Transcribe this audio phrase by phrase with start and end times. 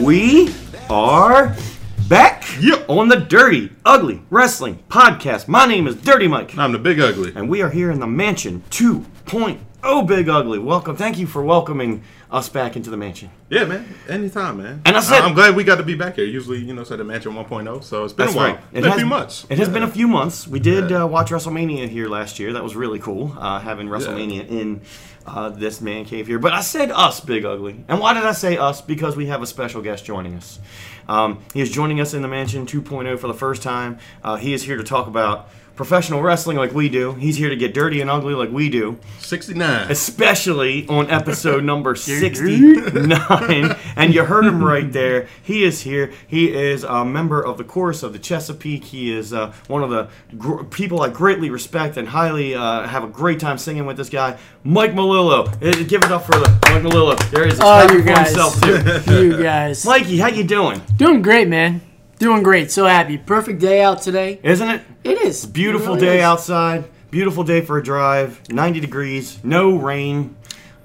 [0.00, 0.54] We
[0.88, 1.54] are
[2.08, 2.44] back
[2.88, 5.46] on the Dirty Ugly Wrestling Podcast.
[5.46, 7.32] My name is Dirty Mike, I'm the big ugly.
[7.36, 10.58] and we are here in the Mansion 2.0 Big Ugly.
[10.58, 10.96] Welcome.
[10.96, 13.28] Thank you for welcoming us back into the mansion.
[13.48, 13.92] Yeah, man.
[14.08, 14.82] Anytime, man.
[14.84, 16.24] And I said- I'm glad we got to be back here.
[16.24, 18.46] Usually, you know, said the Mansion 1.0, so it's been a while.
[18.52, 18.58] right.
[18.72, 19.46] It's been a few months.
[19.50, 19.74] It has Yeah.
[19.74, 20.46] been a few months.
[20.46, 21.02] We did Yeah.
[21.02, 22.52] uh, watch WrestleMania here last year.
[22.52, 24.80] That was really cool, uh, having WrestleMania in
[25.26, 26.38] uh, this man cave here.
[26.38, 27.84] But I said us, Big Ugly.
[27.88, 28.80] And why did I say us?
[28.80, 30.58] Because we have a special guest joining us.
[31.08, 33.98] Um, he is joining us in the Mansion 2.0 for the first time.
[34.24, 35.48] Uh, he is here to talk about
[35.80, 37.14] professional wrestling like we do.
[37.14, 39.90] He's here to get dirty and ugly like we do, 69.
[39.90, 43.76] especially on episode number 69.
[43.96, 45.26] and you heard him right there.
[45.42, 46.12] He is here.
[46.26, 48.84] He is a member of the chorus of the Chesapeake.
[48.84, 53.02] He is uh, one of the gr- people I greatly respect and highly uh, have
[53.02, 55.48] a great time singing with this guy, Mike Milillo.
[55.48, 57.16] Uh, Give it up for the Mike Milillo.
[57.30, 57.58] There he is.
[57.62, 58.28] Oh, you guys.
[58.28, 58.60] himself
[59.06, 59.24] too.
[59.28, 59.86] you guys.
[59.86, 60.82] Mikey, how you doing?
[60.98, 61.80] Doing great, man.
[62.20, 62.70] Doing great.
[62.70, 63.16] So happy.
[63.18, 64.38] Perfect day out today.
[64.42, 64.82] Isn't it?
[65.04, 65.46] It is.
[65.46, 66.22] Beautiful It really day is.
[66.24, 66.84] outside.
[67.10, 68.40] Beautiful day for a drive.
[68.50, 69.38] 90 degrees.
[69.42, 70.36] No rain.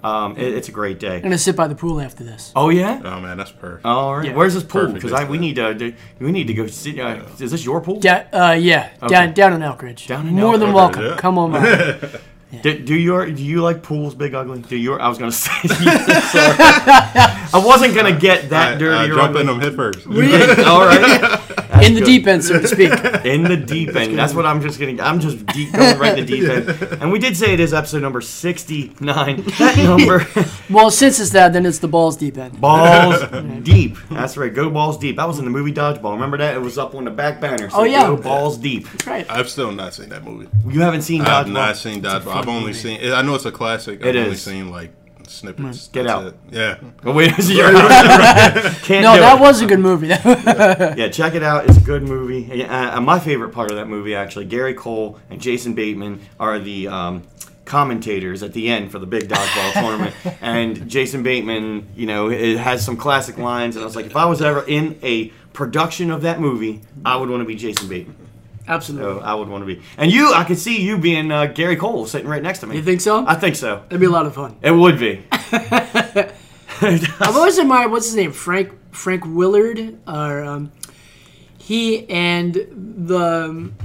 [0.03, 1.16] Um, it- it's a great day.
[1.17, 2.52] I'm gonna sit by the pool after this.
[2.55, 3.02] Oh yeah.
[3.03, 3.86] Oh, man, that's perfect.
[3.86, 4.27] All right.
[4.27, 4.33] Yeah.
[4.36, 4.88] Where's this pool?
[4.94, 7.00] Because I we need to do, we need to go sit.
[7.00, 7.99] Uh, is this your pool?
[7.99, 10.08] Da- uh, yeah, down down in Elkridge.
[10.08, 11.03] Down in More Elk than Ridge, welcome.
[11.05, 11.16] yeah.
[11.17, 11.52] Come on
[12.51, 12.61] by.
[12.61, 14.61] Do, do your do you like pools, Big Ugly?
[14.63, 15.51] Do your I was gonna say.
[15.67, 16.55] Sorry.
[16.57, 18.95] I wasn't gonna get that I, dirty.
[18.97, 19.41] I or jump ugly.
[19.41, 20.05] in them head first.
[20.67, 21.41] All right.
[21.86, 22.91] In the deep end, so to speak.
[23.25, 24.17] In the deep end.
[24.17, 25.00] That's what I'm just getting.
[25.02, 26.69] I'm just deep going right in the deep end.
[27.02, 29.44] And we did say it is episode number 69.
[29.58, 30.25] That number.
[30.67, 32.59] Well, since it's that, then it's the balls deep end.
[32.59, 33.22] Balls
[33.64, 33.97] deep.
[34.09, 34.52] That's right.
[34.52, 35.17] Go balls deep.
[35.17, 36.14] That was in the movie Dodgeball.
[36.14, 36.55] Remember that?
[36.55, 37.69] It was up on the back banner.
[37.69, 38.08] So Oh, yeah.
[38.08, 38.88] Go balls deep.
[38.89, 39.30] That's Right.
[39.30, 40.47] I've still not seen that movie.
[40.67, 41.27] You haven't seen Dodgeball.
[41.27, 42.36] I've not seen Dodgeball.
[42.36, 42.99] I've only seen.
[43.14, 44.02] I know it's a classic.
[44.02, 44.42] I've It only is.
[44.42, 44.92] seen like
[45.30, 45.87] snippets.
[45.89, 46.25] Get That's out.
[46.27, 46.36] it.
[46.52, 46.77] Yeah.
[47.03, 49.41] Oh, wait, is it your Can't No, do that it.
[49.41, 50.08] was a good movie.
[50.15, 51.65] Yeah, check it out.
[51.67, 52.49] It's a good movie.
[52.58, 56.59] Yeah, Uh, my favorite part of that movie, actually, Gary Cole and Jason Bateman are
[56.59, 57.23] the um,
[57.65, 60.15] commentators at the end for the big dodgeball tournament.
[60.41, 63.75] And Jason Bateman, you know, it has some classic lines.
[63.75, 67.15] And I was like, if I was ever in a production of that movie, I
[67.17, 68.15] would want to be Jason Bateman.
[68.67, 69.20] Absolutely.
[69.20, 69.81] So I would want to be.
[69.98, 72.76] And you, I could see you being uh, Gary Cole sitting right next to me.
[72.77, 73.26] You think so?
[73.27, 73.83] I think so.
[73.89, 74.58] It'd be a lot of fun.
[74.61, 75.23] It would be.
[76.81, 80.71] I've always admired what's his name, Frank Frank Willard, or um,
[81.58, 82.53] he and
[83.08, 83.76] the um,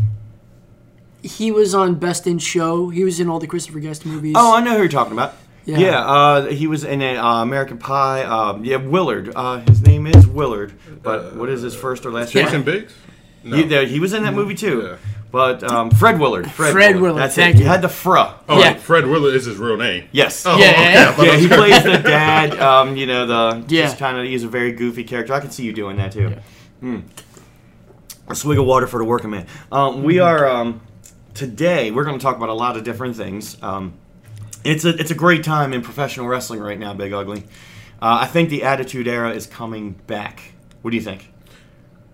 [1.22, 2.88] he was on Best in Show.
[2.88, 4.34] He was in all the Christopher Guest movies.
[4.36, 5.34] Oh, I know who you're talking about.
[5.66, 6.00] Yeah, Yeah.
[6.00, 8.24] uh, he was in a, uh, American Pie.
[8.24, 9.30] Um, yeah, Willard.
[9.36, 12.46] Uh, his name is Willard, but what is his first or last name?
[12.46, 12.62] Jason?
[12.62, 12.94] Biggs?
[13.42, 13.56] No.
[13.56, 14.82] He, there- he was in that movie too.
[14.82, 14.96] Yeah.
[15.32, 16.50] But um, Fred Willard.
[16.50, 17.58] Fred, Fred Willard, That's thank it.
[17.58, 17.64] you.
[17.64, 18.34] He had the fro.
[18.48, 18.74] Oh, Yeah.
[18.74, 20.08] Fred Willard is his real name.
[20.10, 20.44] Yes.
[20.44, 20.92] Oh, Yeah, okay.
[20.92, 21.80] yeah, I thought Yeah, it was he crazy.
[21.80, 22.58] plays the dad.
[22.60, 23.82] Um, you know the Yeah.
[23.84, 25.32] just kind of he's a very goofy character.
[25.32, 26.34] I can see you doing that too.
[26.80, 27.00] Hmm.
[28.28, 29.46] A swig of water for the working man.
[29.72, 30.80] Um, we are um,
[31.34, 31.90] today.
[31.90, 33.56] We're going to talk about a lot of different things.
[33.62, 33.94] Um,
[34.64, 37.44] it's a it's a great time in professional wrestling right now, Big Ugly.
[38.02, 40.52] Uh, I think the Attitude Era is coming back.
[40.82, 41.29] What do you think?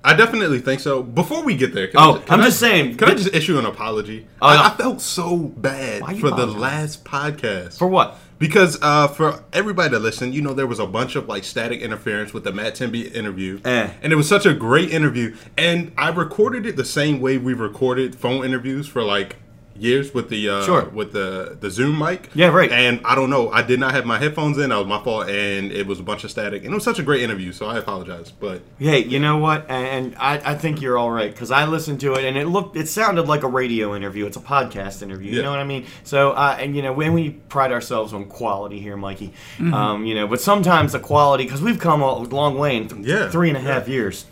[0.06, 1.02] I definitely think so.
[1.02, 3.34] Before we get there, can Oh, I, can I'm I- just saying- Can I just
[3.34, 4.26] issue an apology?
[4.40, 4.68] Oh, I.
[4.68, 7.76] I felt so bad for the last podcast.
[7.78, 8.16] For what?
[8.38, 11.80] Because uh, for everybody to listen, you know, there was a bunch of like static
[11.80, 13.90] interference with the Matt Temby interview, Eh.
[14.02, 15.34] and it was such a great interview.
[15.58, 19.36] And I recorded it the same way we recorded phone interviews for like
[19.78, 20.84] years with the uh, Sure.
[20.90, 22.30] with the the Zoom mic.
[22.34, 22.70] Yeah, right.
[22.70, 24.70] And I don't know, I did not have my headphones in.
[24.70, 26.64] That was my fault, and it was a bunch of static.
[26.64, 28.30] And it was such a great interview, so I apologize.
[28.30, 29.66] But Hey, you know what?
[29.70, 32.76] And I, I think you're all right because I listened to it and it looked,
[32.76, 34.26] it sounded like a radio interview.
[34.26, 35.30] It's a podcast interview.
[35.30, 35.42] You Yeah.
[35.44, 35.86] know what I mean?
[36.04, 39.74] So, uh, and you know, when we pride ourselves on quality here, Mikey, Mm-hmm.
[39.74, 43.06] um, you know, but sometimes the quality because we've come a long way in th-
[43.06, 43.94] Yeah, three and a half yeah.
[43.94, 44.26] years.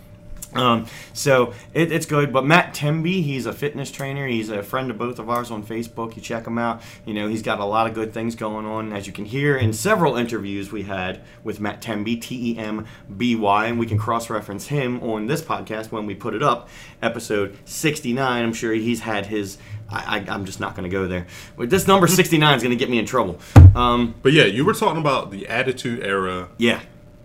[0.54, 2.32] Um, so it, it's good.
[2.32, 4.26] But Matt Temby, he's a fitness trainer.
[4.26, 6.16] He's a friend of both of ours on Facebook.
[6.16, 6.82] You check him out.
[7.04, 8.92] You know, he's got a lot of good things going on.
[8.92, 12.86] As you can hear in several interviews we had with Matt Temby, T E M
[13.16, 16.42] B Y, and we can cross reference him on this podcast when we put it
[16.42, 16.68] up,
[17.02, 18.42] episode 69.
[18.44, 19.58] I'm sure he's had his.
[19.90, 21.26] I, I, I'm just not going to go there.
[21.56, 23.38] But this number 69 is going to get me in trouble.
[23.74, 26.48] Um, but yeah, you were talking about the Attitude Era.
[26.58, 26.80] yeah,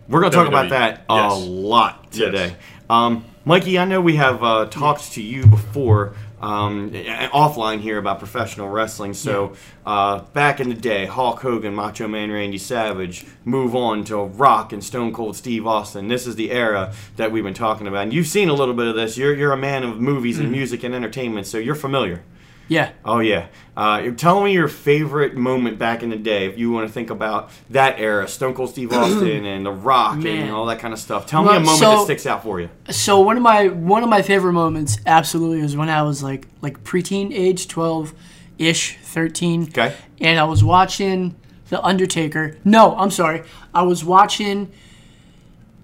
[0.10, 2.56] we're going to talk about that a lot today.
[2.90, 8.20] Um, Mikey, I know we have uh, talked to you before um, offline here about
[8.20, 9.14] professional wrestling.
[9.14, 9.54] So
[9.86, 14.74] uh, back in the day, Hulk Hogan, Macho Man Randy Savage, move on to Rock
[14.74, 16.08] and Stone Cold Steve Austin.
[16.08, 18.88] This is the era that we've been talking about, and you've seen a little bit
[18.88, 19.18] of this.
[19.18, 22.24] You're you're a man of movies and music and entertainment, so you're familiar.
[22.70, 22.92] Yeah.
[23.04, 23.48] Oh yeah.
[23.76, 27.10] Uh, tell me your favorite moment back in the day, if you want to think
[27.10, 30.44] about that era, Stone Cold Steve Austin and The Rock Man.
[30.44, 31.26] and all that kind of stuff.
[31.26, 32.70] Tell me a moment so- that sticks out for you.
[32.90, 36.48] So one of my one of my favorite moments absolutely was when I was like
[36.62, 38.14] like preteen age, twelve
[38.58, 39.64] ish, thirteen.
[39.64, 39.94] Okay.
[40.22, 41.36] And I was watching
[41.70, 42.58] The Undertaker.
[42.64, 43.44] No, I'm sorry.
[43.74, 44.72] I was watching.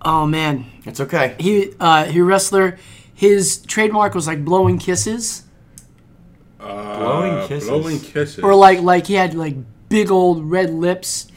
[0.01, 1.35] Oh man, It's okay.
[1.39, 2.77] he uh, he wrestler.
[3.15, 5.44] His trademark was like blowing kisses,
[6.59, 7.69] Blowing kisses.
[7.69, 8.39] Blowing kisses.
[8.43, 9.55] or like like he had like
[9.89, 11.27] big old red lips,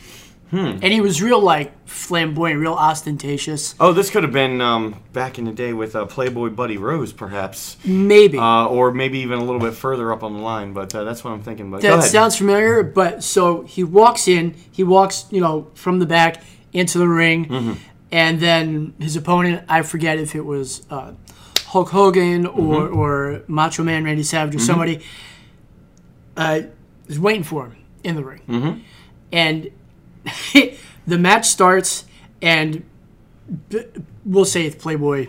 [0.50, 0.78] Hmm.
[0.82, 3.74] and he was real like flamboyant, real ostentatious.
[3.78, 7.12] Oh, this could have been um, back in the day with uh, Playboy Buddy Rose,
[7.12, 8.38] perhaps, Maybe.
[8.38, 10.72] uh, or maybe even a little bit further up on the line.
[10.72, 11.70] But uh, that's what I'm thinking.
[11.70, 16.06] But That sounds familiar, but so he walks in, he walks, you know, from the
[16.06, 16.42] back
[16.72, 17.72] into the ring, Mm-hmm.
[18.12, 21.12] and then his opponent, I forget if it was uh,
[21.68, 22.52] Hulk Hogan or,
[22.88, 22.96] Mm-hmm.
[22.98, 25.00] or Macho Man Randy Savage or somebody,
[26.36, 26.62] uh,
[27.08, 28.40] is waiting for him in the ring.
[28.48, 28.80] Mm-hmm.
[29.32, 29.70] And
[31.06, 32.04] the match starts,
[32.40, 32.84] and
[33.68, 33.84] b-
[34.24, 35.28] we'll say it's Playboy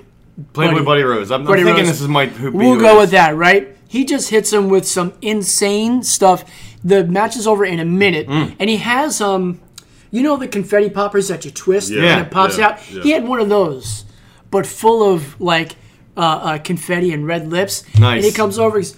[0.53, 1.31] Playboy Buddy- Buddy, Rose.
[1.31, 1.87] I'm, I'm thinking Rose.
[1.87, 3.75] this is my who We'll who go it with that, right?
[3.89, 6.45] He just hits him with some insane stuff.
[6.83, 8.55] The match is over in a minute, Mm.
[8.59, 9.59] and he has um,
[10.11, 12.91] you know the confetti poppers that you twist Yeah, and it pops yeah, out.
[12.91, 13.01] yeah.
[13.03, 14.05] He had one of those,
[14.51, 15.75] but full of like
[16.19, 17.83] uh, uh, confetti and red lips.
[17.97, 18.17] Nice.
[18.17, 18.95] And he comes over, he's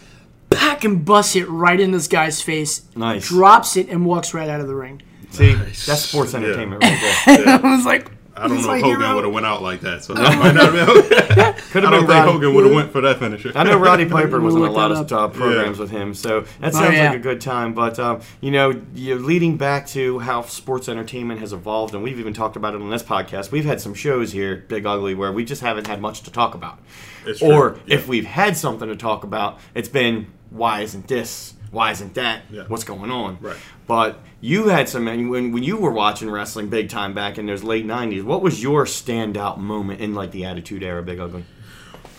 [0.49, 2.81] pack and busts it right in this guy's face.
[2.95, 3.27] Nice.
[3.27, 5.01] Drops it and walks right out of the ring.
[5.29, 5.85] See, Nice.
[5.85, 6.39] that's sports Yeah.
[6.39, 7.47] entertainment right there.
[7.63, 10.03] I was like, I don't he's know if Hogan would have went out like that,
[10.03, 11.05] so that might not have been.
[11.29, 12.31] Could I have don't been think Roddy.
[12.31, 13.51] Hogan would have went for that finisher.
[13.55, 15.81] I know Roddy Piper was in a lot of uh, programs Yeah.
[15.81, 17.09] with him, so that Oh, sounds yeah.
[17.09, 17.73] like a good time.
[17.73, 22.19] But um, you know, you leading back to how sports entertainment has evolved, and we've
[22.19, 23.51] even talked about it on this podcast.
[23.51, 26.55] We've had some shows here, Big Ugly, where we just haven't had much to talk
[26.55, 26.79] about,
[27.25, 27.95] It's true, or yeah.
[27.95, 31.53] if we've had something to talk about, it's been why isn't this?
[31.71, 32.43] Why isn't that?
[32.51, 32.63] Yeah.
[32.67, 33.37] What's going on?
[33.41, 33.55] Right.
[33.87, 37.63] But you had some when when you were watching wrestling big time back in those
[37.63, 38.23] late '90s.
[38.23, 41.45] What was your standout moment in like the Attitude Era, Big Ugly?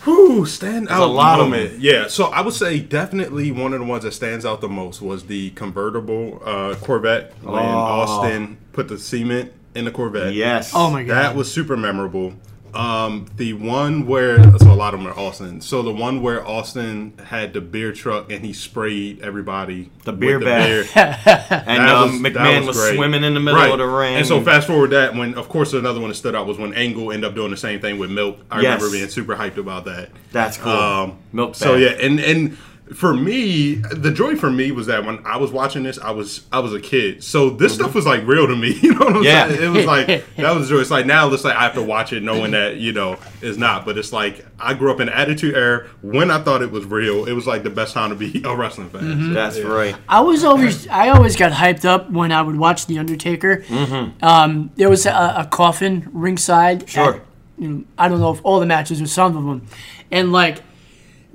[0.03, 1.79] Whew, stand out a lot of moment.
[1.79, 5.01] Yeah, so I would say definitely one of the ones that stands out the most
[5.01, 7.57] was the convertible uh, Corvette when Oh.
[7.59, 10.33] Austin put the cement in the Corvette.
[10.33, 10.71] Yes.
[10.75, 11.13] Oh my god.
[11.15, 12.33] That was super memorable.
[12.75, 15.61] Um, the one where so a lot of them are Austin.
[15.61, 20.39] So the one where Austin had the beer truck and he sprayed everybody The beer
[20.39, 20.87] with bag.
[20.93, 21.17] beer.
[21.67, 22.95] And um, was- McMahon was, great.
[22.95, 23.71] swimming in the middle Right.
[23.71, 24.15] of the ring.
[24.15, 26.73] And so fast forward that when, of course, another one that stood out was when
[26.73, 28.39] Angle ended up doing the same thing with Milk.
[28.49, 28.81] I Yes.
[28.81, 30.09] remember being super hyped about that.
[30.31, 30.71] That's cool.
[30.71, 32.57] Um, Milk So yeah, and and
[32.93, 36.45] for me, the joy for me was that when I was watching this, I was
[36.51, 38.73] I was a kid, so this stuff was like real to me.
[38.83, 39.23] You know what I'm Mm-hmm.
[39.25, 39.47] Yeah.
[39.47, 39.63] saying?
[39.63, 40.07] It was like
[40.37, 40.81] that was the joy.
[40.81, 43.57] It's like now it's like I have to watch it knowing that you know it's
[43.57, 46.85] not, but it's like I grew up in Attitude Era when I thought it was
[46.85, 47.25] real.
[47.25, 49.01] It was like the best time to be a wrestling fan.
[49.01, 49.27] Mm-hmm.
[49.29, 49.63] So, That's yeah.
[49.65, 49.95] right.
[50.07, 53.57] I was always I always got hyped up when I would watch The Undertaker.
[53.67, 54.23] Mm-hmm.
[54.25, 56.89] Um, there was a, a coffin ringside.
[56.89, 57.15] Sure.
[57.15, 57.21] at-
[57.57, 59.67] you know, I don't know if all the matches or some of them,
[60.11, 60.61] and like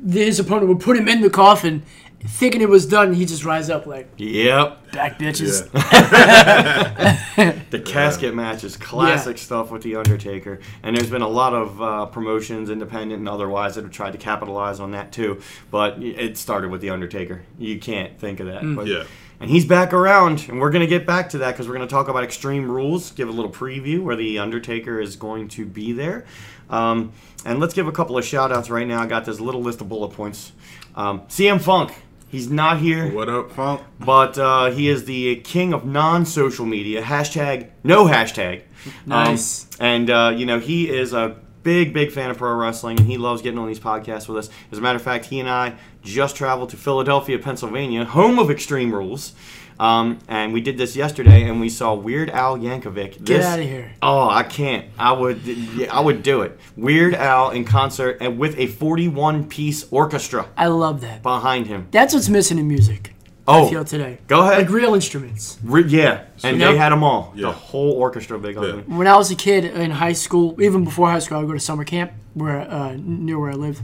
[0.07, 1.83] his opponent would put him in the coffin,
[2.21, 3.13] thinking it was done.
[3.15, 4.93] He'd just rise up like Yep.
[4.93, 5.69] back bitches.
[5.73, 7.19] Yeah.
[7.71, 9.43] The casket match is classic Yeah.
[9.43, 10.59] stuff with The Undertaker.
[10.83, 14.19] And there's been a lot of uh, promotions, independent and otherwise, that have tried to
[14.19, 15.41] capitalize on that too.
[15.71, 17.43] But it started with The Undertaker.
[17.59, 18.63] You can't think of that.
[18.75, 19.05] But, Yeah.
[19.41, 21.87] And he's back around, and we're going to get back to that because we're going
[21.87, 25.65] to talk about Extreme Rules, give a little preview where The Undertaker is going to
[25.65, 26.25] be there.
[26.71, 27.13] Um,
[27.45, 29.01] and let's give a couple of shout outs right now.
[29.01, 30.53] I got this little list of bullet points.
[30.95, 31.93] Um, CM Funk,
[32.29, 33.13] he's not here.
[33.13, 33.83] What up, Funk?
[34.01, 37.03] but uh, he is the king of non-social media.
[37.03, 38.63] Hashtag no hashtag.
[39.07, 39.65] Nice.
[39.65, 43.07] Um, and uh, you know he is a big, big fan of pro wrestling, and
[43.07, 44.51] he loves getting on these podcasts with us.
[44.73, 48.51] As a matter of fact, he and I just traveled to Philadelphia, Pennsylvania, home of
[48.51, 49.35] Extreme Rules.
[49.79, 53.25] Um, and we did this yesterday, and we saw Weird Al Yankovic.
[53.25, 53.93] Get out of here.
[54.03, 54.87] Oh, I can't.
[54.99, 55.43] I would.
[55.45, 56.59] Yeah, I would do it.
[56.77, 61.23] Weird Al in concert and with a 41-piece orchestra I love that.
[61.23, 61.87] behind him.
[61.91, 63.15] That's what's missing in music.
[63.51, 64.19] Oh, I feel today.
[64.27, 64.59] go ahead.
[64.59, 65.59] Like real instruments.
[65.65, 66.71] Re- yeah, and Yep.
[66.73, 67.33] they had them all.
[67.35, 67.43] Yeah.
[67.47, 68.83] The whole orchestra, big ugly.
[68.83, 71.55] When I was a kid in high school, even before high school, I would go
[71.55, 73.81] to summer camp where uh, near where I lived,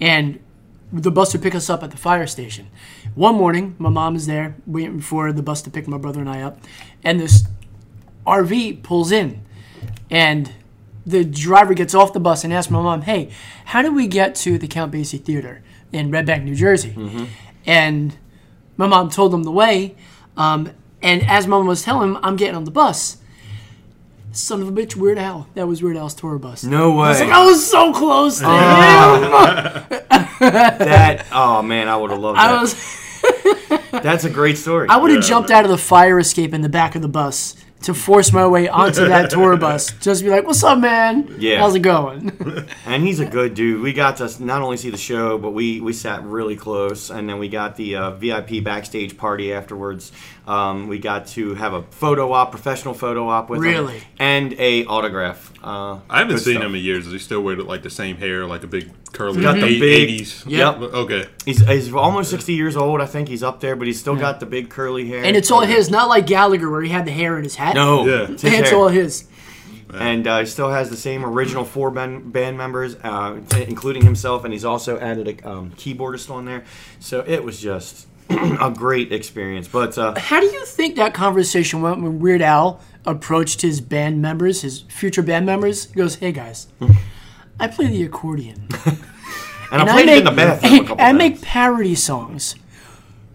[0.00, 0.40] and
[0.92, 2.66] the bus would pick us up at the fire station.
[3.16, 6.28] One morning, my mom is there waiting for the bus to pick my brother and
[6.28, 6.58] I up,
[7.02, 7.44] and this
[8.26, 9.40] RV pulls in,
[10.10, 10.52] and
[11.06, 13.30] the driver gets off the bus and asks my mom, "Hey,
[13.66, 16.94] how do we get to the Count Basie Theater in Red Bank, New Jersey?"
[17.64, 18.18] And
[18.76, 19.94] my mom told him the way,
[20.36, 20.68] um,
[21.00, 23.16] and as mom was telling him, I'm getting on the bus.
[24.32, 25.48] Son of a bitch, Weird Al.
[25.54, 26.64] That was Weird Al's tour bus.
[26.64, 27.06] No way.
[27.06, 28.40] I was like, I was so close.
[28.40, 28.50] to him.
[30.40, 31.26] that.
[31.32, 32.50] Oh man, I would have loved that.
[32.50, 32.74] I was.
[33.90, 34.88] That's a great story.
[34.88, 37.08] I would have Yeah, jumped out of the fire escape in the back of the
[37.08, 39.92] bus to force my way onto that tour bus.
[40.00, 41.36] Just be like, "What's up, man?
[41.38, 41.60] Yeah.
[41.60, 42.32] how's it going?"
[42.86, 43.82] And he's a good dude.
[43.82, 47.28] We got to not only see the show, but we, we sat really close, and
[47.28, 50.12] then we got the uh, VIP backstage party afterwards.
[50.46, 53.98] Um, we got to have a photo op, professional photo op with Really?
[53.98, 55.52] him, and a autograph.
[55.62, 56.66] Uh, I haven't seen stuff.
[56.66, 57.04] him in years.
[57.04, 60.08] Does he still wear like the same hair, like the big curly Got the big-
[60.20, 60.44] 80s?
[60.46, 60.76] Yep.
[60.94, 61.26] Okay.
[61.44, 63.00] He's, he's almost 60 years old.
[63.00, 65.24] I think he's up there, but he's still got the big curly hair.
[65.24, 67.74] and it's all his, not like Gallagher where he had the hair in his hat.
[67.74, 68.26] No, Yeah.
[68.30, 68.78] it's his it's hair.
[68.78, 69.24] all his.
[69.94, 74.02] and uh, he still has the same original four band, band members, uh, t- including
[74.04, 76.64] himself, and he's also added a um, keyboardist on there.
[77.00, 78.06] So it was just
[78.60, 79.68] a great experience.
[79.68, 84.20] But uh, How do you think that conversation went when Weird Al approached his band
[84.20, 85.86] members, his future band members?
[85.86, 86.66] He goes, "Hey guys,
[87.60, 88.98] I play the accordion and,
[89.72, 91.18] and I played it in the bathroom a couple I times.
[91.18, 92.54] make parody songs.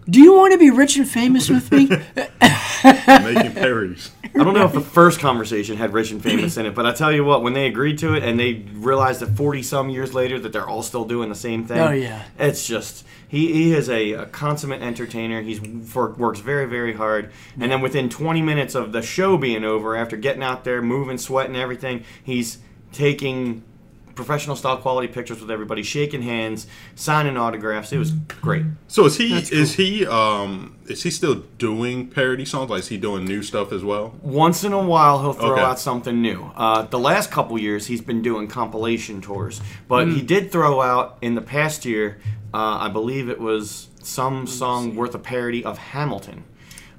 [0.08, 1.86] Do you want to be rich and famous with me?"
[2.84, 4.10] Making parries.
[4.34, 6.92] I don't know if the first conversation had Rich and Famous in it, but I
[6.92, 10.14] tell you what, when they agreed to it and they realized that 40 some years
[10.14, 11.78] later that they're all still doing the same thing.
[11.78, 12.24] Oh, yeah.
[12.38, 15.42] It's just, he, he is a, a consummate entertainer.
[15.42, 17.30] He's works very, very hard.
[17.60, 21.18] And then within 20 minutes of the show being over, after getting out there, moving,
[21.18, 22.58] sweating, everything, he's
[22.92, 23.64] taking
[24.14, 27.92] professional style quality pictures with everybody, shaking hands, signing autographs.
[27.92, 28.64] It was great.
[28.88, 32.70] So is he That's is he um is he still doing parody songs?
[32.70, 34.14] Like is he doing new stuff as well?
[34.22, 35.60] Once in a while, he'll throw Okay.
[35.62, 36.50] out something new.
[36.56, 40.14] Uh, the last couple years, he's been doing compilation tours, but Hmm.
[40.14, 42.18] he did throw out in the past year.
[42.54, 46.44] Uh, I believe it was some song worth a parody of Hamilton,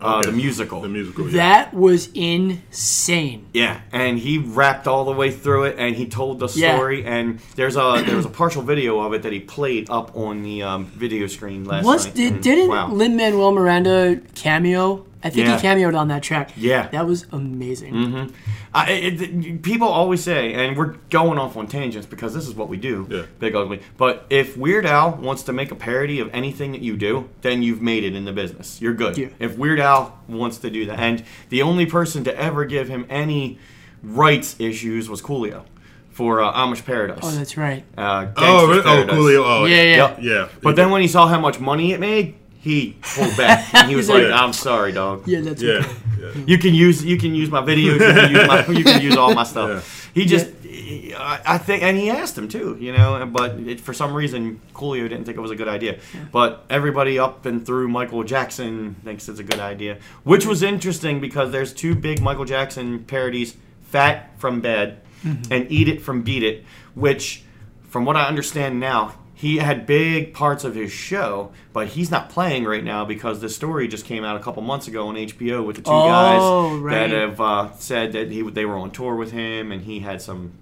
[0.04, 0.30] uh, Okay.
[0.32, 0.82] the musical.
[0.82, 1.26] The musical.
[1.30, 1.32] Yeah.
[1.38, 3.46] that was insane.
[3.54, 6.76] Yeah, and he rapped all the way through it, and he told the Yeah.
[6.76, 7.06] story.
[7.06, 10.44] And there's a there was a partial video of it that he played up on
[10.44, 12.16] the um, video screen last Was night.
[12.16, 12.92] did and- didn't wow.
[12.92, 15.06] Lin Manuel Miranda cameo?
[15.24, 15.58] I think Yeah.
[15.60, 16.52] he cameoed on that track.
[16.58, 16.88] Yeah.
[16.90, 18.32] that was amazing.
[18.74, 22.54] I, it, it- people always say, and we're going off on tangents because this is
[22.56, 23.22] what we do, Yeah.
[23.40, 23.82] Big Ugly.
[23.98, 27.64] But if Weird Al wants to make a parody of anything that you do, then
[27.64, 28.82] you've made it in the business.
[28.82, 29.18] You're good.
[29.18, 29.28] Yeah.
[29.40, 33.06] If Weird Al wants to do that, and the only person to ever give him
[33.10, 33.60] any
[34.02, 35.64] rights issues was Coolio
[36.12, 37.20] for uh, Amish Paradise.
[37.24, 37.84] Oh, that's right.
[37.98, 38.82] uh, Oh, really?
[38.82, 39.44] oh, Coolio.
[39.46, 39.96] Oh, Yeah, yeah.
[39.96, 40.18] Yep.
[40.22, 40.48] yeah.
[40.62, 43.74] But then when he saw how much money it made, he pulled back.
[43.74, 45.96] and he was like, like- "I'm sorry, dog." Yeah, that's yeah, okay.
[46.20, 46.32] yeah.
[46.48, 47.96] You can use you can use my videos.
[47.96, 50.10] You can use my you can use all my stuff.
[50.14, 53.94] He just I, I think and he asked him too, you know, but it, for
[53.94, 56.00] some reason Coolio didn't think it was a good idea.
[56.32, 61.20] But everybody up and through Michael Jackson thinks it's a good idea, which was interesting
[61.20, 63.58] because there's two big Michael Jackson parodies,
[63.90, 65.52] "Fat from Bad" mm-hmm.
[65.52, 66.64] and "Eat It from Beat It,"
[66.96, 67.44] which,
[67.90, 69.16] from what I understand now.
[69.44, 73.50] He had big parts of his show, but he's not playing right now because the
[73.50, 76.82] story just came out a couple months ago on HBO with the two Oh, guys
[76.82, 77.10] right.
[77.10, 80.22] that have uh, said that he they were on tour with him and he had
[80.22, 80.54] some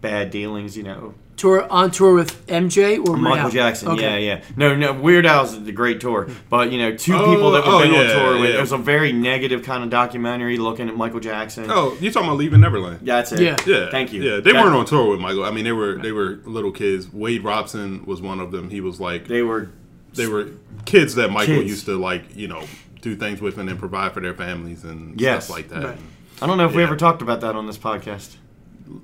[0.00, 0.76] bad dealings.
[0.76, 3.50] You know, Tour on tour with MJ or Michael Al?
[3.50, 3.88] Jackson.
[3.88, 4.24] Okay.
[4.26, 4.44] Yeah, yeah.
[4.56, 4.94] No, no.
[4.94, 7.94] Weird Al's the great tour, but you know, two oh, people that Oh, have been
[7.94, 8.50] oh, on yeah, tour with.
[8.50, 8.56] yeah.
[8.56, 11.66] It was a very negative kind of documentary looking at Michael Jackson.
[11.70, 13.00] Oh, you talking about leaving Neverland?
[13.02, 13.40] That's it.
[13.40, 13.56] Yeah.
[13.66, 14.22] Yeah, Thank you.
[14.22, 15.44] Yeah, they That- weren't on tour with Michael.
[15.44, 17.12] I mean, they were they were little kids.
[17.12, 18.70] Wade Robson was one of them.
[18.70, 19.68] He was like They were.
[20.14, 20.48] they were
[20.86, 21.68] kids that Michael Kids.
[21.68, 22.62] used to like, you know,
[23.02, 25.44] do things with and then provide for their families and Yes.
[25.44, 25.84] stuff like that.
[25.84, 25.98] Right.
[26.40, 28.36] I don't know if we ever talked about that on this podcast.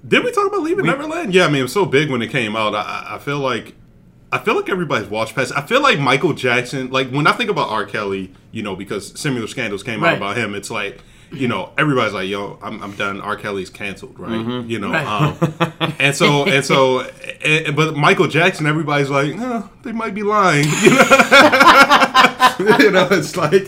[0.06, 1.34] Did we talk about Leaving Neverland?
[1.34, 2.74] Yeah, I mean, it was so big when it came out.
[2.74, 3.74] I- I, feel like
[4.30, 5.52] I feel like everybody's watched past.
[5.56, 6.90] I feel like Michael Jackson.
[6.90, 7.84] Like when I think about R.
[7.84, 10.12] Kelly, you know, because similar scandals came Right.
[10.12, 10.54] out about him.
[10.54, 11.00] It's like.
[11.34, 13.22] You know, everybody's like, "Yo, I'm, I'm done.
[13.22, 13.36] R.
[13.36, 14.68] Kelly's canceled, right?" Mm-hmm.
[14.68, 15.06] You know, Right.
[15.06, 17.00] um, and so and so,
[17.42, 23.08] and, but Michael Jackson, everybody's like, "No, they might be lying." You know, you know
[23.12, 23.66] it's like,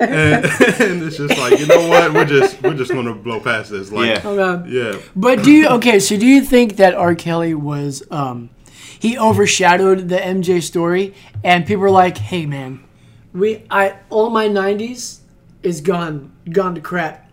[0.00, 0.44] and,
[0.80, 2.12] and it's just like, you know what?
[2.12, 3.90] We're just we're just gonna blow past this.
[3.90, 4.20] Like, Yeah.
[4.24, 4.98] Oh, yeah.
[5.16, 5.98] But do you okay?
[6.00, 7.14] So do you think that R.
[7.14, 8.50] Kelly was um,
[8.98, 11.14] he overshadowed the MJ story,
[11.44, 12.84] and people were like, "Hey, man,
[13.32, 15.20] we I all my '90s
[15.62, 17.30] is gone gone to crap,"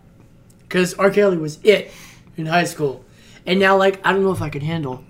[0.64, 1.10] because R.
[1.10, 1.92] Kelly was it
[2.38, 3.04] in high school,
[3.46, 5.04] and now like I don't know if I could handle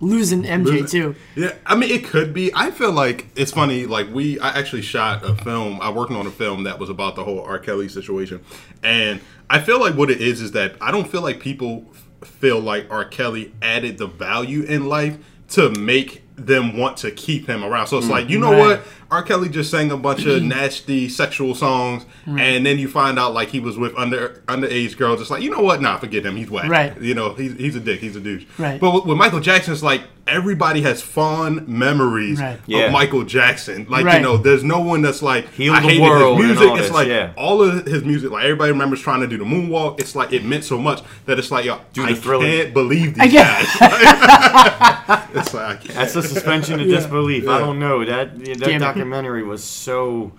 [0.00, 1.14] losing MJ too.
[1.34, 2.50] Yeah, I mean, it could be.
[2.54, 3.86] I feel like it's funny.
[3.86, 5.80] Like we, I actually shot a film.
[5.80, 7.58] I worked on a film that was about the whole R.
[7.58, 8.44] Kelly situation,
[8.82, 11.86] and I feel like what it is is that I don't feel like people
[12.24, 13.04] feel like R.
[13.04, 15.16] Kelly added the value in life
[15.50, 17.86] to make them want to keep him around.
[17.86, 18.58] So it's like, you know Right.
[18.58, 18.82] what?
[19.10, 19.22] R.
[19.22, 23.48] Kelly just sang a bunch of nasty sexual songs, and then you find out like
[23.50, 25.20] he was with under underage girls.
[25.20, 25.80] It's like, you know what?
[25.80, 26.36] Nah, forget him.
[26.36, 26.68] He's whack.
[26.68, 27.00] Right.
[27.00, 28.00] You know, he's, he's a dick.
[28.00, 28.44] He's a douche.
[28.58, 28.80] Right.
[28.80, 32.58] But with, with Michael Jackson, it's like everybody has fond memories Right.
[32.66, 32.86] Yeah.
[32.86, 33.86] of Michael Jackson.
[33.88, 34.16] Like Right.
[34.16, 36.68] you know, there's no one that's like Healed I the hated his music.
[36.72, 37.32] it's this, like yeah.
[37.36, 38.30] all of his music.
[38.30, 40.00] Like everybody remembers trying to do the moonwalk.
[40.00, 43.14] It's like it meant so much that it's like yo, Do I the can't believe
[43.14, 43.46] these I get-
[43.80, 45.28] guys.
[45.34, 45.94] it's like I can't.
[45.94, 46.96] That's the suspension of Yeah.
[46.96, 47.48] disbelief.
[47.48, 48.78] I don't know that that Damn it.
[48.80, 50.32] documentary was so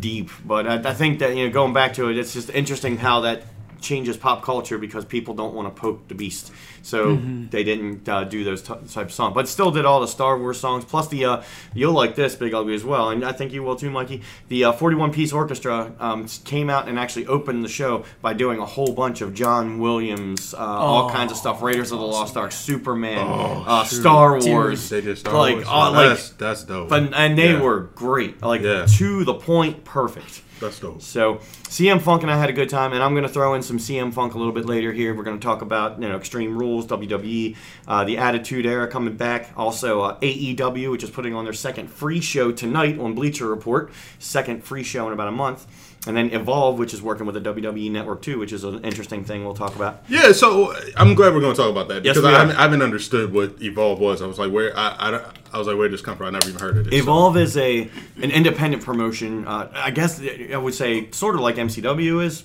[0.00, 2.96] deep, but I, I think that you know going back to it, it's just interesting
[2.98, 3.42] how that
[3.80, 6.50] changes pop culture because people don't want to poke the beast,
[6.84, 7.46] so Mm-hmm.
[7.50, 10.38] they didn't uh, do those t- types of songs, but still did all the Star
[10.38, 11.42] Wars songs plus the uh,
[11.74, 14.22] you'll like this Big Ugly as well, and I think you will too, Mikey.
[14.48, 18.58] The uh, 41 piece orchestra um, came out and actually opened the show by doing
[18.60, 22.06] a whole bunch of John Williams, uh, all Oh, kinds of stuff, Raiders of the
[22.06, 24.00] Lost Ark, Superman, Oh, uh, shoot.
[24.00, 24.50] Star Dude.
[24.50, 24.88] Wars.
[24.90, 25.66] They did Star like, Wars.
[25.68, 26.88] uh, like that's that's dope.
[26.90, 27.60] but and they Yeah.
[27.62, 28.86] were great, like Yeah.
[28.98, 30.42] to the point, perfect.
[30.60, 31.02] That's dope.
[31.02, 31.36] So
[31.68, 33.78] CM Funk and I had a good time, and I'm going to throw in some
[33.78, 35.14] CM Funk a little bit later here.
[35.14, 37.56] We're going to talk about you know Extreme Rules, WWE,
[37.86, 39.50] uh, the Attitude Era coming back.
[39.56, 43.90] Also uh, AEW, which is putting on their second free show tonight on Bleacher Report,
[44.18, 45.66] second free show in about a month.
[46.06, 49.24] And then Evolve, which is working with the WWE Network too, which is an interesting
[49.24, 50.04] thing we'll talk about.
[50.08, 52.62] Yeah, so I'm glad we're going to talk about that because we I, haven't, I
[52.62, 54.20] haven't understood what Evolve was.
[54.20, 56.26] I was like, where I, I, I was like, where did this come from?
[56.26, 56.90] I never even heard of it.
[56.90, 57.90] So- Evolve is a
[58.22, 59.46] an independent promotion.
[59.48, 60.20] Uh, I guess
[60.52, 62.44] I would say sort of like MCW is.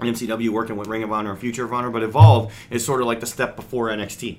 [0.00, 3.08] MCW working with Ring of Honor and Future of Honor, but Evolve is sort of
[3.08, 4.38] like the step before NXT.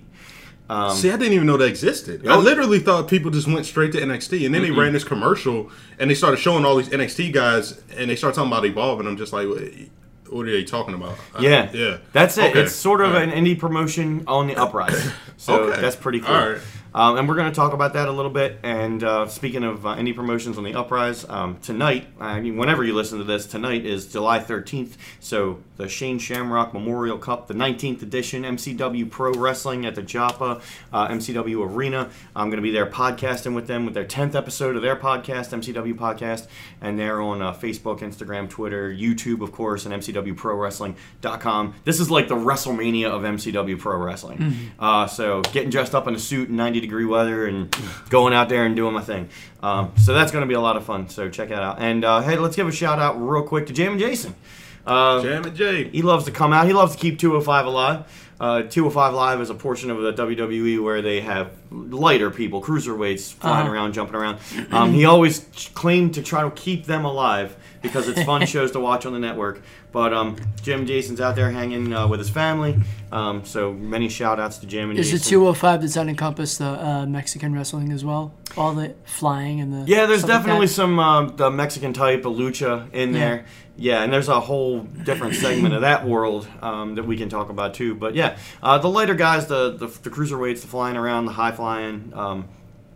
[0.70, 2.28] Um, See, I didn't even know that existed.
[2.28, 2.40] I Oh.
[2.40, 6.10] literally thought people just went straight to NXT, and then they ran this commercial, and
[6.12, 9.18] they started showing all these NXT guys, and they started talking about Evolve, and I'm
[9.18, 9.48] just like,
[10.30, 11.16] what, are they talking about?
[11.36, 12.52] I- yeah, yeah, that's it.
[12.52, 12.62] Okay.
[12.62, 13.28] It's sort of right.
[13.28, 15.82] an indie promotion on the uprise, so Okay.
[15.82, 16.36] that's pretty cool.
[16.94, 18.60] Um, and we're going to talk about that a little bit.
[18.64, 22.84] And uh, speaking of uh, indie promotions on the uprise, um, tonight, I mean, whenever
[22.84, 24.94] you listen to this, tonight is July 13th.
[25.20, 30.62] So the Shane Shamrock Memorial Cup, the 19th edition, MCW Pro Wrestling at the Joppa
[30.92, 32.10] uh, MCW Arena.
[32.36, 35.50] I'm going to be there podcasting with them with their 10th episode of their podcast,
[35.52, 36.48] MCW Podcast.
[36.82, 41.76] And they're on uh, Facebook, Instagram, Twitter, YouTube, of course, and MCWProWrestling.com.
[41.84, 44.72] This is like the WrestleMania of MCW Pro Wrestling.
[44.80, 47.76] Uh, so getting dressed up in a suit in 90 degree weather and
[48.10, 49.30] going out there and doing my thing.
[49.62, 51.10] Um, so that's going to be a lot of fun.
[51.10, 51.78] So check that out.
[51.80, 54.36] And uh, hey, let's give a shout out real quick to Jam and Jason.
[54.86, 55.90] Uh, Jam and Jay.
[55.90, 56.66] he loves to come out.
[56.66, 58.26] He loves to keep 205 alive.
[58.40, 63.34] Uh, 205 Live is a portion of the WWE where they have lighter people, cruiserweights,
[63.34, 63.74] flying Uh-huh.
[63.74, 64.40] around, jumping around.
[64.72, 68.80] Um, he always claimed to try to keep them alive because it's fun shows to
[68.80, 69.62] watch on the network.
[69.92, 72.78] But um, Jim Jason's out there hanging uh, with his family.
[73.12, 75.30] Um, so many shout outs to Jim and Is the Jason.
[75.32, 78.34] 205 does that encompass the uh, Mexican wrestling as well?
[78.58, 82.26] All the flying and the Yeah, there's stuff like definitely some um, the Mexican type
[82.26, 83.20] of lucha in Yeah.
[83.20, 83.46] there.
[83.82, 87.50] Yeah, and there's a whole different segment of that world um, that we can talk
[87.50, 87.96] about too.
[87.96, 91.54] But yeah, uh, the lighter guys, the, the the cruiserweights, the flying around, the high
[91.54, 92.50] flying, um,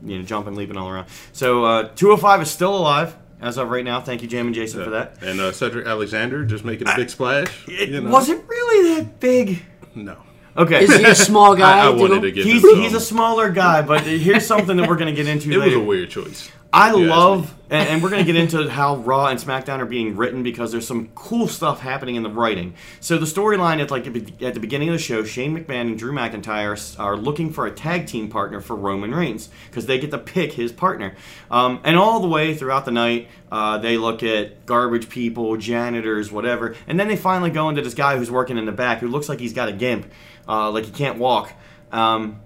[0.06, 1.08] you know, jumping, leaping all around.
[1.32, 4.00] So uh, 205 is still alive as of right now.
[4.00, 5.22] Thank you, Jam and Jason, for that.
[5.22, 7.68] And uh, Cedric Alexander just making a big splash.
[7.68, 8.10] It you know?
[8.10, 9.62] wasn't really that big.
[9.94, 10.18] No.
[10.56, 10.84] Okay.
[10.84, 11.80] Is he a small guy?
[11.86, 12.82] I, I wanted to get He's, him some.
[12.82, 15.74] he's a smaller guy, but here's something that we're going to get into It was
[15.74, 16.50] a weird choice.
[16.74, 20.16] I love, and, and we're going to get into how Raw and SmackDown are being
[20.16, 22.74] written because there's some cool stuff happening in the writing.
[23.00, 26.12] So the storyline at like at the beginning of the show, Shane McMahon and Drew
[26.12, 30.18] McIntyre are looking for a tag team partner for Roman Reigns because they get to
[30.18, 31.16] pick his partner.
[31.52, 36.32] Um, and all the way throughout the night, uh, they look at garbage people, janitors,
[36.32, 39.08] whatever, and then they finally go into this guy who's working in the back who
[39.08, 40.12] looks like he's got a gimp,
[40.50, 41.54] uh, like he can't walk.
[41.92, 42.42] Um,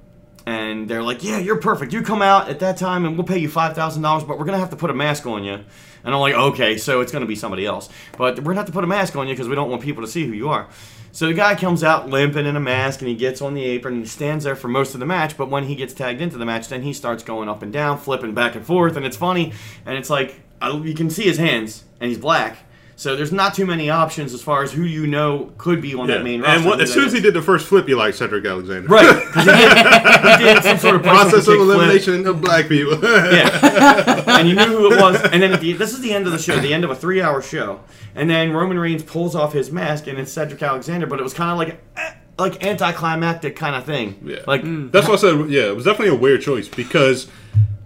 [0.47, 1.91] and they're like, "Yeah, you're perfect.
[1.91, 4.45] You come out at that time, and we'll pay you five thousand dollars, but we're
[4.45, 5.59] gonna have to put a mask on you."
[6.05, 8.71] And I'm like, "Okay, so it's gonna be somebody else, but we're gonna have to
[8.71, 10.67] put a mask on you because we don't want people to see who you are."
[11.11, 13.95] So the guy comes out limping in a mask, and he gets on the apron
[13.95, 15.35] and he stands there for most of the match.
[15.35, 17.97] But when he gets tagged into the match, then he starts going up and down,
[17.97, 19.51] flipping back and forth, and it's funny.
[19.85, 22.59] And it's like you can see his hands, and he's black.
[22.99, 26.09] So there's not too many options as far as who you know could be on
[26.09, 26.15] Yeah.
[26.17, 26.55] that main roster.
[26.57, 28.87] And what, as soon as he did the first flip, you like Cedric Alexander.
[28.87, 31.59] Right, because he, did- he did some sort of Process of kick flip.
[31.77, 32.99] elimination of black people.
[32.99, 35.21] Yeah, and you knew who it was.
[35.31, 36.95] And then at the, this is the end of the show, the end of a
[36.95, 37.81] three-hour show.
[38.15, 41.05] And then Roman Reigns pulls off his mask, and it's Cedric Alexander.
[41.05, 44.19] But it was kind of like, eh, like anticlimactic kind of thing.
[44.25, 44.39] Yeah.
[44.47, 45.51] Like That's what I said.
[45.51, 47.27] Yeah, it was definitely a weird choice because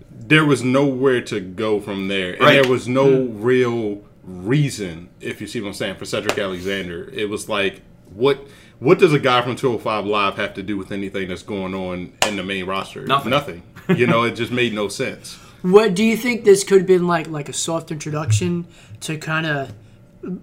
[0.09, 2.61] there was nowhere to go from there, and Right.
[2.61, 7.09] there was no real reason, if you see what I'm saying, for Cedric Alexander.
[7.13, 7.81] It was like,
[8.13, 8.47] what
[8.79, 12.13] what does a guy from 205 Live have to do with anything that's going on
[12.27, 13.05] in the main roster?
[13.05, 13.29] Nothing.
[13.29, 13.63] Nothing.
[13.89, 15.35] You know, it just made no sense.
[15.63, 17.27] What do you think this could have been like?
[17.27, 18.67] Like a soft introduction
[19.01, 19.73] to kind of,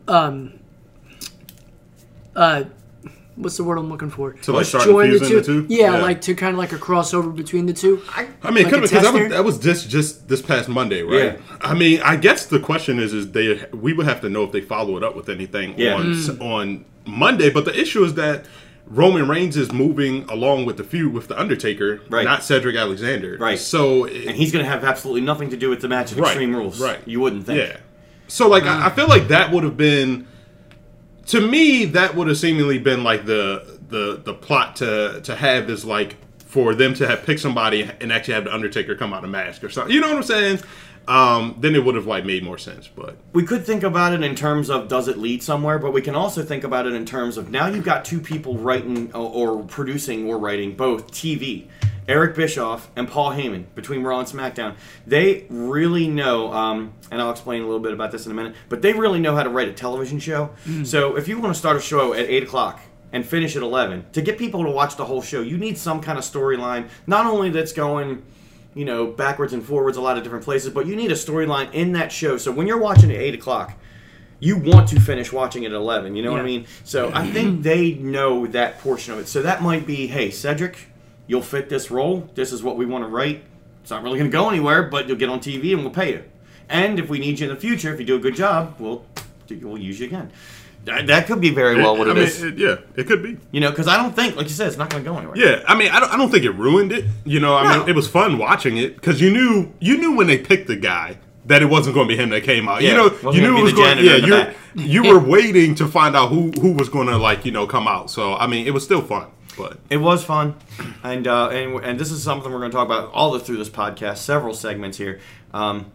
[0.06, 0.58] um,
[2.36, 2.64] uh,
[3.38, 4.32] what's the word I'm looking for?
[4.32, 5.66] To, like, start join infusing the two?
[5.68, 6.02] Yeah, Yeah.
[6.02, 8.02] like to kind of like a crossover between the two.
[8.14, 11.34] I mean, Like because that was, that was just just this past Monday, right?
[11.34, 11.36] Yeah.
[11.60, 14.52] I mean, I guess the question is, is they we would have to know if
[14.52, 15.94] they follow it up with anything Yeah.
[15.94, 16.40] on Mm.
[16.42, 17.50] on Monday.
[17.50, 18.44] But the issue is that
[18.86, 22.24] Roman Reigns is moving along with the feud with the Undertaker, Right.
[22.24, 23.58] not Cedric Alexander, Right.
[23.58, 26.28] So and he's going to have absolutely nothing to do with the match of Right,
[26.30, 26.80] Extreme Rules.
[26.80, 26.98] right.
[27.04, 27.58] You wouldn't think.
[27.58, 27.76] Yeah.
[28.28, 30.26] So like I, I feel like that would have been
[31.28, 35.70] to me that would have seemingly been like the the the plot to to have
[35.70, 39.22] is like for them to have picked somebody and actually have the Undertaker come out
[39.22, 39.94] of mask or something.
[39.94, 40.60] You know what I'm saying?
[41.06, 42.88] Um, then it would have like made more sense.
[42.88, 46.02] But We could think about it in terms of does it lead somewhere, but we
[46.02, 49.58] can also think about it in terms of now you've got two people writing or,
[49.58, 51.66] or producing or writing both TV.
[52.08, 54.74] Eric Bischoff and Paul Heyman between Raw and SmackDown.
[55.06, 58.54] They really know, um, and I'll explain a little bit about this in a minute,
[58.68, 60.50] but they really know how to write a television show.
[60.84, 62.80] So if you want to start a show at 8 o'clock
[63.12, 66.00] and finish at 11, to get people to watch the whole show, you need some
[66.00, 68.22] kind of storyline, not only that's going
[68.74, 71.72] you know, backwards and forwards a lot of different places, but you need a storyline
[71.72, 72.36] in that show.
[72.36, 73.76] So when you're watching at 8 o'clock,
[74.40, 76.14] you want to finish watching it at 11.
[76.14, 76.66] You know what I mean?
[76.84, 79.26] So I think they know that portion of it.
[79.26, 80.87] So that might be, hey, Cedric,
[81.28, 82.28] you'll fit this role.
[82.34, 83.42] This is what we want to write.
[83.82, 86.10] It's not really going to go anywhere, but you'll get on TV and we'll pay
[86.14, 86.24] you.
[86.68, 89.04] And if we need you in the future, if you do a good job, we'll
[89.62, 90.30] we'll use you again.
[90.84, 92.42] That, that could be very well what I it mean, is.
[92.42, 93.36] it- yeah, it could be.
[93.50, 95.36] you know, because I don't think, like you said, it's not going to go anywhere.
[95.36, 97.04] Yeah, I mean, I don't, I don't think it ruined it.
[97.24, 97.80] You know, I No.
[97.80, 100.76] mean, it was fun watching it because you knew you knew when they picked the
[100.76, 102.82] guy that it wasn't going to be him that came out.
[102.82, 103.98] Yeah, you know, you knew it was going.
[104.04, 104.54] Yeah, you
[105.02, 107.88] you were waiting to find out who who was going to like you know come
[107.88, 108.10] out.
[108.10, 109.26] So I mean, it was still fun.
[109.58, 110.54] But It was fun,
[111.02, 113.56] and uh, and and this is something we're going to talk about all the, through
[113.58, 114.18] this podcast.
[114.18, 115.20] Several segments here.
[115.52, 115.92] Um,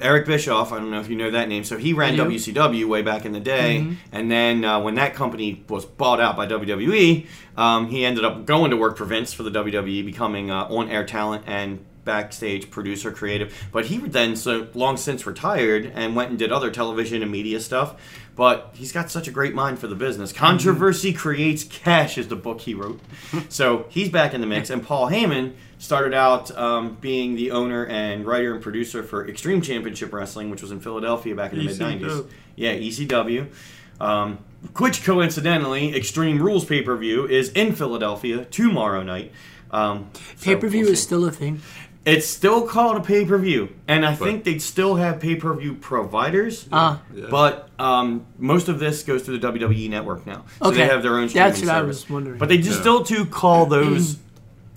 [0.00, 1.64] Eric Bischoff, I don't know if you know that name.
[1.64, 2.16] So he ran.
[2.16, 3.78] WCW way back in the day,
[4.12, 8.46] and then uh, when that company was bought out by WWE, um, he ended up
[8.46, 13.10] going to work for Vince for the WWE, becoming uh, on-air talent and backstage producer,
[13.12, 13.68] creative.
[13.72, 17.60] But he then so long since retired and went and did other television and media
[17.60, 18.00] stuff.
[18.34, 20.32] But he's got such a great mind for the business.
[20.32, 22.98] Controversy creates cash is the book he wrote.
[23.50, 24.70] so he's back in the mix.
[24.70, 29.60] And Paul Heyman started out um, being the owner and writer and producer for Extreme
[29.60, 32.26] Championship Wrestling, which was in Philadelphia back in the mid '90s.
[32.56, 33.52] Yeah, ECW.
[34.00, 34.38] Um,
[34.78, 39.32] which coincidentally, Extreme Rules pay per view is in Philadelphia tomorrow night.
[39.70, 41.60] Um, so Pay per view we'll is still a thing.
[42.04, 45.54] It's still called a pay per view, and I think they still have pay per
[45.54, 46.68] view providers.
[46.72, 47.26] Ah, yeah.
[47.30, 51.16] But um, most of this goes through the WWE network now, so they have their
[51.16, 51.28] own.
[51.28, 52.02] Streaming That's what I service.
[52.02, 52.38] was wondering.
[52.38, 52.80] But they just Yeah.
[52.80, 54.18] still do call those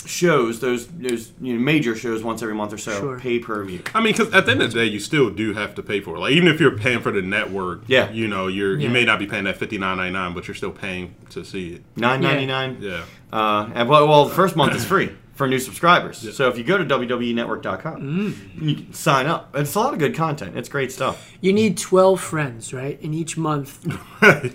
[0.05, 3.19] shows, those those you know, major shows, once every month or so, Sure.
[3.19, 3.81] pay per view.
[3.95, 6.01] I mean, because at the end of the day, you still do have to pay
[6.01, 6.19] for it.
[6.19, 8.11] Like even if you're paying for the network, Yeah.
[8.11, 8.83] you know, you're Yeah.
[8.87, 11.43] you may not be paying that fifty nine ninety nine, but you're still paying to
[11.43, 11.81] see it.
[11.95, 12.77] Nine ninety nine.
[12.79, 13.01] Yeah.
[13.33, 16.35] Uh, and well, well, the first month is free for new subscribers.
[16.35, 18.61] So if you go to WWEnetwork.com, Mm.
[18.61, 19.55] you can sign up.
[19.55, 20.57] It's a lot of good content.
[20.57, 21.31] It's great stuff.
[21.41, 22.99] you need twelve friends, right?
[23.01, 23.79] In each month,
[24.21, 24.51] I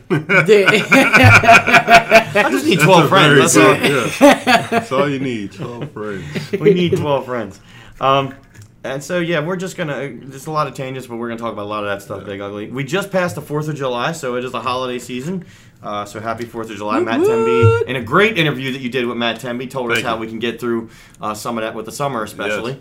[2.51, 3.55] just need twelve friends.
[3.55, 3.75] That's all.
[3.77, 4.67] yeah.
[4.71, 5.53] That's all you need.
[5.53, 6.53] Twelve friends.
[6.53, 7.61] we need 12 friends.
[8.01, 8.35] Um,
[8.83, 11.37] and so, yeah, we're just going to, there's a lot of changes, but we're going
[11.37, 12.71] to talk about a lot of that stuff, Big Ugly.
[12.71, 15.45] We just passed the 4th of July, so it is the holiday season.
[15.83, 17.01] Uh, so happy 4th of July.
[17.01, 20.15] Matt Temby, in a great interview that you did with Matt Temby, told us how
[20.15, 20.21] you.
[20.21, 20.91] we can get through
[21.23, 22.79] uh, some of that with the summer, especially.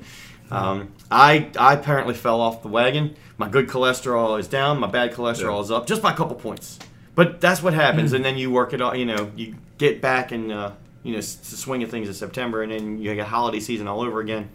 [0.52, 3.16] Um, I, I apparently fell off the wagon.
[3.38, 5.62] My good cholesterol is down, my bad cholesterol Yeah.
[5.62, 6.78] is up, just by a couple points.
[7.16, 8.96] But that's what happens, and then you work it all.
[8.96, 10.72] You know, you get back and uh,
[11.04, 13.88] you know s- the swing of things in September, and then you get holiday season
[13.88, 14.50] all over again.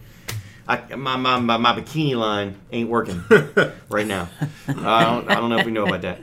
[0.66, 3.22] I, my, my, my, my bikini line ain't working
[3.90, 4.28] right now.
[4.66, 6.20] Uh, I, don't, I don't know if we know about that.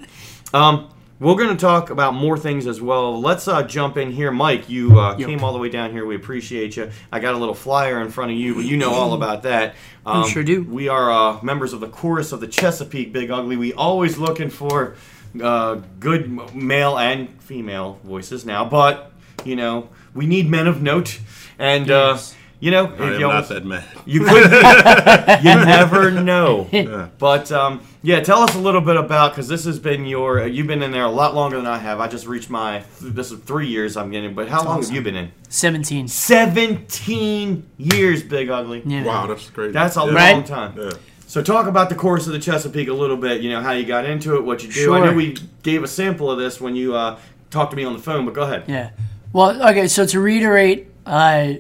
[0.51, 0.89] Um,
[1.21, 3.21] we're going to talk about more things as well.
[3.21, 4.31] Let's uh, jump in here.
[4.31, 5.27] Mike, you uh, Yep.
[5.29, 6.03] came all the way down here.
[6.05, 6.89] We appreciate you.
[7.11, 9.75] I got a little flyer in front of you, but you know all about that.
[10.05, 10.63] Um, sure do.
[10.63, 13.55] We are uh, members of the chorus of the Chesapeake Big Ugly.
[13.55, 14.95] We always looking for
[15.41, 19.11] uh, good male and female voices now, but,
[19.45, 21.19] you know, we need men of note.
[21.59, 22.35] And, Yes.
[22.61, 23.83] Uh, you know, I if am y'all- not that mad.
[24.05, 24.51] you could
[25.43, 26.67] you never know.
[26.71, 27.07] Yeah.
[27.17, 30.45] But um, yeah, tell us a little bit about because this has been your.
[30.45, 31.99] You've been in there a lot longer than I have.
[31.99, 32.83] I just reached my.
[33.01, 34.35] This is three years I'm getting.
[34.35, 35.31] But how long have you been in?
[35.49, 36.07] seventeen.
[36.07, 38.83] Seventeen years, Big Ugly.
[38.85, 39.05] Yeah.
[39.05, 39.71] Wow, that's crazy.
[39.71, 40.05] That's a yeah.
[40.05, 40.45] long Right?
[40.45, 40.77] time.
[40.77, 40.91] Yeah.
[41.27, 43.41] So talk about the chorus of the Chesapeake a little bit.
[43.41, 44.73] You know how you got into it, what you do.
[44.81, 44.95] Sure.
[44.97, 47.17] I know we gave a sample of this when you uh,
[47.49, 48.65] talk to me on the phone, but go ahead.
[48.67, 48.91] Yeah.
[49.33, 49.87] Well, okay.
[49.87, 51.53] So to reiterate, uh,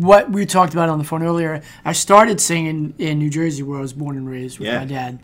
[0.00, 3.78] what we talked about on the phone earlier, I started singing in New Jersey, where
[3.78, 4.78] I was born and raised with Yeah.
[4.78, 5.18] my dad,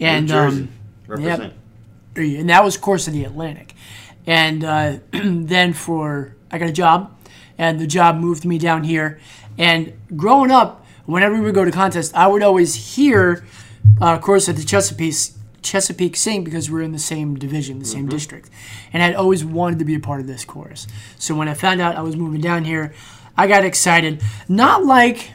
[0.00, 0.62] and New Jersey.
[0.62, 0.68] um,
[1.06, 1.52] Represent.
[2.16, 3.74] and that was chorus of the Atlantic.
[4.26, 7.16] And uh, then for I got a job,
[7.56, 9.18] and the job moved me down here.
[9.58, 13.44] And growing up, whenever we would go to contests, I would always hear
[14.00, 15.14] uh, chorus of the Chesapeake
[15.62, 18.50] Chesapeake sing because we're in the same division, the same district,
[18.92, 20.86] and I'd always wanted to be a part of this chorus.
[21.18, 22.92] So when I found out I was moving down here,
[23.36, 24.22] I got excited.
[24.48, 25.32] Not like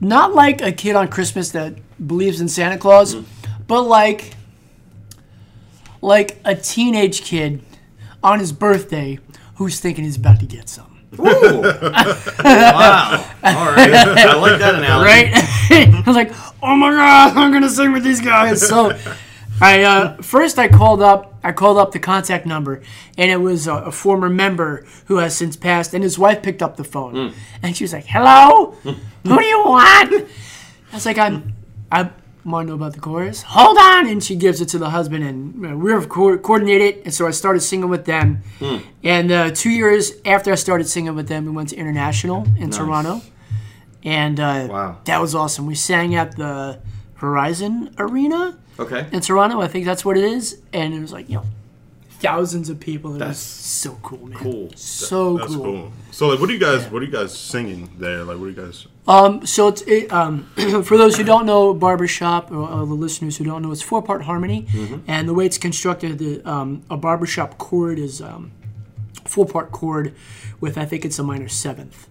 [0.00, 3.24] not like a kid on Christmas that believes in Santa Claus, mm.
[3.66, 4.34] but like
[6.02, 7.62] like a teenage kid
[8.22, 9.18] on his birthday
[9.56, 10.96] who's thinking he's about to get something.
[11.18, 11.22] Ooh.
[11.62, 13.24] wow.
[13.42, 13.92] All right.
[13.92, 15.06] I like that analogy.
[15.06, 15.30] Right?
[15.96, 16.32] I was like,
[16.62, 18.66] oh my god, I'm gonna sing with these guys.
[18.66, 18.96] So
[19.60, 22.82] I uh, first I called up I called up the contact number
[23.16, 26.62] and it was a, a former member who has since passed and his wife picked
[26.62, 28.72] up the phone and she was like, Hello?
[28.82, 30.12] Who do you want?
[30.92, 31.54] I was like, I'm
[31.90, 32.10] I
[32.44, 33.42] want to know about the chorus.
[33.42, 37.02] Hold on, and she gives it to the husband, and uh, we're co- coordinated.
[37.04, 38.42] And so I started singing with them.
[39.02, 42.70] And uh, two years after I started singing with them, we went to international in
[42.70, 43.20] Toronto,
[44.04, 44.98] and uh, Wow.
[45.06, 45.66] that was awesome.
[45.66, 46.78] We sang at the
[47.14, 49.06] Horizon Arena Okay.
[49.12, 49.60] in Toronto.
[49.60, 51.44] I think that's what it is, and it was like you know
[52.18, 53.14] thousands of people.
[53.14, 54.38] It That's was so cool, man.
[54.38, 54.70] Cool.
[54.74, 55.64] So That's cool.
[55.64, 55.92] cool.
[56.10, 56.90] So, like, what are you guys?
[56.90, 58.24] What are you guys singing there?
[58.24, 58.86] Like, what are you guys?
[59.06, 60.44] Um, so it's it, um,
[60.84, 64.02] for those who don't know barbershop or uh, the listeners who don't know, it's four
[64.02, 64.66] part harmony,
[65.06, 68.50] and the way it's constructed, the, um, a barbershop chord is um,
[69.24, 70.14] four part chord
[70.60, 72.08] with I think it's a minor seventh,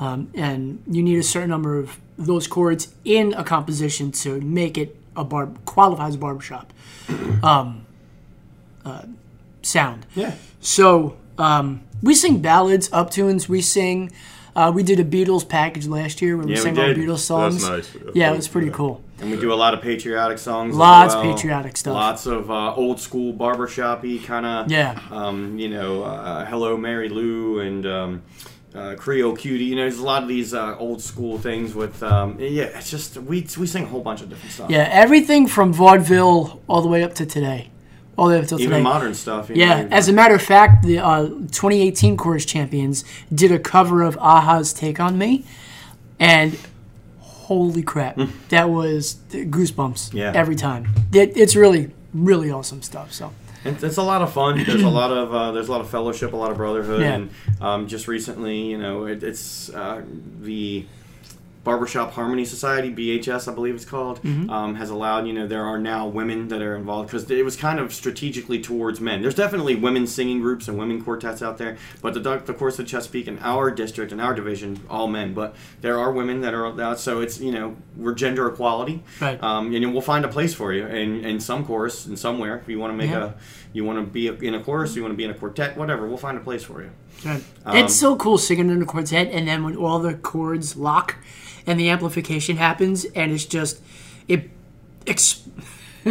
[0.00, 4.76] um, and you need a certain number of those chords in a composition to make
[4.78, 6.72] it a bar qualifies a barbershop
[7.42, 7.86] um,
[8.84, 9.02] uh,
[9.62, 10.06] sound.
[10.14, 10.34] Yeah.
[10.60, 13.48] So um, we sing ballads, up tunes.
[13.48, 14.10] We sing.
[14.54, 16.96] Uh, we did a Beatles package last year where we Yeah, we sang all did.
[16.98, 17.66] Beatles songs.
[17.66, 18.04] That's nice.
[18.14, 19.02] Yeah, it was pretty cool.
[19.18, 20.72] And we do a lot of patriotic songs.
[20.74, 21.22] as Lots well.
[21.34, 21.94] patriotic stuff.
[21.94, 24.70] Lots of uh, old school barbershop-y kind of.
[24.70, 25.00] Yeah.
[25.10, 28.22] Um, you know, uh, Hello Mary Lou and um,
[28.74, 29.64] uh, Creole Cutie.
[29.66, 32.02] You know, there's a lot of these uh, old school things with.
[32.02, 34.70] Um, yeah, it's just we we sing a whole bunch of different stuff.
[34.70, 37.70] Yeah, everything from vaudeville all the way up to today,
[38.16, 38.82] all the way up to Even today.
[38.82, 39.48] modern stuff.
[39.50, 43.04] you Yeah, know, as a matter of fact, the uh, 2018 Chorus Champions
[43.34, 45.44] did a cover of a-ha's "Take on Me,"
[46.18, 46.58] and
[47.20, 50.16] holy crap, that was goosebumps Hmm.
[50.16, 50.32] Yeah.
[50.34, 50.94] every time.
[51.12, 53.12] It, it's really, really awesome stuff.
[53.12, 53.32] So
[53.64, 54.62] It's, it's a lot of fun.
[54.64, 57.14] There's a lot of uh, there's a lot of fellowship, a lot of brotherhood, Yeah.
[57.14, 60.02] and um, just recently, you know, it, it's uh,
[60.40, 60.84] the
[61.64, 64.50] Barbershop Harmony Society (BHS), I believe it's called, Mm-hmm.
[64.50, 65.26] um, has allowed.
[65.26, 68.60] You know, there are now women that are involved because it was kind of strategically
[68.60, 69.22] towards men.
[69.22, 72.86] There's definitely women singing groups and women quartets out there, but the the chorus of
[72.86, 75.34] Chesapeake in our district and our division, all men.
[75.34, 79.02] But there are women that are out, so it's you know we're gender equality.
[79.20, 79.40] Right.
[79.42, 82.56] Um, and we'll find a place for you in, in some chorus and somewhere.
[82.58, 83.26] If you want to make Yeah.
[83.26, 83.32] a,
[83.72, 86.08] you want to be in a chorus, you want to be in a quartet, whatever.
[86.08, 86.90] We'll find a place for you.
[87.24, 87.42] Um,
[87.76, 91.16] it's so cool singing in a quartet, and then when all the chords lock
[91.66, 93.80] and the amplification happens, and it's just
[94.28, 94.50] it.
[95.06, 95.42] Ex-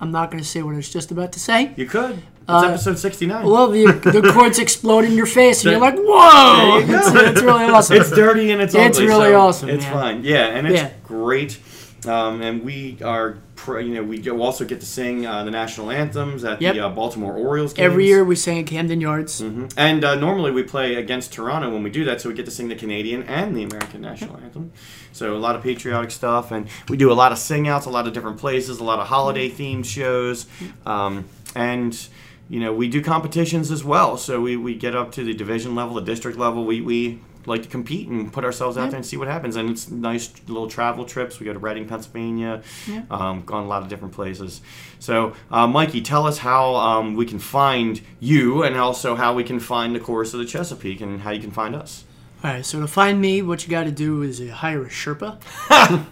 [0.00, 1.72] I'm not going to say what I was just about to say.
[1.76, 2.16] You could.
[2.16, 3.46] It's Uh, episode sixty nine.
[3.46, 6.96] Well, the, the chords explode in your face, and you're like, "Whoa!" you.
[6.98, 7.96] It's, it's really awesome.
[7.98, 9.92] it's dirty and it's It's ugly, really so awesome, It's man.
[9.92, 10.24] fine.
[10.24, 10.90] Yeah, and it's Yeah.
[11.04, 11.58] great.
[12.04, 13.36] Um, and we are,
[13.68, 16.74] you know, we also get to sing uh, the national anthems at Yep.
[16.74, 17.84] the uh, Baltimore Orioles games.
[17.84, 19.40] Every year we sing at Camden Yards.
[19.40, 19.72] Mhm.
[19.76, 22.50] And uh, normally we play against Toronto when we do that, so we get to
[22.50, 24.72] sing the Canadian and the American national anthem.
[25.12, 27.90] So a lot of patriotic stuff, and we do a lot of sing outs, a
[27.90, 30.46] lot of different places, a lot of holiday themed shows,
[30.86, 32.08] um, and
[32.48, 34.16] you know we do competitions as well.
[34.16, 36.64] So we, we get up to the division level, the district level.
[36.64, 39.56] We we like to compete and put ourselves out there and see what happens.
[39.56, 41.40] And it's nice little travel trips.
[41.40, 42.62] We go to Reading, Pennsylvania,
[43.10, 44.60] um, gone a lot of different places.
[44.98, 49.44] So, uh, Mikey, tell us how um, we can find you and also how we
[49.44, 52.04] can find the chorus of the Chesapeake and how you can find us.
[52.44, 54.88] All right, so to find me, what you got to do is uh, hire a
[54.88, 55.38] Sherpa,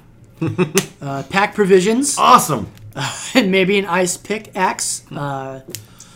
[1.03, 2.71] uh, pack provisions, Awesome.
[3.35, 5.11] and maybe an ice pickaxe.
[5.13, 5.61] Uh,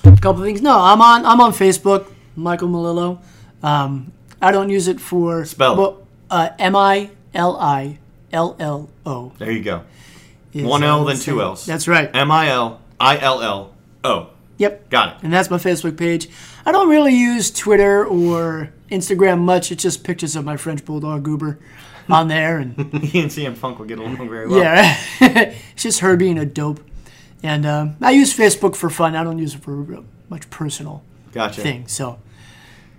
[0.04, 0.62] a couple of things.
[0.62, 1.24] No, I'm on.
[1.24, 3.20] I'm on Facebook, Michael Milillo.
[3.62, 4.12] Um,
[4.44, 7.98] I don't use it for Spell well, uh, M I L I
[8.30, 9.32] L L O.
[9.38, 9.84] There you go.
[10.52, 11.40] is, One uh, L, then two.
[11.40, 11.64] L's.
[11.64, 12.10] That's right.
[12.14, 14.28] M I L I L L O.
[14.58, 14.90] Yep.
[14.90, 15.22] Got it.
[15.22, 16.28] And that's my Facebook page.
[16.66, 19.72] I don't really use Twitter or Instagram much.
[19.72, 21.58] It's just pictures of my French bulldog Goober
[22.10, 24.58] on there, and he and CM Funk will get along very well.
[24.60, 26.80] yeah, it's just her being a dope.
[27.42, 29.16] And um, I use Facebook for fun.
[29.16, 31.02] I don't use it for much personal.
[31.32, 31.62] Gotcha.
[31.62, 31.88] thing.
[31.88, 32.18] So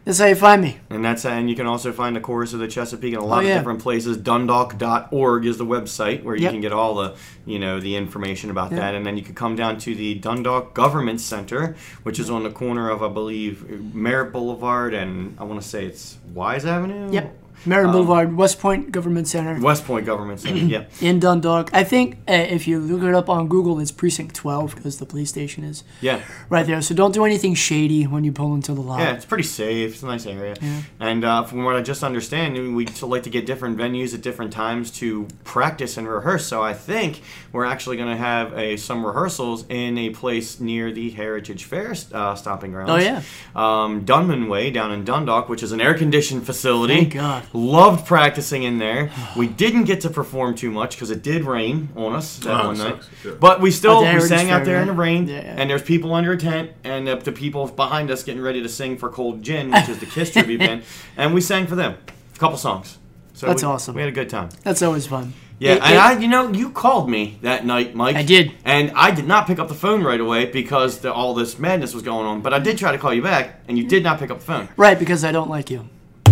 [0.06, 0.78] that's how you find me.
[0.90, 3.26] And that's how, and you can also find the chorus of the Chesapeake in a
[3.26, 3.56] lot Oh, yeah.
[3.56, 4.18] of different places.
[4.18, 6.52] Dundalk.org is the website where you Yep.
[6.54, 7.16] can get all the
[7.46, 8.80] you know the information about Yep.
[8.80, 8.96] that.
[8.96, 12.50] And then you can come down to the Dundalk Government Center, which is on the
[12.52, 17.12] corner of I believe Merritt Boulevard and I want to say it's Wise Avenue.
[17.12, 17.36] Yep.
[17.66, 20.58] Merritt Um, Boulevard, West Point Government Center West Point Government Center.
[20.58, 20.84] yeah.
[21.02, 21.70] in Dundalk.
[21.74, 25.06] I think uh, if you look it up on Google, it's precinct 12 because the
[25.06, 26.22] police station is Yeah.
[26.50, 26.82] right there.
[26.82, 29.00] So don't do anything shady when you pull into the lot.
[29.00, 29.94] Yeah, it's pretty safe.
[29.94, 30.56] It's a nice area.
[30.62, 30.82] Yeah.
[31.00, 34.52] And uh, from what I just understand, we like to get different venues at different
[34.54, 36.46] times to practice and rehearse.
[36.46, 40.92] So I think we're actually going to have a some rehearsals in a place near
[40.92, 42.92] the Heritage Fair uh, stopping grounds.
[42.92, 43.22] Oh, yeah.
[43.56, 46.96] Um, Dunmanway down in Dundalk, which is an air-conditioned facility.
[46.96, 47.44] Thank God.
[47.54, 49.12] Loved practicing in there.
[49.36, 52.68] We didn't get to perform too much because it did rain on us that Oh,
[52.68, 52.88] one night.
[53.04, 53.10] sucks.
[53.24, 53.32] Yeah.
[53.40, 55.56] But we still At we Heritage sang out there in the rain, Yeah, yeah.
[55.58, 58.70] and there's people under a tent, and uh, the people behind us getting ready to
[58.70, 60.84] sing for Cold Gin, which is the Kiss tribute band,
[61.18, 61.96] and we sang for them
[62.36, 62.98] a couple songs.
[63.34, 63.96] So That's we- awesome.
[63.96, 64.50] We had a good time.
[64.64, 65.34] That's always fun.
[65.58, 68.18] Yeah, It- and it- I, you know, you called me that night, Mike.
[68.18, 68.52] I did.
[68.66, 71.94] and I did not pick up the phone right away because the, all this madness
[71.94, 72.42] was going on.
[72.42, 74.46] But I did try to call you back, and you did not pick up the
[74.46, 74.68] phone.
[74.76, 75.88] Right, because I don't like you.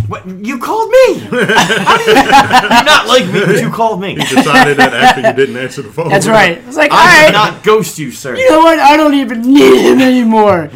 [0.07, 0.27] What?
[0.27, 1.19] You called me?
[1.19, 2.23] How do you, you
[2.85, 4.15] not like me, but you called me.
[4.15, 6.09] He decided that after you didn't answer the phone.
[6.09, 6.57] That's right.
[6.57, 8.35] It's like, I right, did not ghost you, sir.
[8.35, 8.79] you know what?
[8.79, 10.69] I don't even need him anymore.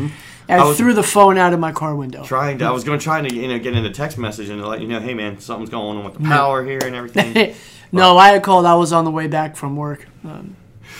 [0.50, 2.24] And I, I threw the phone out of my car window.
[2.24, 4.50] trying to, I was going to try to you know get in a text message
[4.50, 7.56] and let you know, hey man, something's going on with the power here and everything.
[7.92, 8.66] no, I had called.
[8.66, 10.08] I was on the way back from work.
[10.24, 10.56] Um,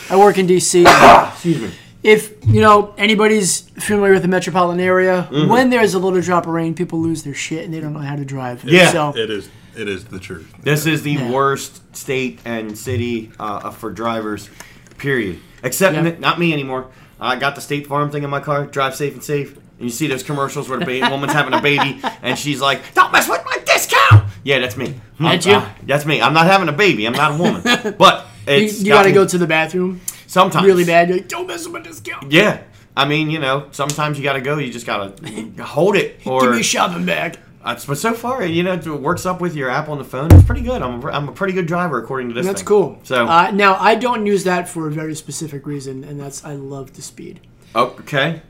[0.10, 0.82] I work in D.C.
[0.88, 1.72] Excuse me.
[2.04, 5.50] If you know anybody's familiar with the metropolitan area, Mm-hmm.
[5.50, 8.00] when there's a little drop of rain, people lose their shit and they don't know
[8.00, 8.64] how to drive.
[8.64, 8.92] Yeah.
[8.92, 9.50] So It is.
[9.76, 10.52] It is the truth.
[10.64, 11.32] This is the Yeah.
[11.32, 14.50] worst state and city uh, for drivers,
[14.98, 15.40] period.
[15.64, 16.02] Except Yeah.
[16.02, 16.88] n- not me anymore.
[17.20, 18.66] I got the State Farm thing in my car.
[18.66, 19.56] Drive safe and safe.
[19.80, 22.82] And you see those commercials where the ba- woman's having a baby and she's like,
[22.96, 24.96] "Don't mess with my discount." Yeah, that's me.
[25.20, 25.54] That's you?
[25.54, 26.22] Uh, that's me.
[26.22, 27.06] I'm not having a baby.
[27.06, 27.62] I'm not a woman.
[27.98, 31.10] But you, it's you got to gotten- go to the bathroom sometimes really bad.
[31.10, 32.32] You're like, don't mess with my discount.
[32.32, 32.62] Yeah.
[32.96, 34.58] I mean, you know, sometimes you got to go.
[34.58, 36.26] You just got to hold it.
[36.26, 37.38] Or Give me a shopping bag.
[37.64, 40.32] Uh, but so far, you know, it works up with your app on the phone.
[40.32, 40.82] It's pretty good.
[40.82, 42.46] I'm a, I'm a pretty good driver according to this.
[42.46, 42.68] That's thing.
[42.68, 43.00] cool.
[43.04, 46.54] So uh, now I don't use that for a very specific reason, and that's I
[46.54, 47.42] love the speed.
[47.76, 48.42] okay,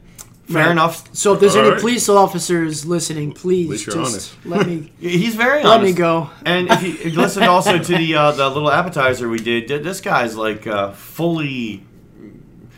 [0.47, 0.71] fair Right.
[0.71, 1.03] enough.
[1.13, 1.79] So if there's All any right.
[1.79, 5.69] police officers listening, please least you're just let me He's very honest.
[5.69, 6.29] let me go.
[6.45, 9.67] And if you, if you listen also to the uh, the little appetizer we did,
[9.83, 11.83] this guy's like uh, fully.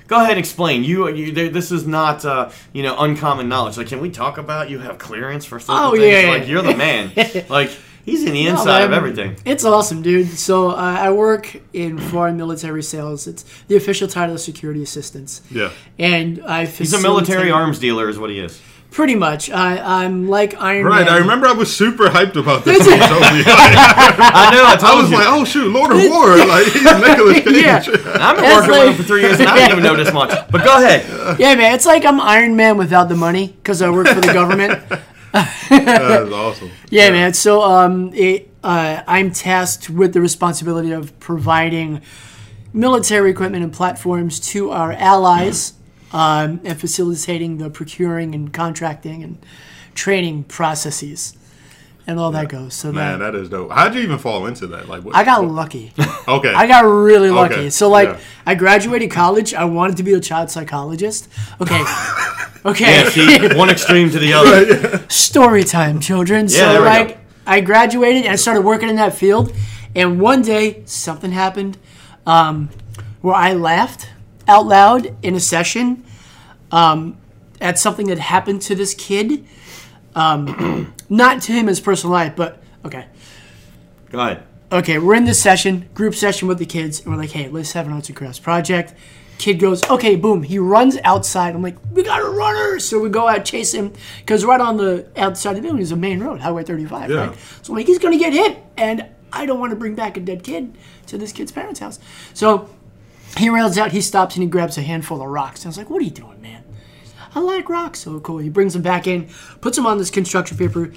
[0.08, 0.84] Go ahead and explain.
[0.84, 3.78] You, you this is not uh, you know uncommon knowledge.
[3.78, 6.04] Like, can we talk about you have clearance for certain Oh, things?
[6.06, 6.30] yeah, yeah.
[6.32, 7.12] Like, you're the man.
[7.50, 7.70] like,
[8.06, 9.36] he's in the No, inside of everything.
[9.46, 10.28] It's awesome, dude.
[10.38, 13.28] So uh, I work in foreign military sales.
[13.28, 15.72] It's the official title of security assistance, Yeah.
[15.98, 18.60] and I He's a military arms dealer, is what he is.
[18.92, 19.52] Pretty much.
[19.52, 21.06] I, I'm like Iron Right.
[21.06, 21.14] Man.
[21.14, 22.80] I remember I was super hyped about this.
[22.88, 23.44] when you told me.
[23.46, 24.64] I know.
[24.66, 25.18] I I was you.
[25.18, 27.56] like, oh shoot, Lord of War, like he's Nicolas Cage.
[27.64, 27.84] Yeah.
[28.20, 30.12] I've been working like- with him for three years and I didn't even know this
[30.12, 30.30] much.
[30.50, 31.40] But go ahead.
[31.40, 31.76] Yeah, man.
[31.76, 34.82] It's like I'm Iron Man without the money because I work for the government.
[35.32, 36.72] That's awesome.
[36.90, 37.34] Yeah, man.
[37.34, 42.02] So um, it, uh, I'm tasked with the responsibility of providing
[42.74, 45.74] military equipment and platforms to our allies
[46.12, 49.38] um, and facilitating the procuring and contracting and
[49.96, 51.36] training processes
[52.10, 52.74] and all that goes.
[52.74, 53.72] So Man, that, that is dope.
[53.72, 54.90] How'd you even fall into that?
[54.90, 55.94] Like, what, I got lucky.
[56.28, 56.54] okay.
[56.54, 57.54] I got really lucky.
[57.54, 58.20] Okay, So like, yeah.
[58.48, 59.54] I graduated college.
[59.54, 61.30] I wanted to be a child psychologist.
[61.62, 61.84] Okay.
[62.66, 62.92] Okay.
[62.92, 65.06] Yeah, see, one extreme to the other.
[65.08, 66.48] story time, children.
[66.48, 67.18] Yeah, so there we like go.
[67.48, 69.56] I graduated and I started working in that field,
[69.96, 71.78] and one day something happened
[72.28, 72.70] um,
[73.22, 74.10] where I laughed
[74.46, 76.04] out loud in a session
[76.70, 77.16] um,
[77.62, 79.46] at something that happened to this kid.
[80.14, 83.08] Um, not to him in his personal life, but okay.
[84.12, 84.44] Go ahead.
[84.72, 87.72] Okay, we're in this session, group session with the kids, and we're like, hey, let's
[87.74, 88.94] have an arts and crafts project.
[89.40, 90.44] Kid goes, okay, boom.
[90.44, 91.56] He runs outside.
[91.56, 92.78] I'm like, we got a runner.
[92.80, 95.92] So we go out, chase him, because right on the outside of the building is
[95.92, 97.16] a main road, Highway 35, Yeah.
[97.28, 97.38] right?
[97.62, 98.58] So I'm like, he's going to get hit.
[98.78, 102.00] And I don't want to bring back a dead kid to this kid's parents' house.
[102.34, 102.70] So
[103.38, 105.62] he runs out, he stops, and he grabs a handful of rocks.
[105.62, 106.64] And I was like, what are you doing, man?
[107.36, 108.00] I like rocks.
[108.00, 108.40] So cool.
[108.40, 109.30] He brings them back in,
[109.62, 110.88] puts them on this construction paper,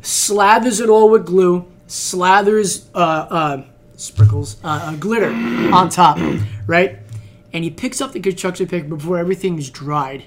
[0.00, 3.64] slathers it all with glue, slathers uh, uh,
[3.96, 5.30] sprinkles uh, uh, glitter
[5.74, 6.18] on top,
[6.66, 6.98] right?
[7.52, 10.24] And he picks up the construction paper before everything is dried.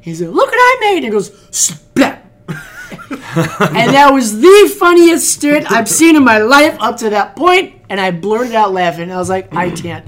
[0.00, 5.70] He's like, "Look what I made!" And goes, "Splat." and that was the funniest stint
[5.70, 9.10] I've seen in my life up to that point, and I blurted out laughing.
[9.10, 10.06] I was like, "I can't."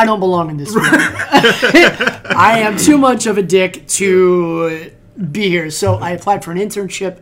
[0.00, 0.84] I don't belong in this room.
[0.90, 4.90] I am too much of a dick to
[5.30, 5.70] be here.
[5.70, 7.18] So I applied for an internship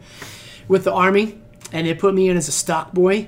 [0.69, 1.41] with the army,
[1.73, 3.27] and they put me in as a stock boy.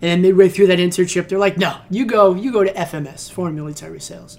[0.00, 3.28] And then midway through that internship, they're like, "No, you go, you go to FMS,
[3.30, 4.38] Foreign Military Sales."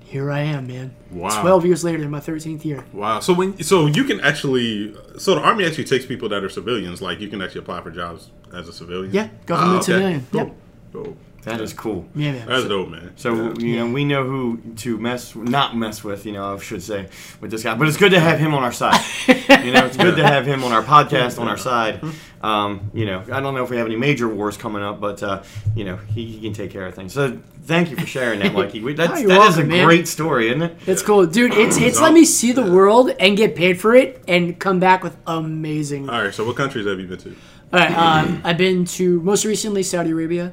[0.00, 0.94] Here I am, man.
[1.10, 1.40] Wow.
[1.42, 2.84] Twelve years later, in my thirteenth year.
[2.94, 3.20] Wow.
[3.20, 7.02] So when so you can actually so the army actually takes people that are civilians.
[7.02, 9.12] Like you can actually apply for jobs as a civilian.
[9.14, 9.84] Yeah, government Ah, okay.
[9.92, 10.26] civilian.
[10.30, 10.40] Cool.
[10.40, 10.54] Yep.
[10.92, 11.16] Cool.
[11.42, 12.06] That is cool.
[12.14, 12.46] Yeah, man.
[12.46, 13.12] That's dope, man.
[13.16, 16.24] So you know we know who to mess, not mess with.
[16.24, 17.08] You know, I should say
[17.40, 17.74] with this guy.
[17.74, 19.00] But it's good to have him on our side.
[19.26, 22.00] you know, it's good to have him on our podcast on our side.
[22.42, 25.20] Um, you know, I don't know if we have any major wars coming up, but
[25.22, 25.42] uh,
[25.74, 27.12] you know he, he can take care of things.
[27.12, 28.80] So thank you for sharing that, Mikey.
[28.80, 29.84] We, that's, Oh, you're that is a man.
[29.84, 30.76] great story, isn't it?
[30.86, 31.54] It's cool, dude.
[31.54, 35.02] It's it's let me see the world and get paid for it and come back
[35.02, 36.08] with amazing.
[36.08, 36.32] All right.
[36.32, 37.30] So what countries have you been to?
[37.72, 40.52] All right, um, I've been to most recently Saudi Arabia.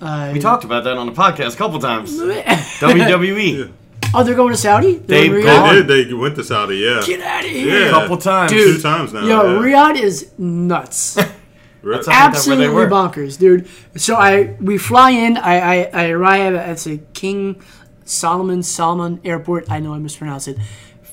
[0.00, 2.16] Uh, We talked about that on the podcast a couple times.
[2.20, 3.72] WWE,
[4.14, 4.94] oh, they're going to Saudi.
[4.98, 5.74] They're They've in gone.
[5.74, 5.86] Riyadh?
[5.88, 6.10] They did.
[6.10, 6.76] They went to Saudi.
[6.76, 7.02] Yeah.
[7.04, 7.66] Get out of here.
[7.66, 7.72] Yeah.
[7.78, 8.52] here, a couple times.
[8.52, 8.76] Dude.
[8.76, 9.24] Two times now.
[9.26, 9.60] Yo, yeah.
[9.92, 11.16] Riyadh is nuts.
[11.16, 11.24] Re-
[11.96, 12.88] That's how- where they Absolutely were.
[12.88, 13.68] bonkers, dude.
[13.96, 15.36] So I we fly in.
[15.36, 17.60] I I, I arrive at the King
[18.04, 19.70] Solomon Solomon Airport.
[19.70, 20.58] I know I mispronounced it.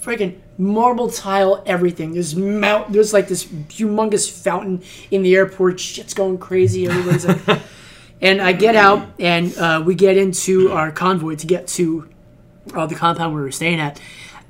[0.04, 2.14] Freaking marble tile, everything.
[2.14, 2.94] There's mount.
[2.94, 5.80] There's like this humongous fountain in the airport.
[5.80, 6.88] Shit's going crazy.
[6.88, 7.60] Everybody's like.
[8.22, 12.10] And I get out, and uh, we get into our convoy to get to
[12.74, 14.02] uh, the compound we were staying at.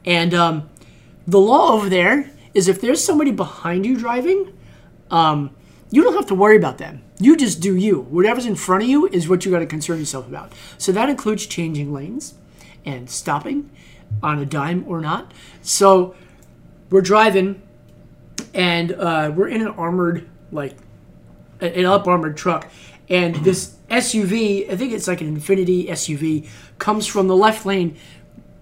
[0.05, 0.70] And um,
[1.28, 4.55] the law over there is if there's somebody behind you driving,
[5.09, 5.49] um,
[5.91, 7.01] you don't have to worry about them.
[7.20, 8.01] You just do you.
[8.01, 10.53] Whatever's in front of you is what you got to concern yourself about.
[10.78, 12.36] So that includes changing lanes
[12.86, 13.72] and stopping
[14.22, 15.34] on a dime or not.
[15.61, 16.16] So
[16.89, 17.61] we're driving,
[18.53, 20.76] and uh, we're in an armored, like,
[21.61, 22.70] an up armored truck,
[23.10, 26.47] and this SUV, I think it's like an Infiniti SUV,
[26.80, 27.95] comes from the left lane,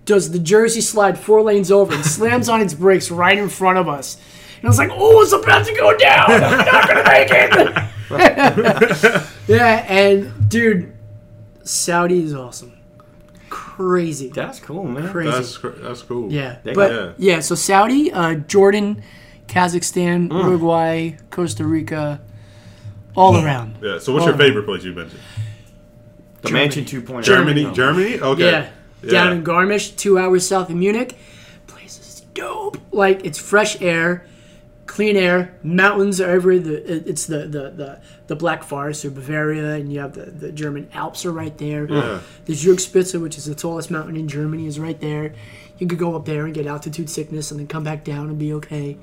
[0.06, 3.78] does the Jersey slide four lanes over, and slams on its brakes right in front
[3.78, 4.18] of us.
[4.58, 6.30] And I was like, "Oh, it's about to go down!
[6.32, 7.90] I'm not gonna make it!"
[9.48, 10.94] yeah, and dude,
[11.64, 12.74] Saudi is awesome,
[13.50, 15.10] crazy, That's cool, man.
[15.12, 15.32] crazy.
[15.32, 16.32] That's cr- that's cool.
[16.32, 17.40] Yeah, They but got- yeah.
[17.40, 19.02] So Saudi, uh, Jordan,
[19.48, 20.44] Kazakhstan, Mm.
[20.44, 22.22] Uruguay, Costa Rica,
[23.16, 23.78] all around.
[23.82, 24.00] Yeah.
[24.00, 24.30] So what's Oh.
[24.30, 25.16] your favorite place you've been to?
[26.42, 26.64] The Germany.
[26.66, 27.24] Mansion 2.0.
[27.24, 27.66] Germany.
[27.66, 27.72] Oh.
[27.74, 28.20] Germany.
[28.20, 28.70] Okay.
[29.04, 31.18] Yeah, down in Garmisch, two hours south of Munich.
[31.68, 32.78] Place is dope.
[32.92, 34.26] Like it's fresh air,
[34.88, 35.54] clean air.
[35.64, 36.64] Mountains are everywhere.
[36.64, 40.52] The it's the the the, the Black Forest or Bavaria, and you have the, the
[40.52, 41.86] German Alps are right there.
[41.90, 42.20] Yeah.
[42.46, 45.34] The Zugspitze, which is the tallest mountain in Germany, is right there.
[45.80, 48.38] You could go up there and get altitude sickness, and then come back down and
[48.38, 48.98] be okay.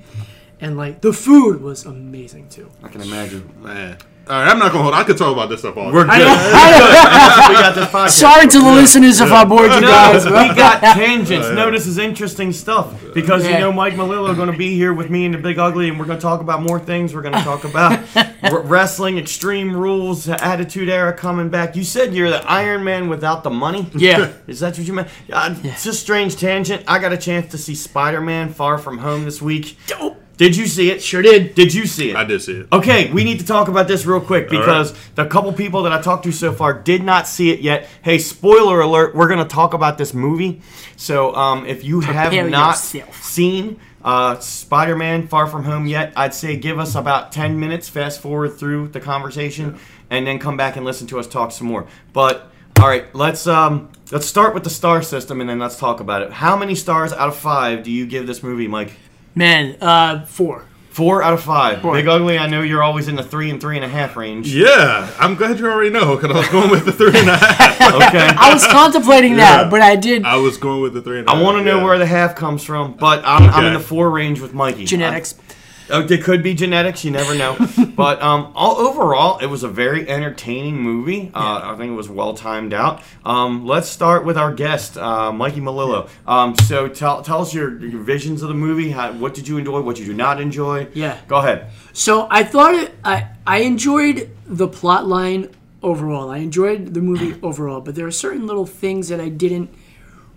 [0.61, 2.69] And like the food was amazing too.
[2.83, 3.49] I can imagine.
[3.63, 3.97] Man.
[4.27, 4.47] All right.
[4.51, 4.93] I'm not gonna hold.
[4.93, 5.91] I could talk about this stuff all.
[5.91, 6.17] We're day.
[6.19, 6.27] good.
[6.27, 8.09] That's what we got this podcast.
[8.11, 10.25] Sorry to the listeners if I bored you No, guys.
[10.25, 11.49] we got tangents.
[11.49, 15.09] No, this is interesting stuff because you know Mike Milillo going to be here with
[15.09, 17.15] me and the Big Ugly, and we're going to talk about more things.
[17.15, 17.99] We're going to talk about
[18.65, 21.75] wrestling, Extreme Rules, Attitude Era coming back.
[21.75, 23.89] You said you're the Iron Man without the money.
[23.95, 24.31] Yeah.
[24.45, 25.07] Is that what you meant?
[25.33, 26.83] Uh, It's a strange tangent.
[26.87, 29.77] I got a chance to see Spider-Man: Far From Home this week.
[29.87, 30.19] Dope.
[30.37, 31.03] Did you see it?
[31.03, 31.53] Sure did.
[31.53, 32.15] Did you see it?
[32.15, 32.67] I did see it.
[32.73, 36.01] Okay, we need to talk about this real quick because the couple people that I
[36.01, 37.87] talked to so far did not see it yet.
[38.01, 40.61] Hey, spoiler alert, we're going to talk about this movie.
[40.95, 43.23] So um, if you have not yourself.
[43.23, 47.87] seen uh, Spider Man Far From Home yet, I'd say give us about 10 minutes,
[47.87, 49.77] fast forward through the conversation,
[50.09, 51.87] and then come back and listen to us talk some more.
[52.13, 52.47] But.
[52.79, 56.23] All right, let's um let's start with the star system and then let's talk about
[56.23, 56.31] it.
[56.31, 58.93] How many stars out of five do you give this movie, Mike?
[59.35, 60.65] Man, uh, four.
[60.89, 61.81] Four out of five.
[61.81, 61.93] Four.
[61.93, 64.53] Big Ugly, I know you're always in the three and three and a half range.
[64.53, 65.09] Yeah.
[65.17, 67.93] I'm glad you already know because I was going with the three and a half.
[67.95, 68.27] Okay.
[68.37, 69.37] I was contemplating Yeah.
[69.63, 71.39] that, but I did I was going with the three and a half.
[71.39, 71.83] I want to know yeah.
[71.85, 74.83] where the half comes from, but I'm, I'm in the four range with Mikey.
[74.83, 75.35] genetics.
[75.39, 75.53] I-
[75.91, 77.03] oh, it could be genetics.
[77.03, 77.57] You never know.
[77.95, 81.31] but um, all overall, it was a very entertaining movie.
[81.33, 83.03] Uh, I think it was well timed out.
[83.25, 86.09] Um, let's start with our guest, uh, Mikey Milillo.
[86.27, 88.91] Um, so tell, tell us your, your visions of the movie.
[88.91, 89.81] How, what did you enjoy?
[89.81, 90.87] What did you not enjoy?
[90.93, 91.17] Yeah.
[91.27, 91.71] Go ahead.
[91.93, 95.49] So I thought it, I I enjoyed the plot line
[95.83, 96.29] overall.
[96.29, 99.69] I enjoyed the movie overall, but there are certain little things that I didn't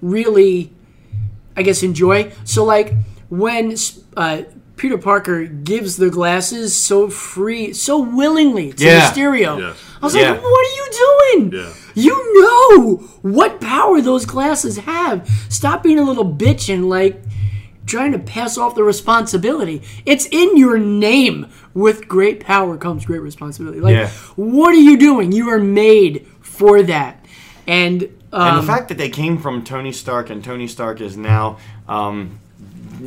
[0.01, 0.73] really,
[1.57, 2.33] I guess, enjoy.
[2.45, 2.95] So like
[3.29, 3.75] when
[4.17, 4.43] uh,
[4.77, 9.11] Peter Parker gives the glasses so free, so willingly to Yeah.
[9.11, 9.77] Mysterio, Yes.
[10.03, 10.33] I was Yeah.
[10.33, 10.87] like, "What are you
[11.43, 11.53] doing?
[11.55, 11.73] Yeah.
[11.95, 15.29] You know what power those glasses have.
[15.49, 17.21] Stop being a little bitch and like."
[17.87, 19.83] trying to pass off the responsibility.
[20.07, 21.45] It's in your name.
[21.75, 23.79] With great power comes great responsibility.
[23.79, 24.09] Like, Yeah.
[24.37, 25.33] what are you doing?
[25.33, 27.23] You are made for that.
[27.67, 31.19] And, um, And the fact that they came from Tony Stark and Tony Stark is
[31.19, 32.39] now um,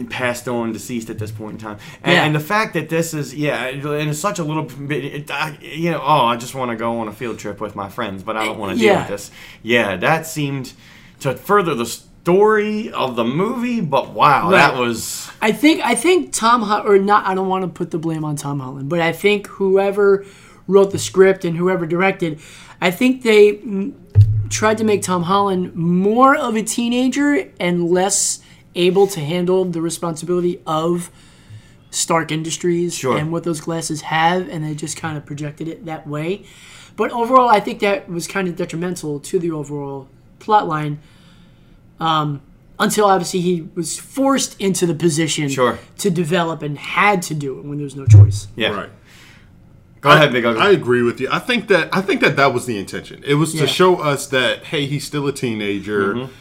[0.09, 1.77] passed on, deceased at this point in time.
[2.03, 2.23] And, Yeah.
[2.25, 5.57] and the fact that this is, yeah, and it's such a little bit, it, I,
[5.61, 8.23] you know, oh, I just want to go on a field trip with my friends,
[8.23, 9.31] but I don't want to deal with this.
[9.63, 10.73] Yeah, that seemed
[11.21, 15.29] to further the story of the movie, but wow, that was.
[15.41, 17.25] I think I think Tom Ho- or not.
[17.25, 20.25] I don't want to put the blame on Tom Holland, but I think whoever
[20.67, 22.39] wrote the script and whoever directed,
[22.81, 23.61] I think they
[24.49, 28.39] tried to make Tom Holland more of a teenager and less
[28.77, 31.11] able to handle the responsibility of
[31.89, 33.17] Stark Industries Sure.
[33.17, 36.43] and what those glasses have, and they just kind of projected it that way.
[36.95, 40.07] But overall, I think that was kind of detrimental to the overall
[40.39, 40.99] plot line.
[41.99, 42.41] Um,
[42.79, 45.79] until obviously he was forced into the position Sure.
[45.97, 48.47] to develop and had to do it when there was no choice.
[48.55, 48.69] Yeah.
[48.69, 48.89] Right.
[50.01, 50.61] Go ahead, Big Ugly.
[50.61, 51.27] I agree with you.
[51.31, 53.23] I think that I think that that was the intention.
[53.25, 53.61] It was Yeah.
[53.61, 56.13] to show us that hey, he's still a teenager.
[56.13, 56.31] Mm-hmm.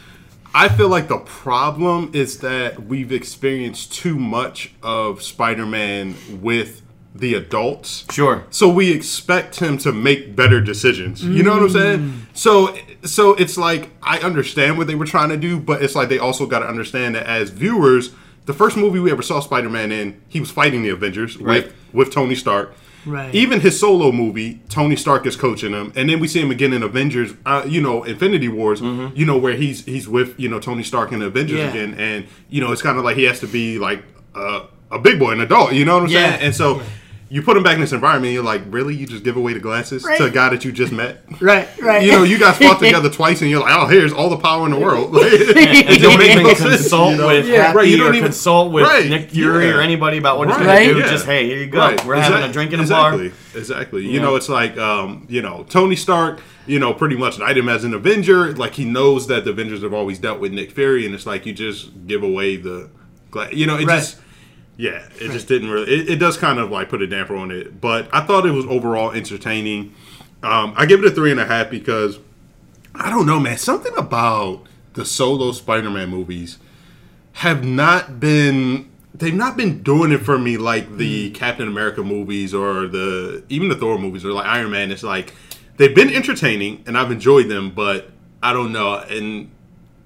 [0.53, 6.81] I feel like the problem is that we've experienced too much of Spider-Man with
[7.13, 8.05] the adults.
[8.11, 8.43] sure.
[8.51, 11.23] So we expect him to make better decisions.
[11.23, 11.71] You know what I'm Mm.
[11.71, 12.27] saying?
[12.33, 16.09] So so it's like I understand what they were trying to do, but it's like
[16.09, 18.11] they also got to understand that as viewers,
[18.45, 21.65] the first movie we ever saw Spider-Man in, he was fighting the Avengers Right.
[21.65, 22.75] with with Tony Stark.
[23.05, 23.33] Right.
[23.33, 26.73] Even his solo movie, Tony Stark is coaching him, and then we see him again
[26.73, 27.31] in Avengers.
[27.45, 28.81] Uh, you know, Infinity Wars.
[28.81, 31.69] You know where he's he's with you know Tony Stark in Avengers Yeah.
[31.69, 34.03] again, and you know it's kind of like he has to be like
[34.35, 35.73] uh, a big boy, an adult.
[35.73, 36.31] You know what I'm Yeah.
[36.31, 36.41] saying?
[36.43, 36.81] And so
[37.29, 38.95] you put him back in this environment, you're like, really?
[38.95, 41.23] You just give away the glasses to a guy that you just met?
[41.41, 42.03] Right, right.
[42.03, 44.65] You know, you guys fought together twice, and you're like, oh, here's all the power
[44.65, 45.13] in the world.
[45.15, 47.27] And It don't don't make even no sense, consult you know?
[47.27, 47.73] with Yeah.
[47.73, 49.75] Right, you don't even- consult with Right, Nick Fury yeah.
[49.75, 50.99] or anybody about what he's Right, going to do.
[51.01, 51.09] yeah.
[51.11, 51.79] Just hey, here you go.
[51.79, 53.37] Right, We're having a drink in a exactly, bar.
[53.55, 54.03] Exactly.
[54.05, 54.21] You Yeah.
[54.21, 57.83] know, it's like um, you know, Tony Stark, you know, pretty much knight him as
[57.83, 58.53] an Avenger.
[58.55, 61.45] Like he knows that the Avengers have always dealt with Nick Fury, and it's like
[61.45, 62.89] you just give away the,
[63.31, 63.97] gla- you know, it Right.
[63.99, 64.17] just.
[64.77, 65.91] Yeah, it just didn't really.
[65.91, 68.51] It, it does kind of like put a damper on it, but I thought it
[68.51, 69.93] was overall entertaining.
[70.43, 72.19] Um, I give it a three and a half because
[72.93, 73.57] I don't know, man.
[73.57, 74.63] Something about
[74.93, 76.59] the solo Spider-Man movies
[77.33, 81.35] have not been they've not been doing it for me like the mm.
[81.35, 84.91] Captain America movies or the even the Thor movies or like Iron Man.
[84.91, 85.33] It's like
[85.77, 88.11] they've been entertaining and I've enjoyed them, but
[88.41, 88.95] I don't know.
[88.95, 89.49] And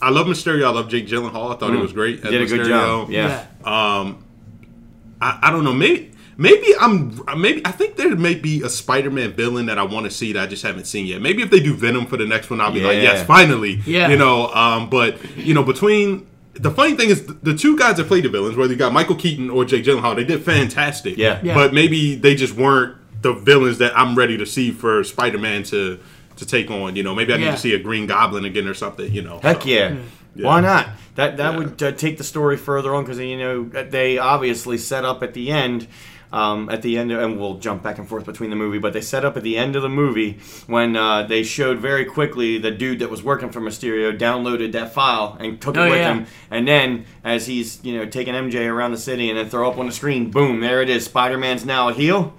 [0.02, 0.66] I love Mysterio.
[0.66, 1.54] I love Jake Gyllenhaal.
[1.54, 1.82] I thought he mm.
[1.82, 2.24] was great.
[2.24, 3.10] As Did a good job.
[3.10, 3.46] Yeah.
[3.64, 4.24] Um,
[5.22, 5.74] I, I don't know.
[5.74, 10.06] Maybe maybe I'm maybe I think there may be a Spider-Man villain that I want
[10.06, 11.22] to see that I just haven't seen yet.
[11.22, 13.82] Maybe if they do Venom for the next one, I'll be like, yes, finally.
[13.86, 14.08] Yeah.
[14.10, 14.48] You know.
[14.54, 14.90] Um.
[14.90, 18.56] But you know, between the funny thing is the two guys that played the villains,
[18.58, 21.18] whether you got Michael Keaton or Jake Gyllenhaal, they did fantastic.
[21.18, 21.40] Yeah.
[21.44, 21.54] Yeah.
[21.54, 26.00] But maybe they just weren't the villains that I'm ready to see for Spider-Man to
[26.38, 26.96] to take on.
[26.96, 27.52] You know, maybe I need Yeah.
[27.52, 29.12] to see a Green Goblin again or something.
[29.14, 29.40] You know.
[29.44, 29.96] Heck So, yeah.
[30.36, 30.48] Yeah.
[30.48, 30.90] Why not?
[31.16, 31.58] That that Yeah.
[31.58, 35.34] would uh, take the story further on because you know they obviously set up at
[35.34, 35.88] the end.
[36.34, 39.02] Um, at the end, and we'll jump back and forth between the movie, but they
[39.02, 42.72] set up at the end of the movie when uh, they showed very quickly the
[42.72, 46.14] dude that was working for Mysterio downloaded that file and took Oh, it with yeah.
[46.14, 49.70] him, and then as he's you know taking MJ around the city and then throw
[49.70, 51.04] up on the screen, boom, there it is.
[51.04, 52.34] Spider Man's now a heel,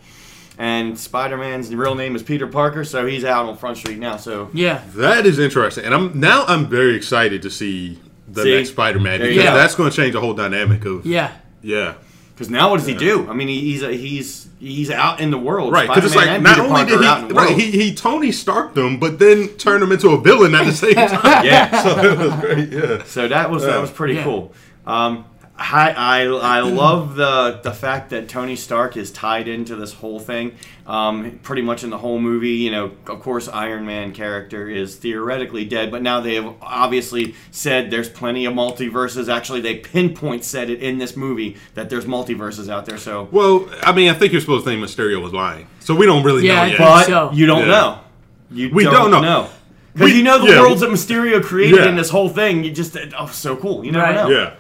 [0.59, 4.17] and Spider Man's real name is Peter Parker, so he's out on Front Street now.
[4.17, 4.83] So yeah.
[4.95, 7.99] That is interesting, and I'm now I'm very excited to see
[8.29, 8.55] the See?
[8.55, 9.57] next Spider-Man There you because go.
[9.57, 11.33] that's going to change the whole dynamic of Yeah.
[11.61, 11.95] yeah.
[12.35, 13.29] Because now, what does he do?
[13.29, 16.41] I mean, he, he's a, he's he's out in the world, Right, because it's like
[16.41, 18.99] not Peter only Parker did are out in he right he, he Tony Stark them,
[18.99, 21.45] but then turned him into a villain at the same time.
[21.45, 22.73] yeah, so it was great.
[22.73, 24.25] Yeah, so that was that was pretty Yeah.
[24.25, 24.55] cool.
[24.87, 25.27] Um,
[25.73, 30.19] I, I I love the the fact that Tony Stark is tied into this whole
[30.19, 30.53] thing.
[30.87, 34.97] Um, pretty much in the whole movie, you know, of course, Iron Man character is
[34.97, 39.33] theoretically dead, but now they have obviously said there's plenty of multiverses.
[39.33, 42.99] Actually, they pinpoint said it in this movie that there's multiverses out there.
[42.99, 46.05] So, Well, I mean, I think you're supposed to think Mysterio was lying, so we
[46.07, 46.77] don't really Yeah, know I yet.
[46.79, 47.31] think but so.
[47.33, 47.67] you don't Yeah.
[47.67, 47.99] know.
[48.51, 49.21] You We don't, don't know.
[49.23, 49.49] know.
[49.95, 50.61] Because you know the yeah.
[50.63, 51.89] worlds that Mysterio created Yeah.
[51.89, 52.65] in this whole thing.
[52.65, 53.85] You just oh so cool.
[53.85, 54.15] You never Right.
[54.17, 54.29] know.
[54.31, 54.55] yeah,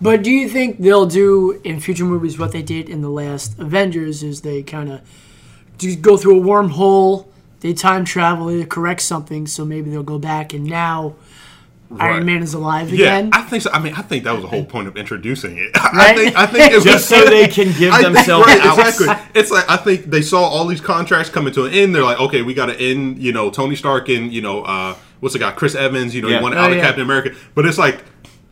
[0.00, 3.58] But do you think they'll do in future movies what they did in the last
[3.58, 4.22] Avengers?
[4.22, 5.00] Is they kind of
[5.78, 7.26] just go through a wormhole,
[7.60, 11.14] they time travel, they correct something, so maybe they'll go back and now
[11.90, 12.12] Right.
[12.12, 13.18] Iron Man is alive yeah.
[13.18, 13.30] again.
[13.34, 13.70] I think so.
[13.70, 15.70] I mean, I think that was the whole point of introducing it.
[15.74, 16.16] I Right?
[16.16, 18.98] think I think it was Just so they can give I think- themselves right, outs.
[19.00, 19.40] exactly.
[19.40, 21.94] It's like I think they saw all these contracts coming to an end.
[21.94, 23.22] They're like, okay, we got to end.
[23.22, 26.14] You know, Tony Stark and you know, uh, what's the guy, Chris Evans.
[26.16, 26.38] You know, Yeah.
[26.38, 26.84] he wanted Oh, out of yeah.
[26.84, 28.02] Captain America, but it's like.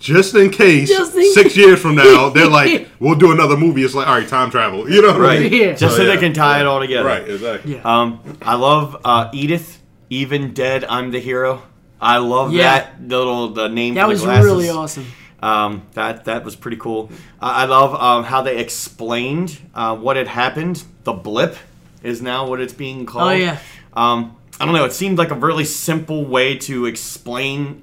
[0.03, 3.85] Just in case, Just in six years from now, they're like, "We'll do another movie."
[3.85, 4.91] It's like, all right, time travel.
[4.91, 5.41] You know, what I Right.
[5.51, 5.53] mean?
[5.63, 5.73] Yeah.
[5.75, 6.15] Just Oh, so yeah.
[6.15, 7.07] they can tie it all together.
[7.09, 7.75] Right, exactly.
[7.77, 7.83] Yeah.
[7.85, 9.79] Um, I love uh, Edith.
[10.11, 11.63] Even dead, I'm the hero.
[12.01, 12.63] I love Yeah.
[12.81, 13.95] that little the name.
[13.95, 14.45] that for the was glasses.
[14.45, 15.07] really awesome.
[15.41, 17.11] Um, that that was pretty cool.
[17.41, 20.83] I I love um, how they explained uh, what had happened.
[21.05, 21.57] The blip
[22.03, 23.31] is now what it's being called.
[23.31, 23.59] Oh, yeah.
[23.95, 24.85] Um, I don't know.
[24.85, 27.83] It seemed like a really simple way to explain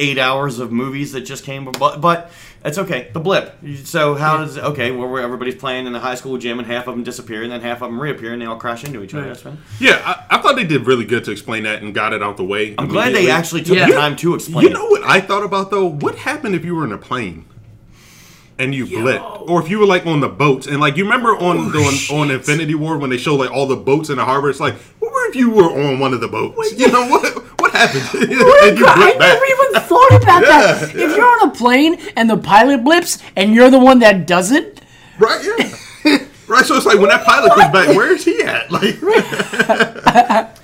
[0.00, 2.30] eight hours of movies that just came, but but
[2.64, 3.10] it's okay.
[3.12, 3.54] The blip.
[3.84, 4.90] So how does okay?
[4.90, 7.52] Where where everybody's playing in the high school gym, and half of them disappear, and
[7.52, 9.22] then half of them reappear, and they all crash into each other.
[9.22, 9.28] Right.
[9.28, 9.58] That's fine.
[9.78, 12.36] Yeah, I, I thought they did really good to explain that and got it out
[12.36, 12.74] the way.
[12.76, 13.86] I'm glad they actually took Yeah.
[13.86, 14.66] the time to explain.
[14.66, 15.86] You know what I thought about though?
[15.86, 17.44] What happened if you were in a plane
[18.58, 21.30] and you blipped, or if you were like on the boats and like you remember
[21.36, 21.78] on oh, the,
[22.14, 24.50] on, on Infinity War when they show like all the boats in the harbor?
[24.50, 26.78] It's like, what if you were on one of the boats?
[26.78, 27.39] You know what?
[27.70, 28.22] What happened?
[28.22, 30.94] and you I never even thought about that.
[30.94, 34.26] Yeah, If you're on a plane and the pilot blips and you're the one that
[34.26, 34.80] doesn't,
[35.18, 35.44] Right?
[35.58, 35.76] Yeah.
[36.50, 36.64] Right.
[36.64, 38.70] So it's like when that pilot comes back, where is he at?
[38.70, 39.00] Like,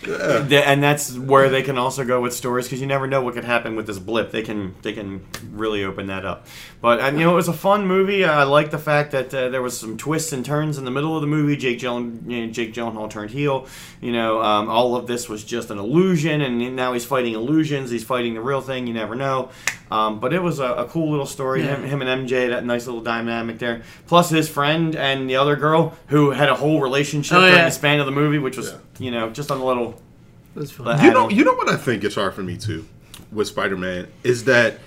[0.07, 3.35] Th- and that's where they can also go with stories because you never know what
[3.35, 4.31] could happen with this blip.
[4.31, 6.47] They can they can really open that up.
[6.81, 8.25] But and, you know, it was a fun movie.
[8.25, 11.17] I like the fact that uh, there was some twists and turns in the middle
[11.17, 11.57] of the movie.
[11.57, 13.67] Jake Gyllen, you know, Jake Gyllenhaal turned heel.
[14.01, 17.91] You know, um, all of this was just an illusion, and now he's fighting illusions.
[17.91, 18.87] He's fighting the real thing.
[18.87, 19.51] You never know.
[19.91, 21.63] Um, but it was a, a cool little story.
[21.63, 21.77] Yeah.
[21.77, 23.83] Him, him and MJ, that nice little dynamic there.
[24.07, 25.76] Plus his friend and the other girl
[26.09, 27.65] who had a whole relationship Oh, during yeah.
[27.67, 28.77] the span of the movie, which was Yeah.
[28.99, 30.01] you know just on a little.
[30.55, 31.03] that's fun.
[31.05, 32.87] You know, you know what I think is hard for me too
[33.33, 34.79] with Spider-Man is that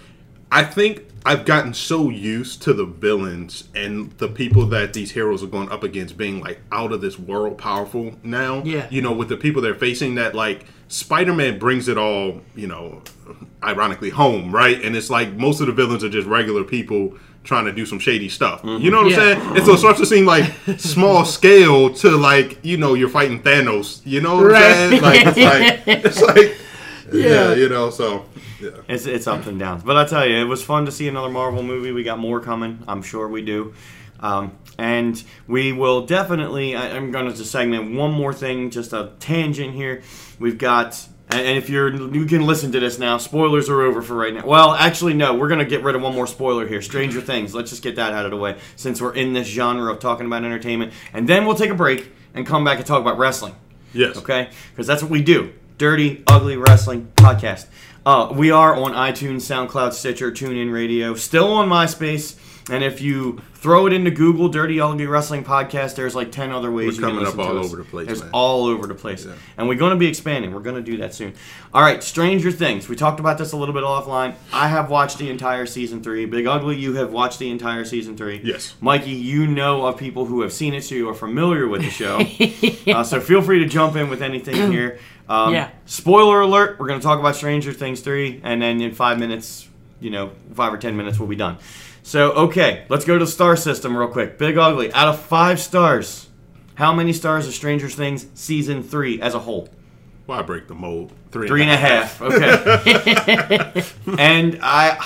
[0.51, 5.43] I think I've gotten so used to the villains and the people that these heroes
[5.43, 8.63] are going up against being like out of this world powerful now.
[8.63, 8.87] Yeah.
[8.89, 13.01] You know, with the people they're facing that like Spider-Man brings it all, you know,
[13.63, 14.81] ironically home, right?
[14.83, 17.17] And it's like most of the villains are just regular people
[17.49, 18.61] trying to do some shady stuff.
[18.63, 19.17] You know what Yeah.
[19.17, 19.57] I'm saying?
[19.57, 20.45] And so it starts to seem like
[20.77, 24.01] small scale to like, you know, you're fighting Thanos.
[24.05, 25.01] You know what I'm saying?
[25.01, 26.57] Like it's like it's like
[27.11, 27.27] yeah.
[27.49, 27.53] Yeah.
[27.55, 28.25] you know, so
[28.61, 28.69] yeah.
[28.87, 31.29] It's it's ups and downs, but I tell you, it was fun to see another
[31.29, 31.91] Marvel movie.
[31.91, 32.83] We got more coming.
[32.87, 33.73] I'm sure we do,
[34.19, 36.75] um, and we will definitely.
[36.75, 40.03] I, I'm going to just segment one more thing, just a tangent here.
[40.39, 41.07] We've got.
[41.29, 43.17] And and if you're, you can listen to this now.
[43.17, 44.45] Spoilers are over for right now.
[44.45, 45.35] Well, actually, no.
[45.35, 46.81] We're gonna get rid of one more spoiler here.
[46.81, 47.53] Stranger Things.
[47.53, 50.25] Let's just get that out of the way, since we're in this genre of talking
[50.25, 50.91] about entertainment.
[51.13, 53.55] And then we'll take a break and come back and talk about wrestling
[53.93, 54.17] Yes.
[54.17, 54.49] okay?
[54.71, 55.53] Because that's what we do.
[55.77, 57.67] Dirty, ugly wrestling podcast.
[58.05, 62.37] Uh, we are on iTunes, SoundCloud, Stitcher, TuneIn Radio, still on MySpace.
[62.71, 66.71] And if you throw it into Google, Dirty Ugly Wrestling Podcast, there's like 10 other
[66.71, 67.65] ways We're you can coming up all us.
[67.65, 68.29] over the place, There's man.
[68.31, 69.27] all over the place.
[69.57, 70.53] And we're going to be expanding.
[70.53, 71.33] We're going to do that soon.
[71.73, 72.87] All right, Stranger Things.
[72.87, 74.35] We talked about this a little bit offline.
[74.53, 76.25] I have watched the entire season three.
[76.25, 78.39] Big Ugly, you have watched the entire season three.
[78.43, 78.75] Yes.
[78.81, 81.89] Mikey, you know of people who have seen it, so you are familiar with the
[81.89, 82.19] show.
[82.93, 84.99] uh, so feel free to jump in with anything here.
[85.29, 85.69] Um, Yeah.
[85.85, 89.67] Spoiler alert: We're going to talk about Stranger Things three, and then in five minutes,
[90.01, 91.57] you know, five or ten minutes, we'll be done.
[92.03, 94.37] So okay, let's go to the star system real quick.
[94.37, 96.27] Big Ugly, out of five stars,
[96.75, 99.69] how many stars is Stranger Things season three as a whole?
[100.25, 101.11] Why break the mold?
[101.31, 101.47] Three.
[101.47, 102.21] Three and a half.
[102.21, 103.83] Okay.
[104.19, 104.97] and I,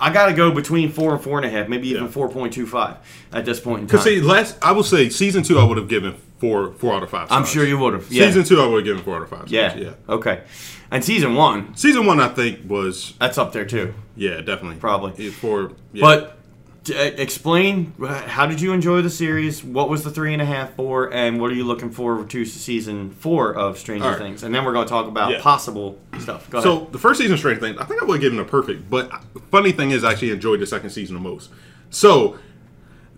[0.00, 2.08] I got to go between four and four and a half, maybe even Yeah.
[2.10, 2.96] four point two five
[3.32, 3.98] at this point in time.
[3.98, 6.14] Because see, last I would say season two, I would have given
[6.44, 7.28] four four out of five.
[7.30, 8.10] I'm sure you would have.
[8.12, 8.26] Yeah.
[8.26, 9.48] Season two, I would have given four out of five.
[9.48, 9.70] yeah.
[9.70, 9.84] Stars.
[9.84, 10.14] yeah.
[10.14, 10.42] Okay.
[10.90, 13.94] And season one, Season one, I think was that's up there too.
[14.16, 15.30] yeah, definitely Probably.
[15.30, 15.72] For.
[15.92, 16.02] Yeah.
[16.02, 16.38] But
[16.84, 19.64] t- uh, explain uh, how did you enjoy the series?
[19.64, 22.44] What was the three and a half for, and what are you looking forward to
[22.44, 24.18] season four of Stranger right.
[24.18, 24.42] Things?
[24.44, 25.40] And then we're going to talk about Yeah.
[25.40, 26.48] possible stuff.
[26.50, 26.64] Go ahead.
[26.70, 28.44] So the first season of Stranger Things, I think I would have given it a
[28.44, 28.88] perfect.
[28.90, 29.10] But
[29.50, 31.50] funny thing is, I actually enjoyed the second season the most.
[31.90, 32.38] So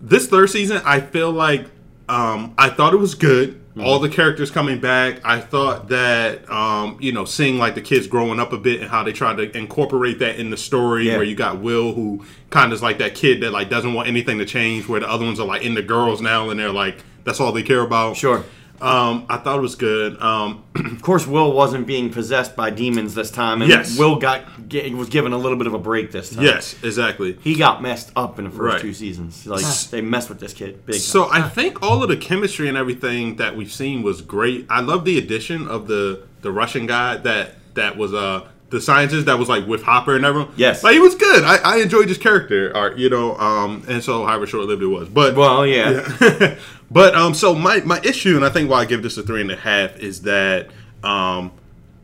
[0.01, 1.65] this third season, I feel like
[2.09, 3.61] um, I thought it was good.
[3.79, 5.21] All the characters coming back.
[5.23, 8.89] I thought that um, you know, seeing like the kids growing up a bit and
[8.89, 11.17] how they tried to incorporate that in the story, Yeah.
[11.17, 14.07] where you got Will who kind of is like that kid that like doesn't want
[14.07, 16.71] anything to change, where the other ones are like in the girls now and they're
[16.71, 18.17] like that's all they care about.
[18.17, 18.43] Sure.
[18.81, 20.21] Um, I thought it was good.
[20.21, 20.63] Um,
[20.97, 23.97] Of course, Will wasn't being possessed by demons this time, and Yes.
[23.97, 26.43] Will got ge- was given a little bit of a break this time.
[26.43, 27.37] yes, exactly.
[27.41, 28.81] he got messed up in the first Right.
[28.81, 29.45] two seasons.
[29.47, 30.95] Like they messed with this kid big.
[30.95, 34.65] So I think all of the chemistry and everything that we've seen was great.
[34.69, 39.25] I love the addition of the the Russian guy that that was uh the scientist
[39.27, 40.51] that was like with Hopper and everyone.
[40.57, 40.83] Yes.
[40.83, 41.43] like he was good.
[41.43, 43.35] I, I enjoyed his character art, you know.
[43.37, 46.57] Um, and so however short lived it was, but well, yeah.
[46.91, 49.41] but um, so my my issue, and I think why I give this a three
[49.41, 50.67] and a half is that
[51.03, 51.51] um,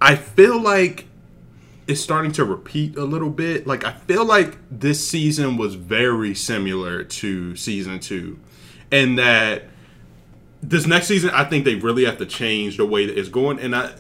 [0.02, 1.08] I feel like
[1.86, 3.68] it's starting to repeat a little bit.
[3.68, 8.40] Like I feel like this season was very similar to season two,
[8.90, 9.64] and that
[10.62, 13.60] this next season I think they really have to change the way that it's going,
[13.60, 13.94] and I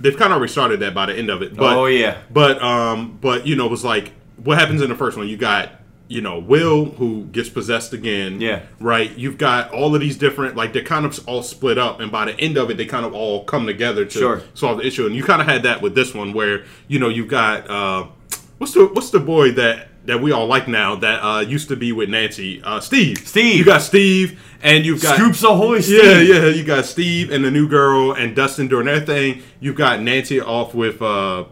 [0.00, 1.54] they've kind of already started that by the end of it.
[1.56, 2.18] But, Oh, yeah.
[2.32, 5.28] but um, but you know, it was like what happens in the first one.
[5.28, 5.72] You got
[6.08, 8.40] you know Will who gets possessed again.
[8.40, 8.62] Yeah.
[8.80, 9.16] Right.
[9.16, 12.24] You've got all of these different like they're kind of all split up, and by
[12.24, 14.42] the end of it, they kind of all come together to Sure.
[14.54, 15.06] solve the issue.
[15.06, 18.06] And you kind of had that with this one, where you know you've got uh,
[18.58, 21.76] what's the what's the boy that that we all like now that uh, used to
[21.76, 23.18] be with Nancy, uh, Steve.
[23.26, 23.56] Steve.
[23.56, 26.28] You got Steve, and you've got Scoops Ahoy, Yeah, Steve.
[26.28, 26.46] yeah.
[26.46, 29.42] You got Steve and the new girl, and Dustin doing their thing.
[29.60, 31.00] You've got Nancy off with.
[31.00, 31.44] Uh,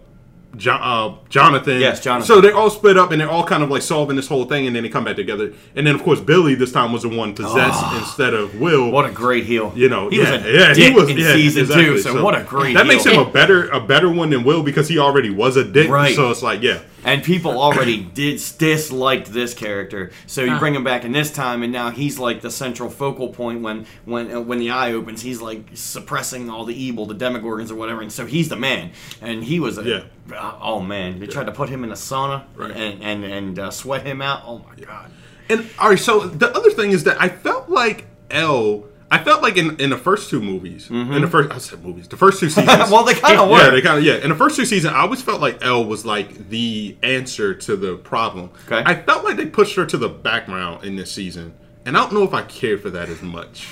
[0.67, 1.81] uh, Jonathan.
[1.81, 2.27] Yes, Jonathan.
[2.27, 4.67] So they're all split up and they're all kind of like solving this whole thing,
[4.67, 5.53] and then they come back together.
[5.77, 8.91] And then of course Billy this time was the one possessed instead of Will.
[8.91, 9.73] What a great heel.
[9.77, 11.85] you know, he yeah, was a yeah, dick he was in yeah, season exactly.
[11.85, 11.99] two.
[12.01, 14.89] So, what a great that makes him a better a better one than Will because
[14.89, 15.89] he already was a dick.
[15.89, 16.15] Right.
[16.15, 20.11] So it's like yeah, and people already did disliked this character.
[20.27, 23.29] So you bring him back in this time, and now he's like the central focal
[23.29, 25.23] point when when uh, when the eye opens.
[25.23, 28.91] He's like suppressing all the evil, the Demogorgons or whatever, and so he's the man.
[29.21, 30.37] And he was a Yeah.
[30.37, 32.71] uh, oh man, they tried to put him in a sauna Right.
[32.73, 34.43] and and and uh, sweat him out.
[34.47, 35.11] Oh my god.
[35.49, 38.85] And all right, so the other thing is that I felt like L.
[39.11, 42.09] I felt like in, in the first two movies, in the first I said movies,
[42.09, 42.69] the first two seasons.
[42.69, 42.93] Mm-hmm.
[42.93, 43.71] Well, they kinda Yeah, were.
[43.71, 44.17] they kind of yeah.
[44.17, 47.77] In the first two seasons, I always felt like El was like the answer to
[47.77, 48.51] the problem.
[48.67, 48.83] Okay.
[48.85, 51.55] I felt like they pushed her to the background in this season,
[51.87, 53.67] and I don't know if I cared for that as much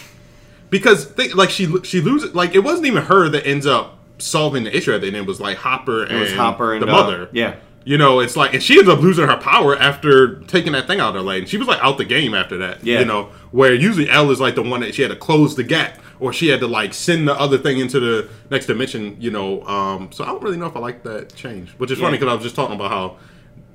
[0.71, 4.65] because they, like she she loses like it wasn't even her that ends up solving
[4.65, 5.17] the issue at the end.
[5.17, 7.29] It was like Hopper and It was Hopper and the uh, mother.
[7.33, 7.57] yeah.
[7.87, 10.99] You know, it's like, and she ends up losing her power after taking that thing
[10.99, 11.43] out of her leg.
[11.43, 12.85] And she was like out the game after that.
[12.85, 12.99] Yeah.
[12.99, 15.63] You know, where usually El is like the one that she had to close the
[15.63, 19.31] gap or she had to like send the other thing into the next dimension, you
[19.31, 19.63] know.
[19.63, 22.29] Um, so I don't really know if I like that change, which is funny because
[22.29, 23.19] I was just talking about how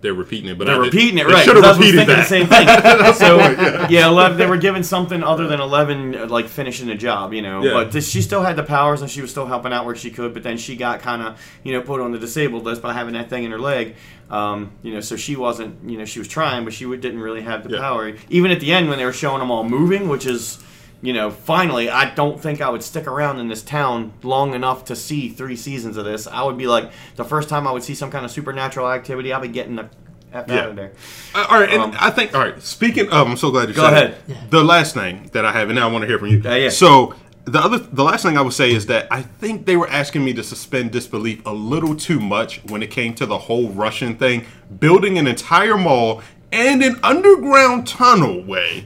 [0.02, 1.45] they're repeating it, but They're I did- repeating it, they right?
[1.45, 2.22] Should have 'cause I was repeated thinking that.
[2.22, 3.14] the same thing.
[3.14, 3.88] so yeah.
[3.89, 7.64] yeah, 11, they were given something other than Eleven like finishing the job, you know.
[7.64, 7.74] Yeah.
[7.74, 10.10] But th- she still had the powers and she was still helping out where she
[10.12, 10.34] could.
[10.34, 13.14] But then she got kind of you know put on the disabled list by having
[13.14, 13.95] that thing in her leg.
[14.30, 17.20] Um, you know, so she wasn't you know she was trying, but she w- didn't
[17.20, 17.82] really have the Yeah.
[17.82, 18.14] power.
[18.30, 20.58] Even at the end when they were showing them all moving, which is.
[21.04, 24.86] You know, finally, I don't think I would stick around in this town long enough
[24.86, 26.28] to see three seasons of this.
[26.28, 29.34] I would be like, the first time I would see some kind of supernatural activity,
[29.34, 29.89] I'd be getting the
[30.32, 30.60] F Yeah.
[30.62, 30.91] out of there.
[31.34, 32.62] Uh, all right, and Um, I think all right.
[32.62, 34.16] Speaking of, I'm so glad you Go said ahead.
[34.28, 34.52] it.
[34.52, 36.38] The last thing that I have, and now I want to hear from you.
[36.43, 36.70] Yeah, yeah.
[36.70, 39.89] So the other, the last thing I would say is that I think they were
[39.89, 43.70] asking me to suspend disbelief a little too much when it came to the whole
[43.70, 44.45] Russian thing,
[44.80, 46.22] building an entire mall
[46.52, 48.86] and an underground tunnel way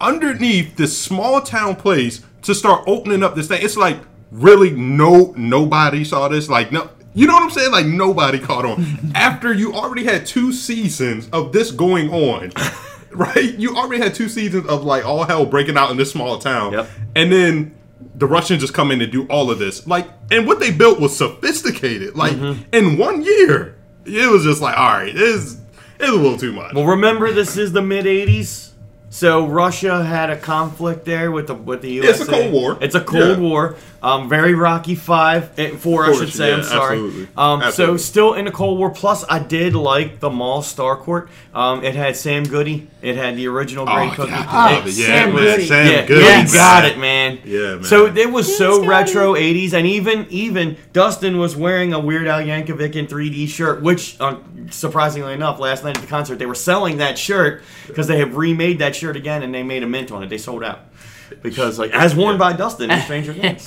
[0.00, 3.62] underneath this small town place to start opening up this thing.
[3.62, 3.98] It's like
[4.30, 6.48] really no nobody saw this.
[6.48, 6.90] Like no.
[7.14, 7.72] You know what I'm saying?
[7.72, 8.84] Like nobody caught on.
[9.14, 12.52] After you already had two seasons of this going on,
[13.10, 13.54] right?
[13.54, 16.72] You already had two seasons of like all hell breaking out in this small town.
[16.72, 16.90] Yep.
[17.14, 17.74] And then
[18.14, 19.86] the Russians just come in and do all of this.
[19.86, 22.16] Like, and what they built was sophisticated.
[22.16, 22.62] Like, mm-hmm.
[22.72, 25.58] in one year, it was just like, all right, this
[25.98, 26.74] it's a little too much.
[26.74, 28.72] Well, remember this is the mid '80s,
[29.16, 32.10] so Russia had a conflict there with the with the USA.
[32.10, 32.78] It's a Cold War.
[32.82, 33.48] It's a Cold Yeah.
[33.48, 33.76] War.
[34.02, 36.50] Um, very Rocky Five, eh, four I should say.
[36.50, 36.96] yeah, I'm sorry.
[36.98, 37.28] absolutely.
[37.36, 38.90] Um, so still in the Cold War.
[38.90, 41.28] Plus, I did like the Mall Starcourt.
[41.54, 42.88] Um, it had Sam Goody.
[43.02, 44.30] It had the original Great Oh, Cookie.
[44.30, 45.42] God, Oh, yeah, Sam man.
[45.44, 45.66] Goody.
[45.66, 46.46] Sam yeah, Goody, yeah, man.
[46.46, 47.38] you got it, man.
[47.44, 47.84] Yeah, man.
[47.84, 52.26] So it was so Yes, retro '80s, and even even Dustin was wearing a Weird
[52.26, 54.36] Al Yankovic in 3D shirt, which uh,
[54.70, 58.36] surprisingly enough, last night at the concert they were selling that shirt because they have
[58.36, 60.28] remade that shirt again and they made a mint on it.
[60.30, 60.80] They sold out
[61.42, 63.64] because like as worn by Dustin in Stranger Things.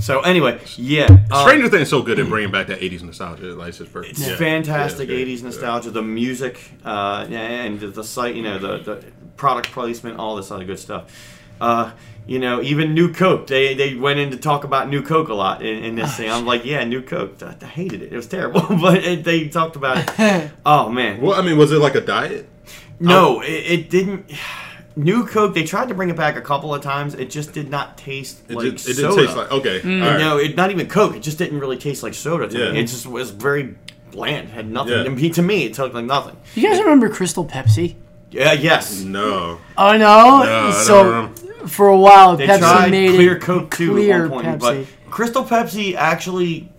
[0.00, 3.54] So anyway, yeah, um, Stranger Things is so good at bringing back that 80s nostalgia.
[3.54, 4.18] Like, it's just perfect.
[4.18, 4.36] It's Yeah.
[4.36, 5.44] fantastic Yeah, it's 80s great.
[5.44, 9.04] nostalgia, the music, uh, and the, the site, you know, the, the
[9.36, 11.04] product placement, all this other good stuff.
[11.60, 11.92] Uh,
[12.26, 13.46] you know, even New Coke.
[13.46, 16.30] They they went in to talk about New Coke a lot in, in this thing.
[16.30, 17.42] I'm like, yeah, New Coke.
[17.42, 18.12] I, I hated it.
[18.12, 20.50] It was terrible, but it, they talked about it.
[20.66, 22.48] Oh man, Well, I mean, was it like a diet?
[23.00, 23.40] No, oh.
[23.40, 24.30] it, it didn't.
[24.96, 25.54] New Coke.
[25.54, 27.14] They tried to bring it back a couple of times.
[27.14, 29.26] It just did not taste It, like did, it did soda.
[29.26, 29.80] taste like okay.
[29.80, 30.02] Hmm.
[30.02, 30.18] all right.
[30.18, 31.14] No, it not even Coke.
[31.14, 32.72] It just didn't really taste like soda to Yeah.
[32.72, 32.80] me.
[32.80, 33.76] It just was very
[34.10, 34.48] bland.
[34.48, 34.92] Had nothing.
[34.94, 35.04] Yeah.
[35.04, 36.36] To me, to me, it took like nothing.
[36.56, 37.94] You guys remember Crystal Pepsi?
[38.32, 38.54] Yeah.
[38.54, 39.00] Yes.
[39.02, 39.60] No.
[39.76, 40.42] Oh no!
[40.42, 41.32] No, so
[41.68, 44.60] for a while, They Pepsi tried made clear it Coke too clear at one point,
[44.60, 44.86] Pepsi.
[45.04, 46.72] but Crystal Pepsi actually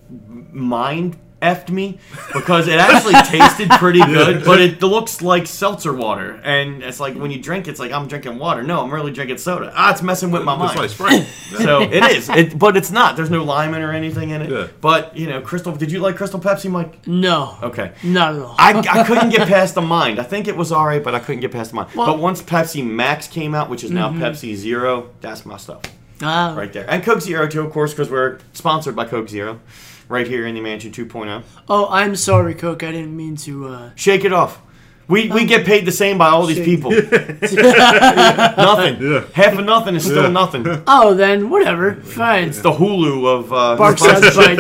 [0.52, 2.00] mind effed me
[2.34, 7.16] because it actually tasted pretty good, but it looks like seltzer water, and it's like
[7.16, 8.62] when you drink, it's like I'm drinking water.
[8.64, 9.72] No, I'm really drinking soda.
[9.76, 10.80] Ah, it's messing with my It's mind.
[10.80, 11.26] like Sprite.
[11.64, 13.16] so it is, it, but it's not.
[13.16, 14.50] There's no lime in or anything in it.
[14.50, 14.68] Yeah.
[14.82, 15.76] But you know, Crystal.
[15.76, 17.08] Did you like Crystal Pepsi, Mike?
[17.08, 17.94] no, Okay.
[18.04, 18.56] not at all.
[18.58, 20.20] I, I couldn't get past the mind.
[20.20, 21.92] I think it was alright, but I couldn't get past the mind.
[21.96, 25.82] Well- but once Pepsi Max came out, which is now Pepsi Zero, that's my stuff
[26.22, 26.86] Ah, right there.
[26.90, 29.60] And Coke Zero too, of course, because we're sponsored by Coke Zero,
[30.10, 31.44] right here in the Mansion 2.0.
[31.70, 32.84] Oh, I'm sorry, Coke.
[32.84, 33.68] I didn't mean to.
[33.70, 34.62] Uh, Shake it off.
[35.08, 36.66] We we get paid the same by all these Shit.
[36.66, 36.92] people.
[37.52, 39.02] nothing.
[39.02, 39.26] Yeah.
[39.34, 40.30] Half of nothing is still Yeah.
[40.30, 40.66] nothing.
[40.88, 41.96] Oh, then whatever.
[41.96, 42.50] Fine.
[42.50, 44.60] It's the Hulu of uh, Bark sounds bite.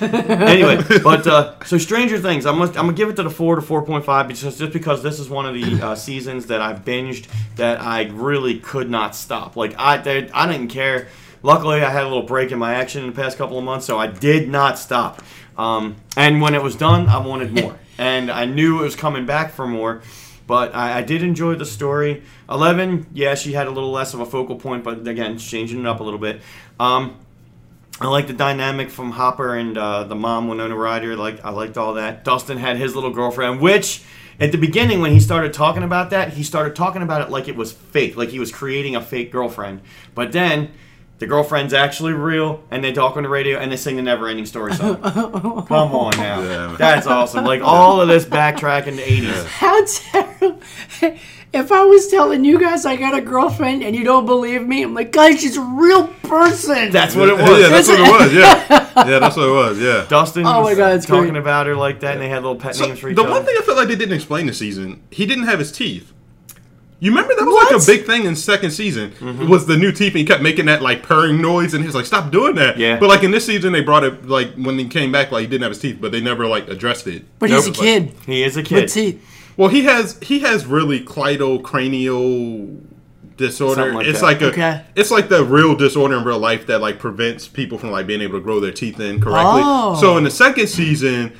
[0.00, 3.56] anyway, but uh, so Stranger Things, I'm gonna, I'm gonna give it to the four
[3.56, 6.60] to four point five because just because this is one of the uh, seasons that
[6.60, 9.56] I binged that I really could not stop.
[9.56, 11.08] Like I there- I didn't care.
[11.42, 13.86] Luckily, I had a little break in my action in the past couple of months,
[13.86, 15.22] so I did not stop.
[15.56, 19.26] Um, and when it was done, I wanted more, and I knew it was coming
[19.26, 20.02] back for more.
[20.46, 22.24] But I, I did enjoy the story.
[22.48, 25.86] Eleven, yeah, she had a little less of a focal point, but again, changing it
[25.86, 26.42] up a little bit.
[26.78, 27.16] Um,
[28.00, 31.16] I like the dynamic from Hopper and uh, the mom Winona Ryder.
[31.16, 32.24] Like I liked all that.
[32.24, 34.02] Dustin had his little girlfriend, which
[34.40, 37.46] at the beginning when he started talking about that, he started talking about it like
[37.46, 39.82] it was fake, like he was creating a fake girlfriend.
[40.14, 40.72] But then
[41.20, 44.26] the girlfriend's actually real, and they talk on the radio and they sing the Never
[44.28, 45.00] Ending Story song.
[45.02, 46.76] Come on now, Yeah.
[46.76, 47.44] that's awesome.
[47.44, 49.44] Like all of this backtrack in the '80s.
[49.46, 50.60] How terrible.
[51.52, 54.84] If I was telling you guys I got a girlfriend and you don't believe me,
[54.84, 56.92] I'm like, guys, she's a real person.
[56.92, 57.60] That's what it was.
[57.60, 58.32] Yeah, that's what it was.
[58.32, 58.68] Yeah,
[59.08, 59.80] yeah, that's what it was.
[59.80, 60.06] Yeah.
[60.08, 61.40] Dustin Oh my was God, it's talking great.
[61.40, 63.30] about her like that, and they had little pet So, names for each the other.
[63.30, 65.72] The one thing I felt like they didn't explain this season, he didn't have his
[65.72, 66.12] teeth.
[67.02, 69.48] You remember that was like a big thing in second season mm-hmm.
[69.48, 71.94] was the new teeth, and he kept making that like purring noise, and he was
[71.94, 72.98] like, "Stop doing that." Yeah.
[72.98, 75.46] But like in this season, they brought it like when he came back, like he
[75.46, 77.24] didn't have his teeth, but they never like addressed it.
[77.38, 77.76] but he's a Nope.
[77.78, 78.12] kid.
[78.26, 78.82] he is a kid.
[78.82, 79.26] With teeth.
[79.56, 82.80] Well, he has he has really cleidocranial
[83.36, 83.94] disorder.
[83.94, 84.26] Like it's that.
[84.26, 84.84] like a Okay.
[84.94, 88.20] it's like the real disorder in real life that like prevents people from like being
[88.20, 89.62] able to grow their teeth in correctly.
[89.64, 89.98] Oh.
[90.00, 91.32] So in the second season,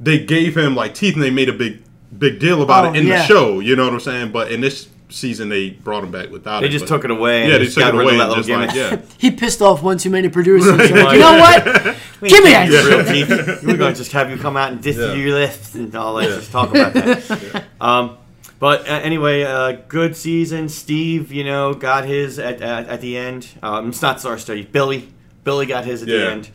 [0.00, 1.82] they gave him like teeth and they made a big
[2.16, 3.18] big deal about Oh, it in yeah.
[3.18, 3.60] the show.
[3.60, 4.32] You know what I'm saying?
[4.32, 6.70] But in this season, they brought him back without They it.
[6.70, 7.48] just but- took it away.
[7.48, 9.00] Yeah, they just took got it away and that just little like yeah.
[9.18, 10.80] He pissed off one too many producers.
[10.80, 11.64] He's like, you know what?
[12.22, 12.68] Give me that.
[12.70, 13.28] Your real teeth.
[13.64, 15.14] We're going to just have you come out and diss Yeah.
[15.14, 16.28] your lips and all that.
[16.28, 17.64] Just talk about that.
[17.80, 18.18] Um,
[18.58, 20.68] but uh, anyway, uh, good season.
[20.68, 23.48] Steve, you know, got his at, at, at the end.
[23.62, 24.62] Um, it's not Star Study.
[24.64, 25.08] Billy.
[25.44, 26.50] Billy got his at the end.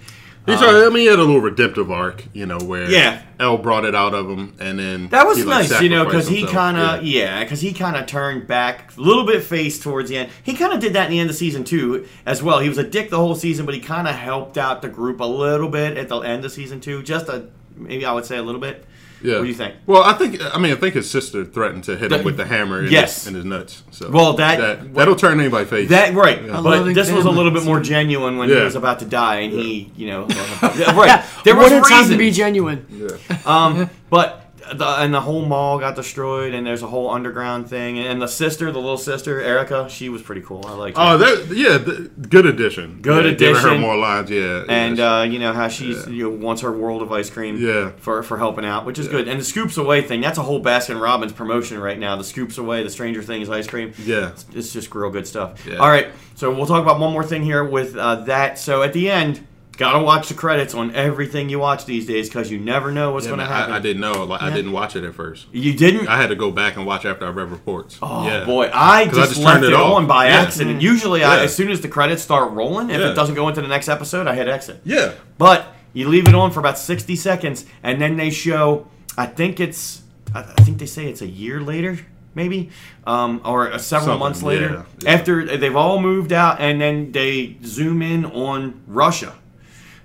[0.47, 0.57] Um.
[0.57, 3.21] I mean, he had a little redemptive arc, you know, where Yeah.
[3.39, 6.05] El brought it out of him, and then That was he, like, nice, you know,
[6.05, 9.79] because he kind of yeah, because he kind of turned back a little bit face
[9.79, 10.29] towards the end.
[10.43, 12.59] He kind of did that in the end of season two as well.
[12.59, 15.19] He was a dick the whole season, but he kind of helped out the group
[15.19, 18.37] a little bit at the end of season two, just a maybe I would say
[18.37, 18.85] a little bit.
[19.24, 19.36] Yeah.
[19.36, 19.76] What do you think?
[19.88, 22.45] Well, I think I mean I think his sister threatened to hit him with the
[22.45, 23.19] hammer in, Yes.
[23.24, 23.84] his, in his nuts.
[23.91, 25.89] So Well, that- that that'll turn anybody's face.
[25.89, 28.99] That right, A but this was a little bit more genuine when he was about
[28.99, 30.26] to die, and he, you know,
[30.61, 31.24] right.
[31.43, 32.34] There what was a time to be reason.
[32.38, 33.09] genuine.
[33.45, 34.42] Um, but
[34.74, 38.28] the, and the whole mall got destroyed, and there's a whole underground thing, and the
[38.28, 40.64] sister, the little sister, Erica, she was pretty cool.
[40.66, 41.03] I liked her.
[41.03, 43.01] oh, that yeah, th- good addition.
[43.01, 44.64] Good yeah, Giving her more lines, yeah.
[44.70, 45.18] and yeah.
[45.20, 47.91] uh, you know how she's you know, wants her world of ice cream Yeah.
[47.97, 49.28] for for helping out, which is good.
[49.28, 52.16] And the Scoops Ahoy thing, that's a whole Baskin Robbins promotion right now.
[52.16, 53.93] The Scoops Ahoy, the Stranger Things ice cream.
[54.03, 55.66] yeah, It's just real good stuff.
[55.68, 55.78] Yeah.
[55.78, 58.57] All right, so we'll talk about one more thing here with uh, that.
[58.59, 59.45] So at the end,
[59.78, 63.26] gotta watch the credits on everything you watch these days because you never know what's
[63.26, 63.74] Yeah, going to man, happen.
[63.74, 64.24] I, I didn't know.
[64.26, 65.47] Like, I didn't watch it at first.
[65.51, 66.07] You didn't?
[66.07, 67.97] I had to go back and watch after I read reports.
[68.01, 68.45] Oh yeah.
[68.45, 70.41] boy, I just, just left turned it, it on by Yeah.
[70.41, 70.82] accident.
[70.82, 73.11] Usually, I, as soon as the credits start rolling, if Yeah.
[73.11, 74.82] it doesn't go into the next episode, I hit exit.
[74.84, 75.13] Yeah.
[75.38, 79.59] But you leave it on for about 60 seconds, and then they show, I think
[79.59, 80.01] it's,
[80.36, 81.97] I I think they say it's a year later,
[82.36, 82.69] maybe,
[83.05, 84.69] um, or uh, several Something, months later.
[84.71, 85.11] yeah, yeah.
[85.11, 89.34] After they've all moved out, and then they zoom in on Russia,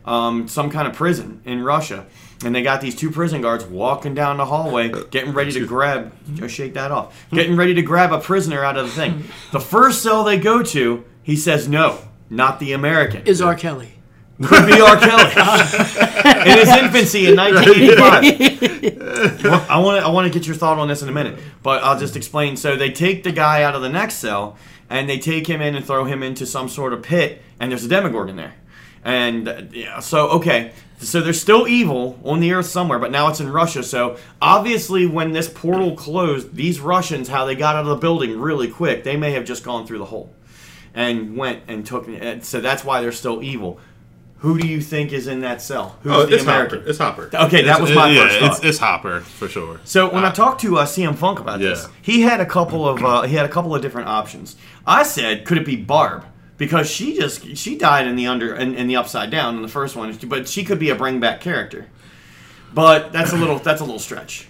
[0.09, 2.07] um, some kind of prison in Russia.
[2.45, 6.13] And they got these two prison guards walking down the hallway, getting ready to grab,
[6.41, 9.25] oh, shake that off, getting ready to grab a prisoner out of the thing.
[9.51, 11.99] The first cell they go to, he says, no,
[12.31, 13.57] not the American Is R.
[13.57, 13.95] Kelly.
[14.41, 14.97] could be R.
[14.97, 15.25] Kelly
[16.51, 18.99] in his infancy in 1985.
[19.43, 21.41] Well, I want to I want to get your thought on this in a minute,
[21.63, 22.57] but I'll just explain.
[22.57, 24.57] So they take the guy out of the next cell
[24.89, 27.85] and they take him in and throw him into some sort of pit, and there's
[27.85, 28.55] a Demogorgon there.
[29.05, 33.29] And uh, yeah, so okay, so there's still evil on the earth somewhere, but now
[33.29, 33.83] it's in Russia.
[33.83, 38.39] So obviously, when this portal closed, these Russians, how they got out of the building
[38.41, 40.35] really quick, they may have just gone through the hole
[40.95, 42.09] and went and took.
[42.09, 43.79] And so that's why they're still evil.
[44.39, 45.97] Who do you think is in that cell?
[46.03, 46.79] Who's Oh, the it's American?
[46.79, 46.91] Hopper.
[46.91, 47.31] It's Hopper.
[47.35, 48.65] Okay, that It's- was my yeah, first It's, thought.
[48.65, 49.81] it's Hopper for sure.
[49.85, 53.05] So when I talked to uh, CM Funk about this, he had a couple of
[53.05, 54.55] uh, he had a couple of different options.
[54.87, 56.25] I said, could it be Barb?
[56.59, 59.69] Because she just she died in the under in, in the upside down in the
[59.69, 61.87] first one, but she could be a bring back character.
[62.75, 64.49] But that's a little that's a little stretch.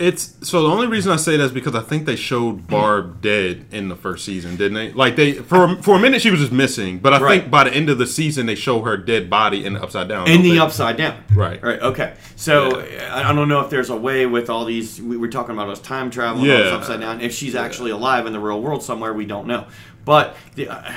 [0.00, 3.20] It's so the only reason I say that is because I think they showed Barb
[3.20, 4.92] dead in the first season, didn't they?
[4.92, 7.40] Like they for for a minute she was just missing, but I Right.
[7.40, 10.06] think by the end of the season they show her dead body in the upside
[10.08, 10.28] down.
[10.28, 10.58] in the they?
[10.58, 11.22] upside down.
[11.34, 11.60] Right.
[11.62, 11.80] Right.
[11.80, 12.14] Okay.
[12.36, 15.00] So I I don't know if there's a way with all these.
[15.02, 16.76] We were talking about us time travel, and all this Yeah.
[16.78, 17.20] upside down.
[17.20, 19.66] If she's actually alive in the real world somewhere, we don't know.
[20.08, 20.90] But the, uh,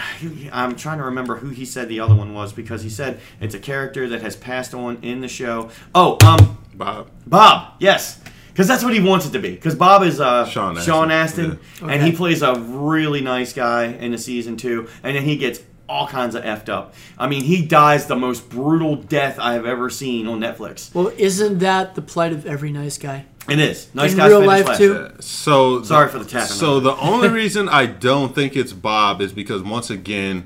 [0.53, 3.53] I'm trying to remember who he said the other one was because he said it's
[3.53, 5.69] a character that has passed on in the show.
[5.93, 7.09] Oh, um, Bob.
[7.27, 7.73] Bob.
[7.81, 8.21] Yes.
[8.53, 9.51] Because that's what he wants it to be.
[9.51, 11.87] Because Bob is uh, Sean Astin, Sean Astin, yeah.
[11.89, 15.59] and he plays a really nice guy in the season two, and then he gets
[15.91, 16.93] all kinds of effed up.
[17.19, 20.93] I mean, he dies the most brutal death I have ever seen on Netflix.
[20.95, 23.25] Well, isn't that the plight of every nice guy?
[23.49, 24.77] It is nice In guys real finish life, last.
[24.77, 25.09] too?
[25.19, 26.47] So Sorry for the tapping.
[26.47, 30.45] So the only reason I don't think it's Bob is because once again,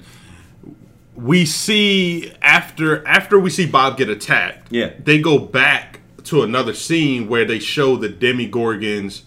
[1.16, 4.92] we see after after we see Bob get attacked, Yeah.
[5.04, 9.22] they go back to another scene where they show the Demogorgons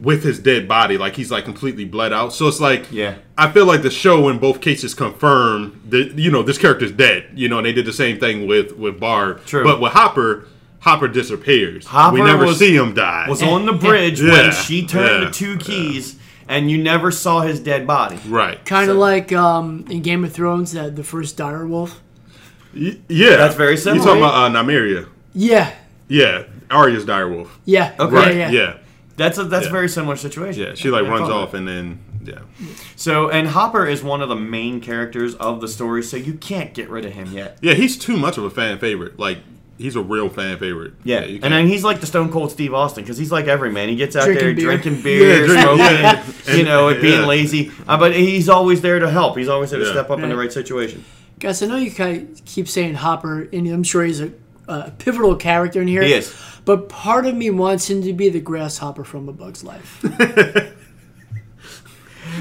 [0.00, 2.32] with his dead body, like he's like completely bled out.
[2.32, 3.14] So it's like, Yeah.
[3.38, 7.26] I feel like the show in both cases confirmed that you know this character's dead.
[7.34, 9.44] You know, and they did the same thing with with Barb.
[9.46, 9.62] True.
[9.64, 10.46] But with Hopper,
[10.80, 11.86] Hopper disappears.
[11.86, 13.26] Hopper we never was- see him die.
[13.28, 16.16] was on the bridge Yeah, when she turned yeah, the two keys,
[16.48, 18.18] and you never saw his dead body.
[18.28, 18.62] right.
[18.66, 22.00] Kind of So- like um, in Game of Thrones, that the first dire wolf.
[22.76, 24.00] Y- yeah, That's very similar.
[24.00, 25.08] You talking about uh, Nymeria?
[25.32, 25.70] Yeah,
[26.08, 27.48] Yeah, Arya's direwolf.
[27.64, 28.14] yeah, Okay.
[28.14, 28.36] yeah, Right.
[28.36, 28.50] yeah.
[28.50, 28.74] Yeah.
[29.16, 29.68] That's a that's Yeah.
[29.70, 30.62] a very similar situation.
[30.62, 30.74] Yeah.
[30.74, 32.40] She like I runs off and then yeah.
[32.96, 36.74] So and Hopper is one of the main characters of the story, so you can't
[36.74, 37.58] get rid of him yet.
[37.62, 39.18] Yeah, he's too much of a fan favorite.
[39.18, 39.38] Like
[39.78, 40.94] he's a real fan favorite.
[41.04, 43.70] Yeah, you and then he's like the Stone Cold Steve Austin because he's like every
[43.70, 43.88] man.
[43.88, 44.64] He gets out Drinking there beer.
[44.64, 45.78] drinking beer, Yeah, drink- smoking,
[46.48, 46.54] yeah.
[46.56, 47.26] you know, and being yeah.
[47.26, 47.70] lazy.
[47.86, 49.36] Uh, but he's always there to help.
[49.36, 49.92] He's always there to Yeah.
[49.92, 50.44] step up in the Right.
[50.44, 51.04] right situation.
[51.40, 54.30] Guys, I know you kind of keep saying Hopper, and I'm sure he's a,
[54.68, 56.02] a pivotal character in here.
[56.02, 56.34] He is.
[56.64, 60.02] But part of me wants him to be the grasshopper from A Bug's Life.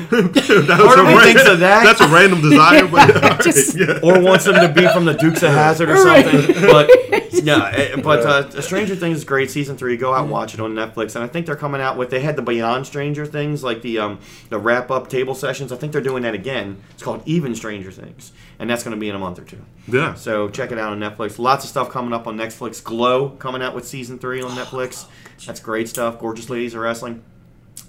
[0.10, 1.84] That was Part a of me ran- thinks of that.
[1.84, 4.00] That's a random desire, but all right, Just- yeah.
[4.02, 6.26] or wants him to be from the Dukes of Hazzard or Right.
[6.26, 6.62] something.
[6.62, 6.90] But
[7.44, 9.50] yeah, but uh, Stranger Things is great.
[9.50, 11.16] Season three, go out and watch it on Netflix.
[11.16, 12.10] And I think they're coming out with.
[12.10, 14.20] They had the Beyond Stranger Things, like the um,
[14.50, 15.72] the wrap up table sessions.
[15.72, 16.82] I think they're doing that again.
[16.92, 19.64] It's called Even Stranger Things, and that's going to be in a month or two.
[19.88, 20.14] yeah.
[20.14, 21.40] So check it out on Netflix.
[21.40, 22.84] Lots of stuff coming up on Netflix.
[22.84, 25.06] Glow coming out with season three on Netflix.
[25.46, 26.20] That's great stuff.
[26.20, 27.24] Gorgeous ladies are wrestling.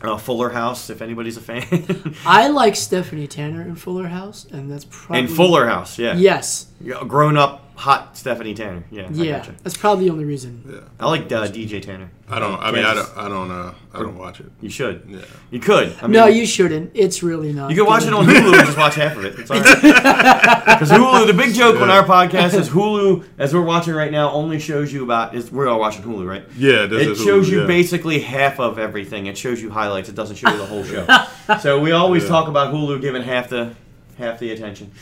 [0.02, 2.14] Uh, Fuller House, if anybody's a fan.
[2.26, 6.14] I like Stephanie Tanner in Fuller House, and that's probably and Fuller House, yeah.
[6.14, 8.84] Yes, Yeah, Grown up, hot Stephanie Tanner.
[8.90, 9.02] Yeah.
[9.02, 9.54] I yeah, gotcha.
[9.62, 10.62] that's probably the only reason.
[10.70, 12.10] Yeah, I like uh, DJ Tanner.
[12.28, 12.58] I don't.
[12.60, 13.16] I mean, I don't.
[13.16, 13.50] I don't.
[13.50, 14.46] Uh, I don't watch it.
[14.60, 15.02] You should.
[15.06, 15.18] Yeah.
[15.50, 15.94] You could.
[16.00, 16.92] I mean, No, you shouldn't.
[16.94, 17.70] It's really not.
[17.70, 19.38] You can watch it on Hulu and just watch half of it.
[19.38, 20.64] It's all right.
[20.74, 24.30] Because Hulu, the big joke on our podcast is Hulu, as we're watching right now,
[24.30, 25.34] only shows you about.
[25.34, 26.44] Is we're all watching Hulu, right?
[26.56, 27.66] Yeah, this It is shows Hulu, you yeah.
[27.66, 29.26] basically half of everything.
[29.26, 30.08] It shows you highlights.
[30.08, 31.06] It doesn't show you the whole show.
[31.60, 32.28] so we always Yeah.
[32.30, 33.74] talk about Hulu giving half the
[34.18, 34.92] half the attention.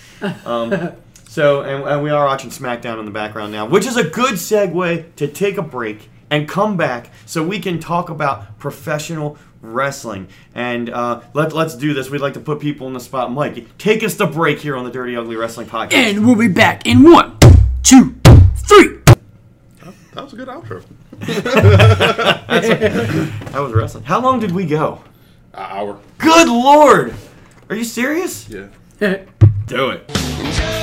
[0.45, 0.93] Um,
[1.33, 4.35] so and, and we are watching SmackDown in the background now, which is a good
[4.35, 10.29] segue to take a break and come back so we can talk about professional wrestling.
[10.55, 12.11] And uh, let, let's do this.
[12.11, 13.33] We'd like to put people in the spot.
[13.33, 15.95] Mike, take us to break here on the Dirty Ugly Wrestling Podcast.
[15.95, 17.39] And we'll be back in one,
[17.83, 18.15] two,
[18.57, 18.99] three.
[20.13, 20.85] That was a good outro.
[23.53, 24.05] that was wrestling.
[24.05, 25.03] How long did we go?
[25.55, 25.99] An hour.
[26.19, 27.15] Good lord!
[27.71, 28.51] Are you serious?
[28.51, 28.69] Yeah.
[29.67, 30.82] Do it.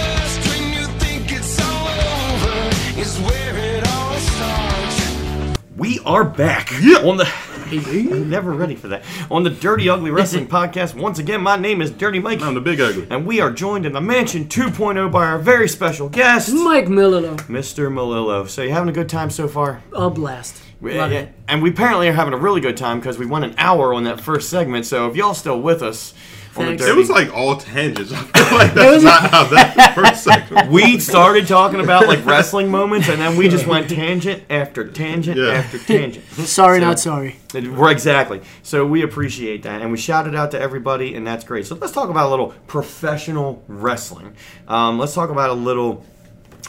[5.77, 7.31] We are back on the.
[7.71, 9.05] I'm never ready for that.
[9.31, 10.95] On the Dirty Ugly Wrestling Podcast.
[10.95, 13.07] Once again, my name is Dirty Mike, I'm the big ugly.
[13.09, 17.37] and we are joined in the Mansion 2.0 by our very special guest, Mike Milillo.
[17.47, 17.89] Mr.
[17.89, 18.49] Milillo.
[18.49, 19.81] So, you having a good time so far?
[19.93, 20.61] A blast.
[20.81, 21.33] We- Love yeah, it.
[21.47, 24.03] And we apparently are having a really good time because we went an hour on
[24.03, 24.85] that first segment.
[24.85, 26.13] So, if y'all still with us
[26.57, 26.81] on the Thanks.
[26.83, 28.11] Dirty It was like all tangents.
[28.13, 30.69] I feel like that's not how that first segment.
[30.71, 35.37] we started talking about like wrestling moments, and then we just went tangent after tangent
[35.37, 35.49] Yeah.
[35.51, 36.25] after tangent.
[36.25, 37.35] Sorry, So- not sorry.
[37.53, 38.41] Right, exactly.
[38.63, 41.65] So we appreciate that, and we shout it out to everybody, and that's great.
[41.65, 44.35] So let's talk about a little professional wrestling.
[44.67, 46.05] Um, let's talk about a little.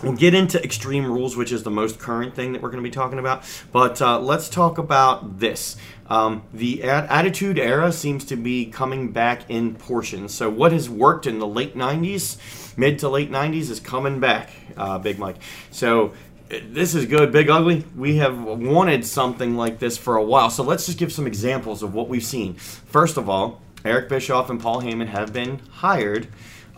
[0.02, 2.88] We'll get into Extreme Rules, which is the most current thing that we're going to
[2.88, 3.42] be talking about.
[3.70, 5.76] But uh, let's talk about this.
[6.10, 10.34] Um, the a- Attitude Era seems to be coming back in portions.
[10.34, 14.50] So what has worked in the late '90s, mid to late '90s, is coming back.
[14.76, 15.36] Uh, Big Mike.
[15.70, 16.12] So
[16.48, 17.84] this is good, Big Ugly.
[17.96, 20.50] We have wanted something like this for a while.
[20.50, 22.54] So let's just give some examples of what we've seen.
[22.54, 26.26] First of all, Eric Bischoff and Paul Heyman have been hired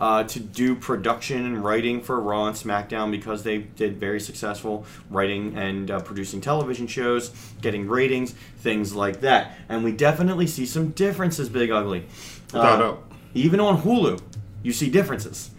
[0.03, 4.85] uh, to do production and writing for Raw and SmackDown because they did very successful
[5.09, 7.31] writing and uh, producing television shows,
[7.61, 9.57] getting ratings, things like that.
[9.69, 12.05] And we definitely see some differences, Big Ugly.
[12.47, 13.11] Without Uh, doubt.
[13.33, 14.19] Even on Hulu,
[14.61, 15.51] you see differences.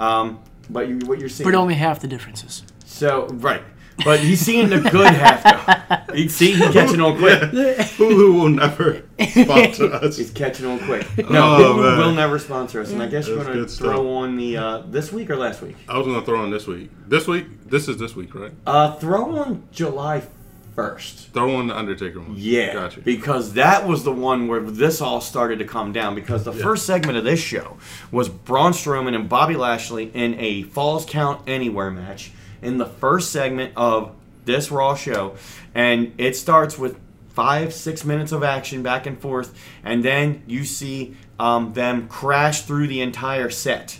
[0.00, 0.40] Um,
[0.70, 1.46] but you, what you're seeing.
[1.46, 2.62] But only half the differences.
[2.86, 3.62] So right,
[4.04, 6.14] but he's seeing the good half though.
[6.14, 7.40] He see he catching on quick.
[7.40, 9.04] Hulu will never
[9.44, 10.16] sponsor us.
[10.16, 11.06] He's catching on quick.
[11.30, 11.98] No, Oh, Hulu man.
[11.98, 13.98] will never sponsor us, and I guess you're gonna throw stuff.
[13.98, 15.76] on the uh, this week or last week.
[15.88, 16.90] I was gonna throw on this week.
[17.08, 18.52] This week, this is this week, right?
[18.66, 20.22] Uh, throw on July
[20.74, 21.28] first.
[21.32, 22.34] Throw on the Undertaker one.
[22.36, 23.00] Yeah, gotcha.
[23.00, 26.14] because that was the one where this all started to come down.
[26.14, 27.76] Because the first segment of this show
[28.10, 32.32] was Braun Strowman and Bobby Lashley in a Falls Count Anywhere match
[32.62, 35.36] in the first segment of this Raw show,
[35.74, 36.98] and it starts with
[37.30, 42.62] five, six minutes of action back and forth, and then you see um, them crash
[42.62, 43.98] through the entire set.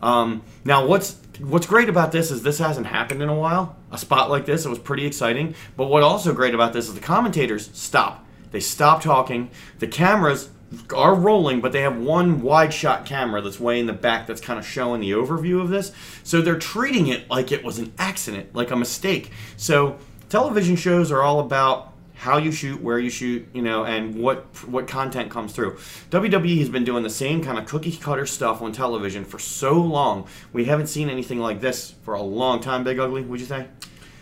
[0.00, 3.76] Um, now, what's what's great about this is this hasn't happened in a while.
[3.90, 5.54] A spot like this, it was pretty exciting.
[5.76, 8.24] But what also great about this is the commentators stop.
[8.50, 9.50] They stop talking.
[9.78, 10.50] The cameras
[10.94, 14.40] are rolling, but they have one wide shot camera that's way in the back that's
[14.40, 15.92] kind of showing the overview of this.
[16.22, 19.30] So they're treating it like it was an accident, like a mistake.
[19.56, 19.98] So
[20.28, 24.44] television shows are all about how you shoot, where you shoot, you know, and what
[24.68, 25.74] what content comes through.
[26.10, 29.74] WWE has been doing the same kind of cookie cutter stuff on television for so
[29.74, 30.26] long.
[30.52, 32.82] We haven't seen anything like this for a long time.
[32.82, 33.68] Big Ugly, would you say?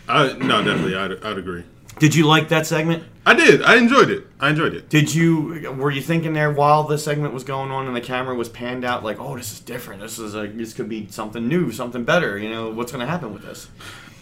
[0.07, 1.63] I, no, definitely, I'd, I'd agree.
[1.99, 3.03] Did you like that segment?
[3.25, 3.61] I did.
[3.61, 4.25] I enjoyed it.
[4.39, 4.89] I enjoyed it.
[4.89, 8.35] Did you were you thinking there while the segment was going on and the camera
[8.35, 10.01] was panned out like, oh, this is different.
[10.01, 12.37] This is like this could be something new, something better.
[12.37, 13.67] You know, what's going to happen with this?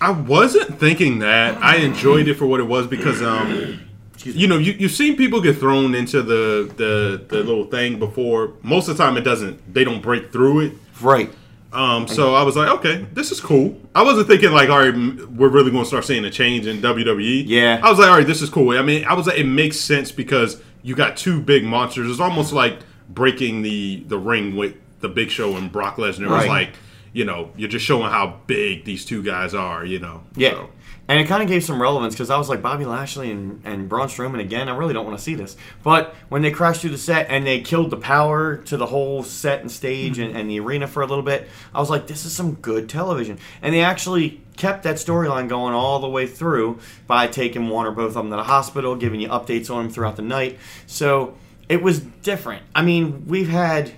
[0.01, 1.61] I wasn't thinking that.
[1.61, 3.81] I enjoyed it for what it was because, um,
[4.23, 8.53] you know, you, you've seen people get thrown into the, the the little thing before.
[8.61, 9.73] Most of the time, it doesn't.
[9.73, 10.73] They don't break through it.
[11.01, 11.31] Right.
[11.75, 13.79] Um, so I was like, okay, this is cool.
[13.93, 16.77] I wasn't thinking like, all right, we're really going to start seeing a change in
[16.77, 17.43] WWE.
[17.45, 17.81] Yeah.
[17.83, 18.77] I was like, all right, this is cool.
[18.77, 22.09] I mean, I was like, it makes sense because you got two big monsters.
[22.09, 26.25] It's almost like breaking the the ring with the Big Show and Brock Lesnar.
[26.25, 26.73] It was like,
[27.11, 29.85] you know, you're just showing how big these two guys are.
[29.85, 30.23] You know.
[30.35, 30.51] Yeah.
[30.51, 30.69] So,
[31.07, 33.87] And it kind of gave some relevance because I was like, Bobby Lashley and, and
[33.87, 35.55] Braun Strowman again, I really don't want to see this.
[35.83, 39.21] But when they crashed through the set and they killed the power to the whole
[39.21, 40.37] set and stage and, mm-hmm.
[40.39, 43.37] and the arena for a little bit, I was like, this is some good television.
[43.61, 47.91] And they actually kept that storyline going all the way through by taking one or
[47.91, 50.57] both of them to the hospital, giving you updates on them throughout the night.
[50.87, 51.37] So
[51.69, 52.63] it was different.
[52.73, 53.93] I mean, we've had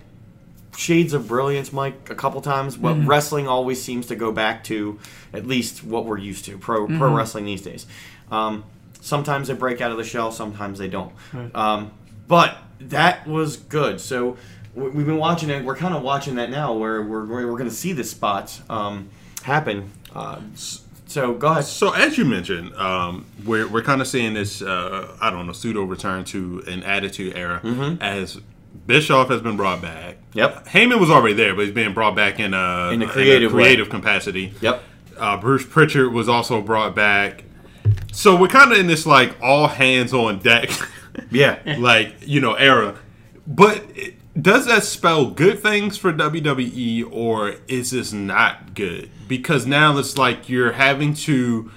[0.78, 5.00] shades of brilliance, Mike, a couple times, but wrestling always seems to go back to
[5.34, 7.86] at least what we're used to pro pro wrestling these days.
[8.32, 8.64] Um,
[9.02, 11.12] sometimes they break out of the shell, sometimes they don't.
[11.56, 11.92] Um,
[12.28, 14.00] but that was good.
[14.00, 14.38] So
[14.76, 15.66] we- we've been watching it.
[15.66, 18.62] We're kind of watching that now, where we're we're, we're going to see this spot
[18.70, 19.10] um,
[19.44, 19.92] happen.
[20.14, 20.40] Uh,
[21.08, 21.64] so go ahead.
[21.66, 24.62] so as you mentioned, um, we're we're kind of seeing this.
[24.62, 28.02] Uh, I don't know, pseudo return to an attitude era Mm-hmm.
[28.02, 28.40] as
[28.86, 30.18] Bischoff has been brought back.
[30.34, 30.68] Yep.
[30.68, 33.64] Heyman was already there, but he's being brought back in a In a creative way.
[33.64, 34.54] creative capacity.
[34.62, 34.84] Yep.
[35.18, 37.44] Uh, Bruce Pritchard was also brought back.
[38.12, 40.70] So we're kind of in this like all hands on deck,
[41.32, 41.60] Yeah.
[41.80, 42.98] like you know era.
[43.48, 49.10] But it- does that spell good things for WWE or is this not good?
[49.28, 51.72] Because now it's like you're having to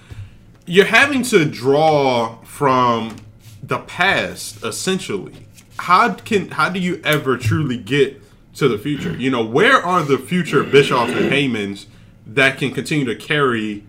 [0.66, 3.16] you're having to draw from
[3.62, 5.46] the past essentially.
[5.80, 8.20] How can how do you ever truly get
[8.54, 9.16] to the future?
[9.16, 11.86] You know, where are the future Bischoffs and Heymans
[12.26, 13.84] that can continue to carry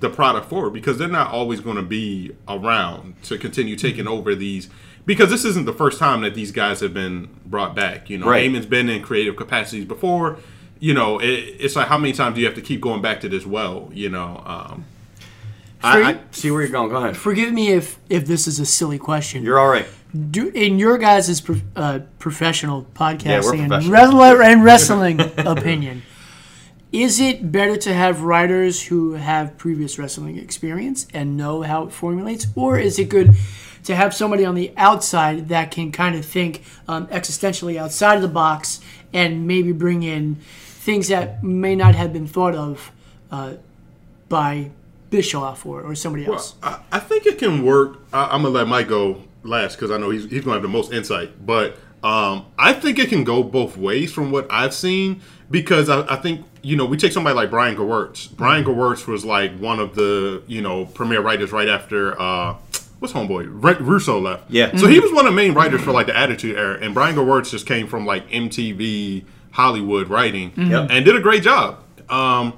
[0.00, 4.34] the product forward because they're not always going to be around to continue taking over
[4.34, 4.68] these
[5.06, 8.10] because this isn't the first time that these guys have been brought back.
[8.10, 8.48] You know, Right.
[8.48, 10.38] Heyman's been in creative capacities before.
[10.80, 13.20] You know, it, it's like how many times do you have to keep going back
[13.22, 13.90] to this well?
[13.92, 14.84] You know, um,
[15.82, 16.90] I, I see where you're going.
[16.90, 17.16] Go ahead.
[17.16, 19.42] Forgive me if if this is a silly question.
[19.42, 19.86] You're all right.
[20.30, 23.92] Do, in your guys' pro, uh, professional podcasting and, professional.
[23.92, 26.02] wrestler, and wrestling opinion,
[26.92, 31.92] is it better to have writers who have previous wrestling experience and know how it
[31.92, 33.34] formulates, or is it good
[33.84, 38.22] to have somebody on the outside that can kind of think um, existentially outside of
[38.22, 38.80] the box
[39.12, 42.92] and maybe bring in things that may not have been thought of
[43.30, 43.54] uh,
[44.28, 44.70] by
[45.10, 46.54] Bischoff or, or somebody else?
[46.62, 48.00] I, I think it can work.
[48.12, 50.68] I, I'm gonna let Mike go last because I know he's he's gonna have the
[50.68, 51.44] most insight.
[51.44, 55.20] But um, I think it can go both ways from what I've seen
[55.50, 58.34] because I, I think you know we take somebody like Brian Gewirtz.
[58.36, 62.20] Brian Gewirtz was like one of the you know premier writers right after.
[62.20, 62.56] Uh,
[63.00, 63.46] What's homeboy?
[63.80, 64.50] Russo left.
[64.50, 64.74] Yeah.
[64.76, 67.14] So he was one of the main writers for like the Attitude Era, and Brian
[67.14, 70.88] Gewirtz just came from like MTV, Hollywood writing, Yep.
[70.90, 71.84] and did a great job.
[72.10, 72.54] Um,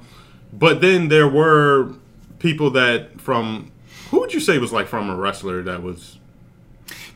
[0.51, 1.93] but then there were
[2.39, 3.71] people that from
[4.11, 6.17] who would you say was like from a wrestler that was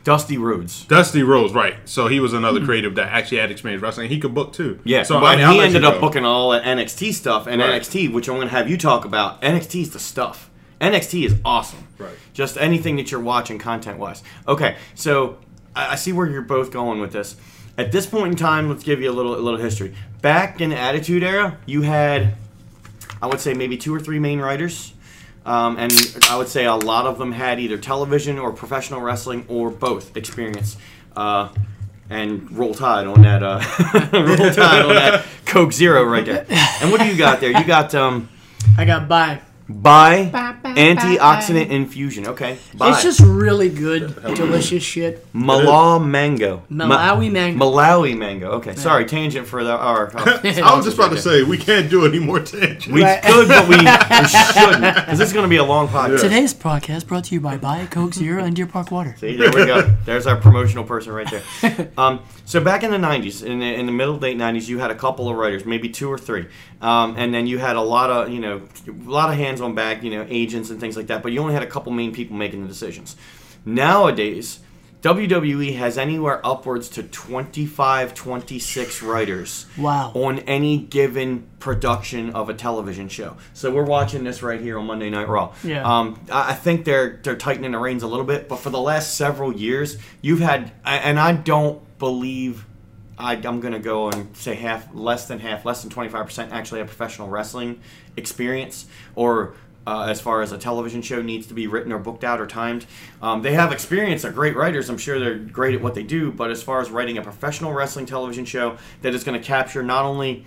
[0.05, 0.85] Dusty Rhodes.
[0.85, 1.75] Dusty Rhodes, right?
[1.85, 4.07] So he was another creative that actually had experience wrestling.
[4.07, 4.79] He could book too.
[4.85, 7.81] Yeah, So but I mean, he ended up booking all that NXT stuff, and Right.
[7.81, 9.41] NXT, which I'm going to have you talk about.
[9.41, 10.49] NXT is the stuff.
[10.79, 11.87] NXT is awesome.
[11.97, 12.13] Right.
[12.33, 14.21] Just anything that you're watching content wise.
[14.47, 15.37] Okay, so
[15.75, 17.35] I, I see where you're both going with this.
[17.77, 19.95] At this point in time, let's give you a little a little history.
[20.21, 22.35] Back in the Attitude Era, you had,
[23.21, 24.93] I would say, maybe two or three main writers.
[25.45, 25.93] Um, and
[26.29, 30.17] I would say a lot of them had either television or professional wrestling or both
[30.17, 30.77] experience.
[31.15, 31.49] Uh,
[32.09, 33.41] and roll tide on that.
[33.43, 33.61] Uh,
[34.13, 36.45] roll tide on that Coke Zero right there.
[36.81, 37.51] And what do you got there?
[37.51, 38.29] You got um,
[38.77, 39.07] I got
[39.67, 40.29] Bai.
[40.31, 42.27] Bai antioxidant infusion.
[42.27, 45.25] Okay, Bai It's just really good, delicious shit.
[45.33, 46.63] Malawi mango.
[46.71, 47.65] Malawi mango.
[47.65, 48.51] Malawi mango.
[48.51, 50.15] Okay, sorry, tangent for the our.
[50.15, 52.87] our I was just about to say we can't do any more tangents.
[52.87, 53.21] we Right.
[53.23, 56.21] could, but we, we shouldn't, because this is going to be a long podcast.
[56.21, 59.15] Today's podcast brought to you by Bai Coke Zero and Deer Park Water.
[59.19, 59.95] See, there we go.
[60.05, 61.91] There's our promotional person right there.
[61.97, 64.91] Um, so back in the '90s, in the, in the middle late '90s, you had
[64.91, 66.47] a couple of writers, maybe two or three,
[66.81, 69.75] um, and then you had a lot of you know a lot of hands on
[69.75, 71.21] back, you know, agents and things like that.
[71.23, 73.15] But you only had a couple main people making the decisions.
[73.65, 74.59] Nowadays,
[75.01, 80.11] WWE has anywhere upwards to 25, 26 writers Wow.
[80.15, 83.37] on any given production of a television show.
[83.53, 85.53] So we're watching this right here on Monday Night Raw.
[85.63, 85.83] Yeah.
[85.83, 88.79] Um, I I think they're they're tightening the reins a little bit, but for the
[88.79, 92.67] last several years, you've had, and I don't believe.
[93.17, 96.79] I, I'm going to go and say half, less than half, less than 25% actually
[96.81, 97.81] have professional wrestling
[98.15, 99.55] experience, or
[99.87, 102.45] uh, as far as a television show needs to be written or booked out or
[102.45, 102.85] timed.
[103.23, 106.31] Um, they have experience, they're great writers, I'm sure they're great at what they do,
[106.31, 109.81] but as far as writing a professional wrestling television show that is going to capture
[109.81, 110.45] not only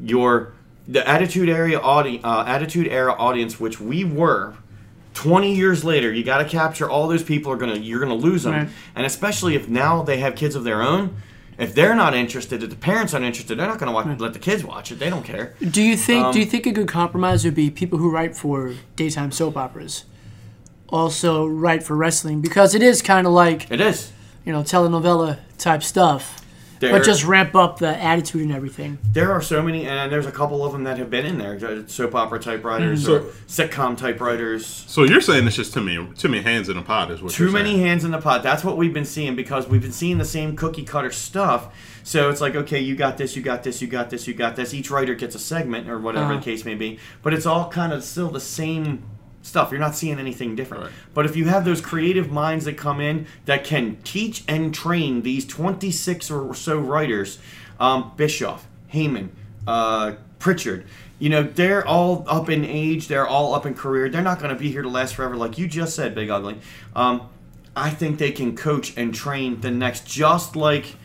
[0.00, 0.52] your
[0.86, 4.56] the attitude area audi- uh, attitude era audience which we were
[5.14, 8.44] 20 years later you got to capture all those people are gonna you're gonna lose
[8.44, 8.68] them Right.
[8.94, 11.16] and especially if now they have kids of their own
[11.58, 14.38] if they're not interested if the parents aren't interested they're not gonna watch, let the
[14.38, 14.98] kids watch it.
[14.98, 15.54] They don't care.
[15.60, 16.24] Do you think?
[16.26, 19.56] Um, do you think a good compromise would be people who write for daytime soap
[19.58, 20.04] operas
[20.88, 22.40] also write for wrestling?
[22.40, 24.10] Because it is kind of like it is.
[24.44, 26.39] you know telenovela type stuff,
[26.80, 28.98] There- but just ramp up the attitude and everything.
[29.12, 31.58] there are so many and there's a couple of them that have been in there
[31.62, 33.08] uh, soap opera type writers Mhm.
[33.12, 36.76] or sitcom type writers So you're saying it's just too many, too many hands in
[36.76, 37.86] a pot, is what too you're many saying.
[37.86, 38.42] hands in the pot.
[38.42, 41.68] That's what we've been seeing because we've been seeing the same cookie cutter stuff.
[42.02, 44.56] So it's like, okay, you got this, you got this, you got this, you got
[44.56, 44.72] this.
[44.72, 46.36] Each writer gets a segment or whatever Uh-huh.
[46.36, 49.02] the case may be, but it's all kind of still the same
[49.42, 49.70] stuff.
[49.70, 50.84] You're not seeing anything different.
[50.84, 50.92] Right.
[51.14, 55.22] But if you have those creative minds that come in that can teach and train
[55.22, 57.38] these 26 or so writers,
[57.78, 59.30] um, Bischoff, Heyman,
[59.66, 60.84] uh, Pritchard,
[61.18, 64.08] you know, they're all up in age, they're all up in career.
[64.08, 66.58] They're not going to be here to last forever, like you just said, Big Ugly.
[66.96, 67.28] Um,
[67.76, 70.96] I think they can coach and train the next, just like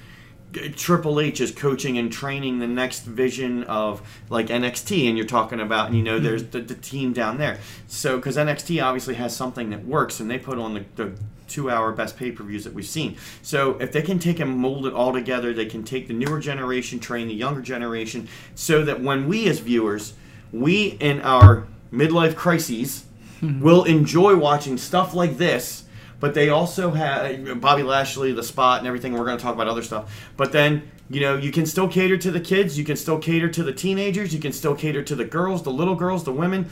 [0.76, 5.60] Triple H is coaching and training the next vision of like NXT, and you're talking
[5.60, 6.26] about, and you know, mm-hmm.
[6.26, 7.60] there's the, the team down there.
[7.88, 11.14] So, because NXT obviously has something that works, and they put on the, the
[11.48, 13.18] two hour best pay per views that we've seen.
[13.42, 16.40] So, if they can take and mold it all together, they can take the newer
[16.40, 20.14] generation, train the younger generation, so that when we as viewers,
[20.52, 23.06] we in our midlife crises,
[23.42, 23.62] mm-hmm.
[23.62, 25.85] will enjoy watching stuff like this
[26.20, 29.14] but they also have Bobby Lashley, the spot, and everything.
[29.14, 32.18] We're going to talk about other stuff, but then you know you can still cater
[32.18, 35.16] to the kids, you can still cater to the teenagers, you can still cater to
[35.16, 36.70] the girls, the little girls, the women.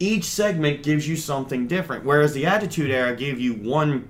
[0.00, 4.08] Each segment gives you something different, whereas the Attitude Era gave you one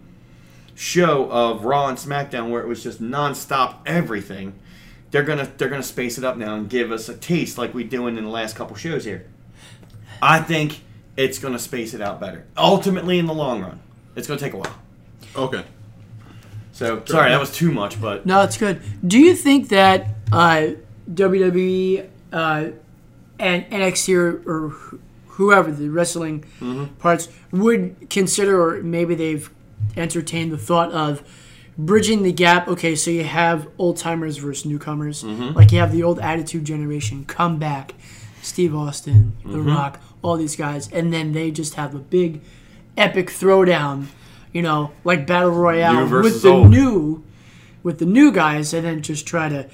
[0.79, 4.55] show of Raw and SmackDown where it was just nonstop everything.
[5.11, 7.89] They're gonna they're gonna space it up now and give us a taste like we're
[7.89, 9.27] doing in the last couple shows here.
[10.23, 10.83] I think
[11.17, 12.47] it's gonna space it out better.
[12.57, 13.81] Ultimately, in the long run,
[14.17, 14.79] it's gonna take a while.
[15.37, 15.65] Okay.
[16.73, 18.81] So sorry, that was too much, but No, it's good.
[19.07, 20.69] Do you think that uh,
[21.13, 22.67] WWE uh,
[23.39, 24.95] and NXT or, or wh-
[25.33, 26.45] whoever the wrestling
[26.99, 29.51] parts would consider, or maybe they've
[29.97, 31.23] entertained the thought of
[31.77, 32.69] bridging the gap?
[32.69, 37.25] Okay, so you have old timers versus newcomers, like you have the old Attitude Generation
[37.25, 37.95] come back,
[38.43, 42.41] Steve Austin, The Rock, all these guys, and then they just have a big,
[42.99, 44.07] epic throwdown.
[44.53, 46.71] You know, like battle royale with the old.
[46.71, 47.23] new
[47.83, 49.69] with the new guys and then just try to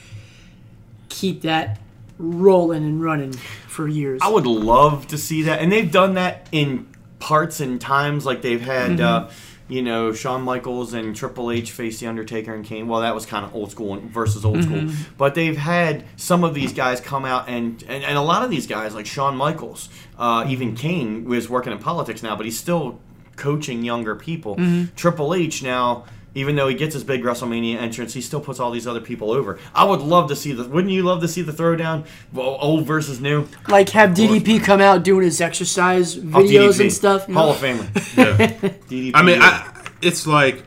[1.09, 1.81] keep that
[2.19, 4.21] rolling and running for years.
[4.23, 6.87] I would love to see that, and they've done that in
[7.19, 9.01] parts and times like they've had.
[9.01, 9.29] Uh,
[9.67, 12.87] you know, Shawn Michaels and Triple H face The Undertaker and Kane.
[12.87, 14.91] Well, that was kind of old school versus old school.
[15.17, 18.51] But they've had some of these guys come out, and, and, and a lot of
[18.51, 19.89] these guys, like Shawn Michaels,
[20.19, 23.01] uh, even Kane, was working in politics now, but he's still
[23.37, 24.57] coaching younger people.
[24.57, 24.95] Mm-hmm.
[24.97, 26.05] Triple H now,
[26.35, 29.31] even though he gets his big WrestleMania entrance, he still puts all these other people
[29.31, 29.59] over.
[29.75, 30.65] I would love to see the.
[30.69, 33.47] Wouldn't you love to see the throwdown, Well, old versus new?
[33.69, 37.29] Like have DDP come out doing his exercise Oh, videos DDP, and stuff.
[37.29, 37.87] you Hall of Famer.
[38.17, 38.59] Yeah.
[38.89, 39.13] DDP.
[39.15, 40.65] I mean, I, it's like,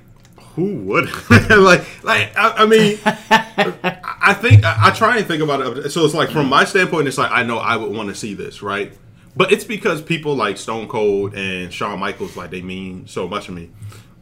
[0.55, 1.05] who would?
[1.29, 5.89] like, like I, I mean, I think I, I try and think about it.
[5.91, 8.33] So it's like from my standpoint, it's like I know I would want to see
[8.33, 8.91] this, right?
[9.37, 13.45] But it's because people like Stone Cold and Shawn Michaels, like they mean so much
[13.45, 13.69] to me.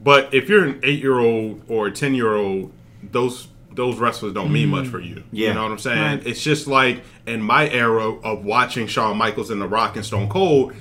[0.02, 4.34] But if you're an eight year old or a ten year old, those those wrestlers
[4.34, 5.24] don't mean much for you.
[5.32, 5.50] Yeah.
[5.50, 6.02] You know what I'm saying?
[6.20, 6.28] Right.
[6.28, 10.30] It's just like in my era of watching Shawn Michaels and The Rock and Stone
[10.30, 10.74] Cold,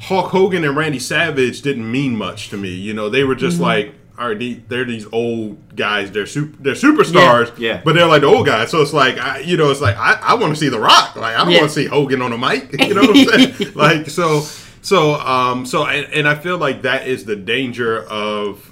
[0.00, 2.70] Hulk Hogan and Randy Savage didn't mean much to me.
[2.70, 3.64] You know, they were just Mm-hmm.
[3.64, 6.10] like, all right, the- they're these old guys.
[6.12, 7.56] They're super, they're superstars.
[7.58, 7.82] Yeah, yeah.
[7.84, 8.70] But they're like the old guys.
[8.70, 11.16] So it's like, I, you know, it's like I, I want to see The Rock.
[11.16, 11.58] Like I don't Yeah.
[11.60, 12.72] want to see Hogan on a mic.
[12.80, 13.26] You know what I'm
[13.56, 13.72] saying?
[13.74, 14.40] like so,
[14.82, 18.68] so, um, so, and, and I feel like that is the danger of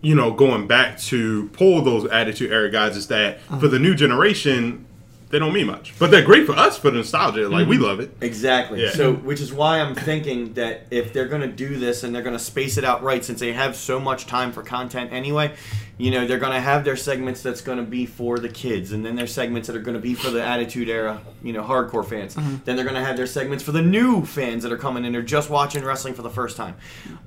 [0.00, 3.96] you know, going back to pull those attitude era guys is that for the new
[3.96, 4.86] generation,
[5.30, 5.94] they don't mean much.
[5.98, 7.48] But they're great for us for the nostalgia.
[7.48, 7.84] Like we mm-hmm.
[7.84, 8.16] love it.
[8.20, 8.82] Exactly.
[8.82, 8.90] Yeah.
[8.90, 12.22] So, which is why I'm thinking that if they're going to do this and they're
[12.22, 15.54] going to space it out right, since they have so much time for content anyway,
[15.98, 18.92] you know, they're going to have their segments that's going to be for the kids,
[18.92, 21.62] and then their segments that are going to be for the Attitude Era, you know,
[21.62, 22.36] hardcore fans.
[22.36, 22.56] Mm-hmm.
[22.64, 25.12] Then they're going to have their segments for the new fans that are coming in.
[25.12, 26.76] They're just watching wrestling for the first time.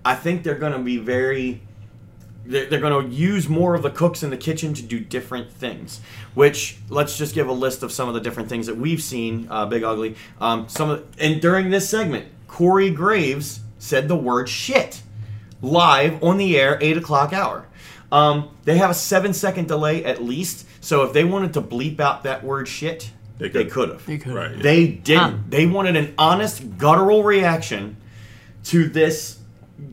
[0.06, 1.62] I think they're going to be very
[2.46, 5.52] they're, they're going to use more of the cooks in the kitchen to do different
[5.52, 6.02] things.
[6.34, 9.48] Which let's just give a list of some of the different things that we've seen.
[9.50, 10.16] Uh, Big Ugly.
[10.40, 15.02] Um, some of, and during this segment, Corey Graves said the word shit
[15.62, 17.68] live on the air, eight o'clock hour.
[18.12, 22.00] Um, they have a seven second delay at least, so if they wanted to bleep
[22.00, 23.72] out that word shit, They they could.
[23.72, 24.06] could have.
[24.06, 24.34] They could.
[24.34, 24.58] Right.
[24.62, 25.32] They didn't.
[25.32, 25.38] Huh.
[25.48, 27.96] They wanted an honest, guttural reaction
[28.66, 29.40] to this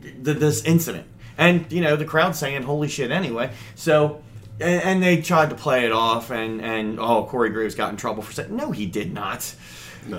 [0.01, 1.07] th- this incident,
[1.39, 3.49] and you know the crowd saying "Holy shit!" anyway.
[3.73, 4.21] So,
[4.59, 7.97] and, and they tried to play it off, and and oh, Corey Graves got in
[7.97, 9.55] trouble for saying no, he did not.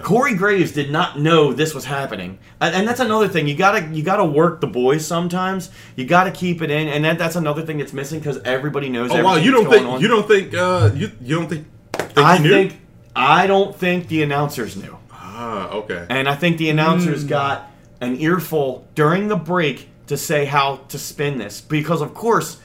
[0.03, 3.49] Corey Graves did not know this was happening, and, and that's another thing.
[3.49, 5.71] You gotta you gotta work the boys sometimes.
[5.97, 9.11] You gotta keep it in, and that, that's another thing that's missing because everybody knows.
[9.11, 10.01] Oh wow, you don't going think on.
[10.01, 12.51] you don't think uh you you don't think, think I knew?
[12.51, 12.81] think
[13.17, 14.97] I don't think the announcers knew.
[15.11, 16.07] Ah, okay.
[16.09, 17.71] And I think the announcers got
[18.01, 22.59] an earful during the break to say how to spin this because of course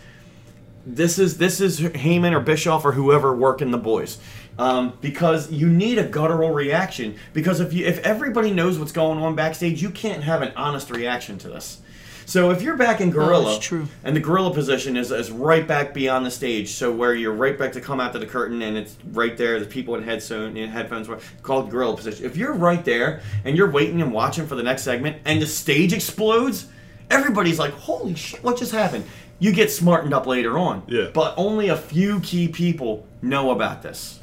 [0.84, 4.17] this is this is Heyman or Bischoff or whoever working the boys.
[4.57, 7.17] Um, because you need a guttural reaction.
[7.34, 10.89] Because if you if everybody knows what's going on backstage, you can't have an honest
[10.89, 11.81] reaction to this.
[12.27, 13.88] So if you're back in gorilla, true.
[14.03, 17.57] and the gorilla position is, is right back beyond the stage, so where you're right
[17.57, 19.59] back to come out to the curtain, and it's right there.
[19.59, 21.07] The people in headphone in headphones
[21.43, 22.26] called gorilla position.
[22.26, 25.45] If you're right there and you're waiting and watching for the next segment, and the
[25.45, 26.67] stage explodes,
[27.10, 28.44] everybody's like, "Holy shit!
[28.44, 29.06] What just happened?"
[29.40, 30.84] You get smartened up later on.
[30.88, 31.07] Yeah.
[31.14, 34.18] But only a few key people know about this.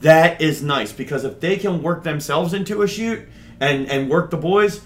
[0.00, 3.26] That is nice because if they can work themselves into a shoot
[3.58, 4.80] and and work the boys,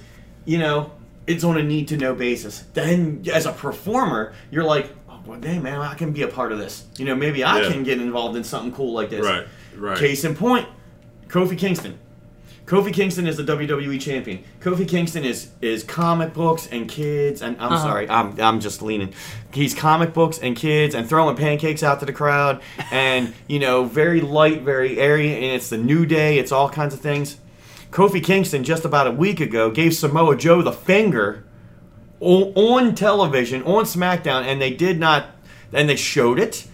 [0.45, 0.93] you know,
[1.27, 2.65] it's on a need to know basis.
[2.73, 6.51] Then as a performer, you're like, oh, well, dang man, I can be a part
[6.53, 6.85] of this.
[6.97, 7.71] You know, maybe I Yeah.
[7.71, 9.25] can get involved in something cool like this.
[9.25, 9.99] Right, right.
[9.99, 10.67] Case in point,
[11.29, 11.99] Kofi Kingston.
[12.73, 14.43] Kofi Kingston is the WWE champion.
[14.61, 17.83] Kofi Kingston is is comic books and kids, and I'm Uh-huh.
[17.83, 19.13] sorry, I'm I'm just leaning.
[19.53, 23.85] He's comic books and kids, and throwing pancakes out to the crowd, and you know,
[23.85, 26.39] very light, very airy, and it's the new day.
[26.39, 27.37] It's all kinds of things.
[27.91, 31.45] Kofi Kingston just about a week ago gave Samoa Joe the finger
[32.21, 35.27] on, on television on SmackDown, and they did not,
[35.75, 36.67] and they showed it.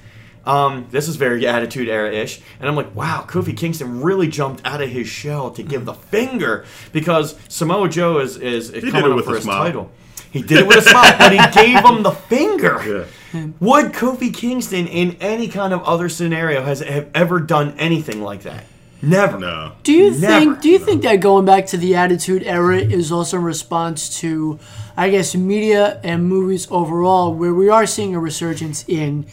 [0.49, 4.63] Um, this is very Attitude Era ish, and I'm like, wow, Kofi Kingston really jumped
[4.65, 9.11] out of his shell to give the finger because Samoa Joe is is did coming
[9.11, 9.65] up with for a his smile.
[9.65, 9.91] title.
[10.31, 13.07] He did it with a smile, but he gave him the finger.
[13.35, 13.49] Yeah.
[13.61, 18.45] Would Kofi Kingston in any kind of other scenario has have ever done anything like
[18.45, 18.65] that?
[19.03, 19.39] Never.
[19.39, 19.73] No.
[19.83, 20.21] Do you Never.
[20.41, 20.61] think?
[20.63, 24.59] Do you think that going back to the Attitude Era is also in response to,
[24.97, 29.27] I guess, media and movies overall, where we are seeing a resurgence in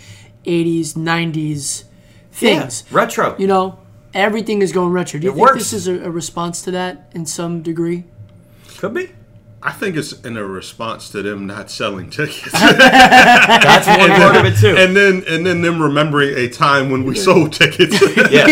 [0.46, 1.84] '80s, '90s
[2.32, 2.84] things?
[2.90, 3.36] Yeah, retro.
[3.38, 3.80] You know,
[4.14, 5.20] everything is going retro.
[5.20, 5.58] Do you It think works.
[5.60, 8.04] this is a, a response to that in some degree?
[8.78, 9.10] Could be.
[9.64, 14.46] I think it's in a response to them not selling tickets, That's one part of
[14.46, 14.76] it too.
[14.78, 18.00] and then and then them remembering a time when we sold tickets.
[18.32, 18.46] Yeah,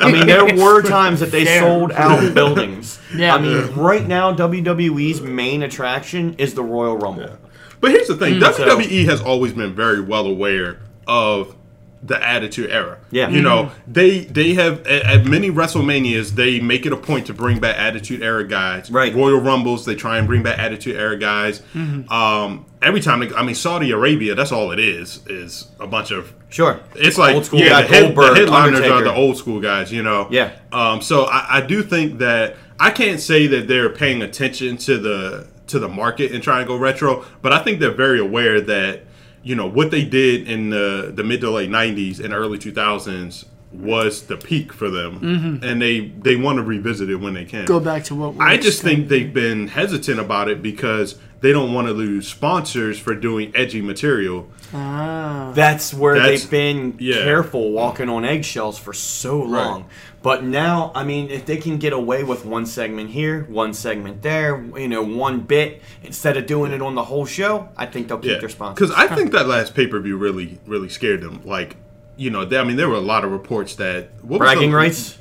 [0.00, 1.62] I mean, there were times that they Fair.
[1.62, 2.98] sold out buildings.
[3.14, 3.34] Yeah.
[3.34, 7.36] I mean, right now WWE's main attraction is the Royal Rumble.
[7.80, 10.78] But here's the thing: Mm, so- WWE has always been very well aware
[11.12, 11.54] of
[12.02, 12.98] the Attitude Era.
[13.10, 13.28] Yeah.
[13.28, 17.34] you know they they have at, at many WrestleManias they make it a point to
[17.34, 18.90] bring back Attitude Era guys.
[18.90, 19.14] Right.
[19.14, 21.60] Royal Rumbles they try and bring back Attitude Era guys.
[21.74, 22.10] Mm-hmm.
[22.12, 26.10] Um, every time they, I mean Saudi Arabia, that's all it is is a bunch
[26.10, 29.14] of Sure, it's like Old school yeah, guy, the, head, the Goldberg, headliners are the
[29.14, 30.28] old school guys, you know.
[30.30, 30.52] Yeah.
[30.70, 31.00] Um.
[31.00, 35.48] So I, I do think that I can't say that they're paying attention to the
[35.68, 39.04] to the market and trying to go retro, but I think they're very aware that
[39.42, 43.44] you know what they did in the the mid to late '90s and early 2000s
[43.72, 47.64] was the peak for them, and they they want to revisit it when they can.
[47.64, 49.32] Go back to what I just think they've thing.
[49.32, 54.48] been hesitant about it because they don't want to lose sponsors for doing edgy material.
[54.72, 55.50] Ah.
[55.54, 57.16] That's where That's- they've been yeah.
[57.24, 59.86] careful walking on eggshells for so long.
[60.22, 64.22] But now, I mean, if they can get away with one segment here, one segment
[64.22, 68.06] there, you know, one bit instead of doing it on the whole show, I think
[68.06, 68.88] they'll keep Yeah, their sponsors.
[68.90, 71.40] because I think that last pay per view really, really scared them.
[71.44, 71.74] Like,
[72.16, 74.70] you know, they, I mean, there were a lot of reports that what was bragging
[74.70, 75.18] the- rights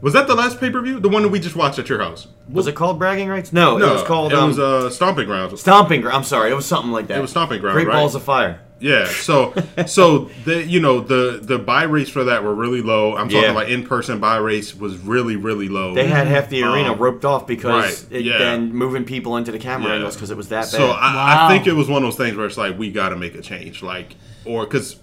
[0.00, 0.98] Was that the last pay per view?
[1.00, 2.26] The one that we just watched at your house?
[2.48, 3.52] was it called bragging rights?
[3.52, 5.60] No, No, it was called It um, was uh, Stomping Grounds.
[5.60, 6.00] stomping.
[6.00, 6.16] grounds.
[6.16, 7.18] I'm sorry, it was something like that.
[7.18, 7.74] It was Stomping grounds.
[7.76, 7.94] Great right?
[7.94, 8.60] balls of fire.
[8.80, 9.04] Yeah.
[9.06, 9.54] So,
[9.86, 13.12] so the you know the the buy rates for that were really low.
[13.16, 13.52] I'm talking Yeah.
[13.52, 15.94] about in person buy rates was really really low.
[15.94, 18.38] They had half the arena Um, roped off because right, it, yeah.
[18.38, 19.94] then moving people into the camera Yeah.
[19.98, 20.68] angles because it was that bad.
[20.70, 21.46] So I, Wow.
[21.46, 23.36] I think it was one of those things where it's like we got to make
[23.36, 24.96] a change, like or because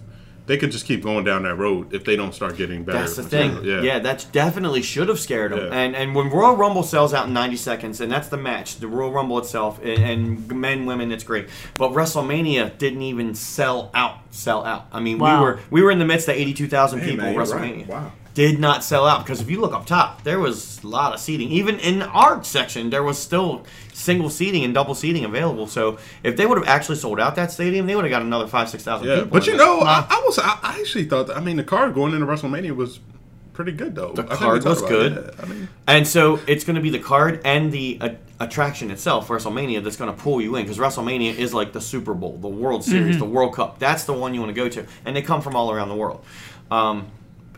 [0.50, 2.98] they could just keep going down that road if they don't start getting better.
[2.98, 3.54] That's the thing.
[3.54, 3.84] material.
[3.84, 4.00] Yeah.
[4.00, 5.60] that definitely should have scared them.
[5.60, 5.78] Yeah.
[5.78, 8.88] And and when Royal Rumble sells out in 90 seconds, and that's the match, the
[8.88, 11.48] Royal Rumble itself, and, and men, women, it's great.
[11.78, 14.16] But WrestleMania didn't even sell out.
[14.32, 14.86] Sell out.
[14.90, 15.38] I mean, Wow.
[15.38, 17.24] we were we were in the midst of 82,000 Hey, people.
[17.26, 17.78] man, you're WrestleMania.
[17.78, 17.86] right.
[17.88, 18.12] Wow.
[18.40, 21.20] Did not sell out because if you look up top, there was a lot of
[21.20, 21.50] seating.
[21.50, 25.66] Even in our section, there was still single seating and double seating available.
[25.66, 28.46] So if they would have actually sold out that stadium, they would have got another
[28.46, 29.30] five, six thousand Yeah, people.
[29.30, 31.92] but you know, I, I was I, I actually thought that, I mean the card
[31.92, 33.00] going into WrestleMania was
[33.52, 34.12] pretty good though.
[34.14, 35.12] The I think we card was good.
[35.18, 35.34] it.
[35.42, 38.08] I mean, And so it's going to be the card and the uh,
[38.38, 42.14] attraction itself, WrestleMania, that's going to pull you in because WrestleMania is like the Super
[42.14, 43.78] Bowl, the World Series, the World Cup.
[43.78, 45.94] That's the one you want to go to, and they come from all around the
[45.96, 46.24] world.
[46.70, 47.08] Um,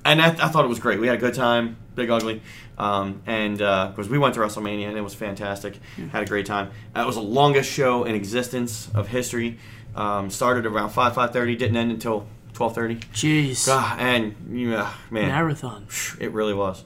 [0.05, 0.99] and I, I thought it was great.
[1.01, 2.43] We had a good time, Big Ugly,
[2.79, 5.79] um, and because we went to WrestleMania and it was fantastic.
[6.11, 6.71] Had a great time.
[6.97, 9.59] Uh, it was the longest show in existence of history.
[9.95, 12.97] Um, started around five five thirty, didn't end until twelve thirty.
[13.13, 13.69] Jeez.
[13.99, 15.87] And yeah, man, Marathon.
[16.19, 16.85] it really was.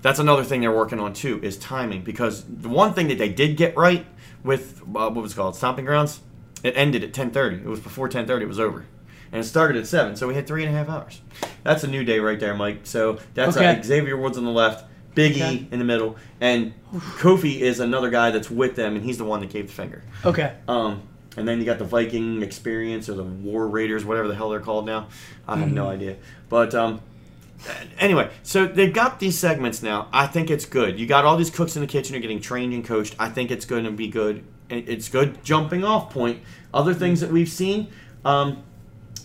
[0.00, 3.28] That's another thing they're working on too is timing because the one thing that they
[3.28, 4.06] did get right
[4.44, 6.20] with uh, what was it called Stomping Grounds,
[6.62, 7.64] it ended at 10:30.
[7.64, 8.42] It was before 10:30.
[8.42, 8.86] It was over,
[9.32, 10.16] and it started at seven.
[10.16, 11.20] So we had three and a half hours.
[11.64, 12.80] That's a new day right there, Mike.
[12.84, 13.82] So that's uh, Okay.
[13.82, 14.84] Xavier Woods on the left,
[15.14, 15.66] Big E Okay.
[15.70, 19.40] in the middle, and Kofi is another guy that's with them, and he's the one
[19.40, 20.02] that gave the finger.
[20.24, 20.54] Okay.
[20.68, 21.02] Um,
[21.36, 24.60] and then you got the Viking Experience or the War Raiders, whatever the hell they're
[24.60, 25.08] called now.
[25.46, 26.16] I have no idea.
[26.48, 27.00] But um,
[27.98, 30.08] anyway, so they've got these segments now.
[30.12, 30.98] I think it's good.
[30.98, 33.14] You got all these cooks in the kitchen are getting trained and coached.
[33.18, 34.44] I think it's going to be good.
[34.70, 36.42] It's good jumping off point.
[36.74, 37.88] Other things that we've seen
[38.24, 38.62] um,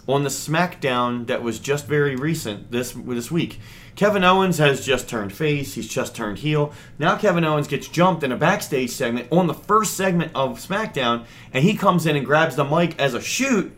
[0.08, 3.60] on the SmackDown that was just very recent this this week.
[3.96, 5.76] Kevin Owens has just turned face.
[5.76, 6.74] He's just turned heel.
[6.98, 11.26] Now Kevin Owens gets jumped in a backstage segment on the first segment of SmackDown,
[11.54, 13.72] and he comes in and grabs the mic as a shoot,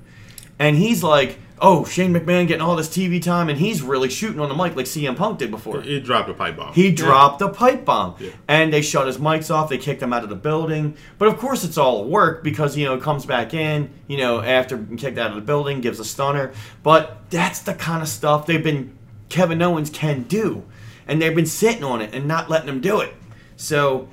[0.57, 4.40] and he's like, "Oh, Shane McMahon getting all this TV time, and he's really shooting
[4.40, 6.73] on the mic like CM Punk did before." he dropped a pipe bomb.
[6.73, 8.32] He dropped a pipe bomb, Yeah.
[8.48, 9.69] and they shut his mics off.
[9.69, 10.95] They kicked him out of the building.
[11.18, 14.41] But of course, it's all work because you know it comes back in, you know,
[14.41, 16.52] after being kicked out of the building, gives a stunner.
[16.84, 18.91] But that's the kind of stuff they've been
[19.30, 20.64] Kevin Owens can do,
[21.07, 23.14] and they've been sitting on it and not letting him do it.
[23.57, 24.07] So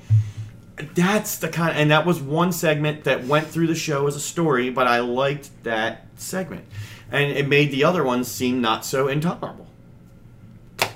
[0.95, 4.19] that's the kind, and that was one segment that went through the show as a
[4.19, 4.69] story.
[4.69, 6.65] But I liked that segment,
[7.13, 9.67] and it made the other ones seem not so intolerable.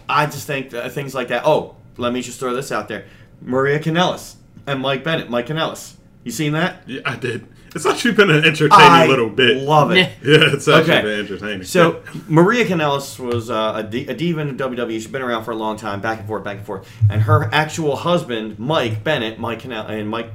[0.09, 1.43] I just think that things like that.
[1.45, 3.05] Oh, let me just throw this out there:
[3.41, 4.35] Maria Kanellis
[4.65, 5.29] and Mike Bennett.
[5.29, 6.83] Mike Kanellis, you seen that?
[6.87, 7.47] yeah, I did.
[7.75, 9.57] It's actually been an entertaining I little bit.
[9.57, 9.97] love it.
[9.97, 10.09] Yeah.
[10.23, 11.01] yeah, it's actually Okay.
[11.03, 11.63] been entertaining.
[11.63, 14.89] So Maria Kanellis was uh, a, diva in WWE.
[14.93, 16.89] She's been around for a long time, back and forth, back and forth.
[17.09, 20.31] And her actual husband, Mike Bennett, Mike Kanell, and Mike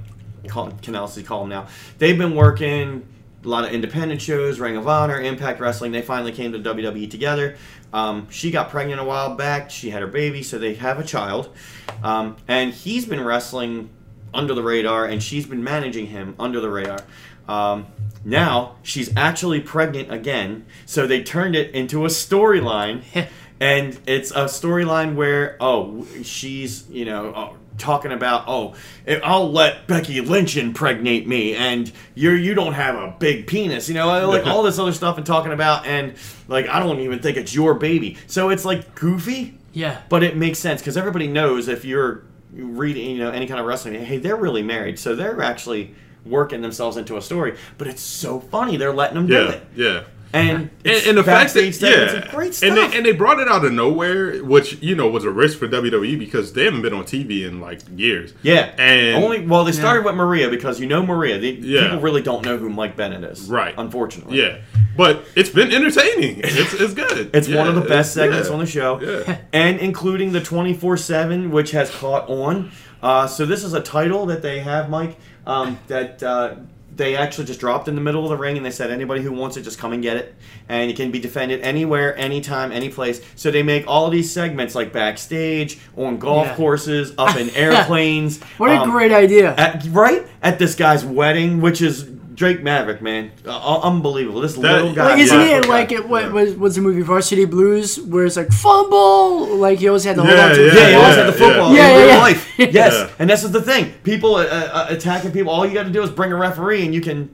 [0.46, 1.66] call, Kanellis, they call him now.
[1.98, 3.06] They've been working
[3.44, 5.92] a lot of independent shows, Ring of Honor, Impact Wrestling.
[5.92, 7.56] They finally came to WWE together.
[7.92, 9.70] Um, she got pregnant a while back.
[9.70, 11.54] She had her baby, so they have a child.
[12.02, 13.90] Um, and he's been wrestling
[14.32, 17.00] under the radar, and she's been managing him under the radar.
[17.48, 17.86] Um,
[18.24, 23.02] now she's actually pregnant again, so they turned it into a storyline,
[23.60, 27.56] and it's a storyline where oh she's you know.
[27.78, 28.74] Talking about oh
[29.06, 33.88] eh, I'll let Becky Lynch impregnate me and you're you don't have a big penis
[33.88, 36.14] you know like all this other stuff and talking about and
[36.48, 40.00] like I don't even think it's your baby so it's like goofy Yeah.
[40.08, 43.64] but it makes sense because everybody knows if you're reading, you know, any kind of
[43.66, 45.94] wrestling, hey, they're really married, so they're actually
[46.26, 47.56] working themselves into a story.
[47.78, 50.02] But it's so funny they're letting them do it, yeah.
[50.32, 52.68] And And, and the fact that yeah, and great stuff.
[52.68, 55.58] and they and they brought it out of nowhere, which you know was a risk
[55.58, 58.34] for WWE because they haven't been on TV in like years.
[58.42, 61.38] yeah, and only well they started with Maria because you know Maria.
[61.38, 61.82] They, Yeah.
[61.84, 63.74] People really don't know who Mike Bennett is, Right.
[63.76, 64.58] Unfortunately, yeah,
[64.96, 66.40] but it's been entertaining.
[66.42, 67.30] It's it's good.
[67.34, 69.38] It's one of the best segments yeah, on the show, Yeah.
[69.52, 72.72] and including the twenty four seven, which has caught on.
[73.02, 76.54] Uh, so this is a title that they have, Mike, um, that uh,
[76.94, 79.32] they actually just dropped in the middle of the ring, and they said anybody who
[79.32, 80.34] wants it, just come and get it,
[80.68, 83.20] and it can be defended anywhere, anytime, any place.
[83.34, 86.56] So they make all these segments like backstage, on golf Yeah.
[86.56, 88.42] courses, up in airplanes.
[88.58, 89.54] What a um, great idea.
[89.56, 94.40] at, right at this guy's wedding, which is Drake Maverick, man, uh, unbelievable.
[94.40, 96.08] This little guy, like, isn't yeah, it like it?
[96.08, 96.32] What Yeah.
[96.32, 99.56] was was the movie Varsity Blues, where it's like fumble?
[99.56, 100.64] Like he always had to hold Yeah, on to.
[100.64, 101.88] yeah, the Yeah, he always had the football yeah.
[101.88, 102.20] in Yeah, real yeah, yeah.
[102.20, 102.52] life.
[102.58, 103.08] Yes, Yeah.
[103.18, 103.92] and this is the thing.
[104.02, 105.52] People uh, uh, attacking people.
[105.52, 107.30] All you got to do is bring a referee, and you can.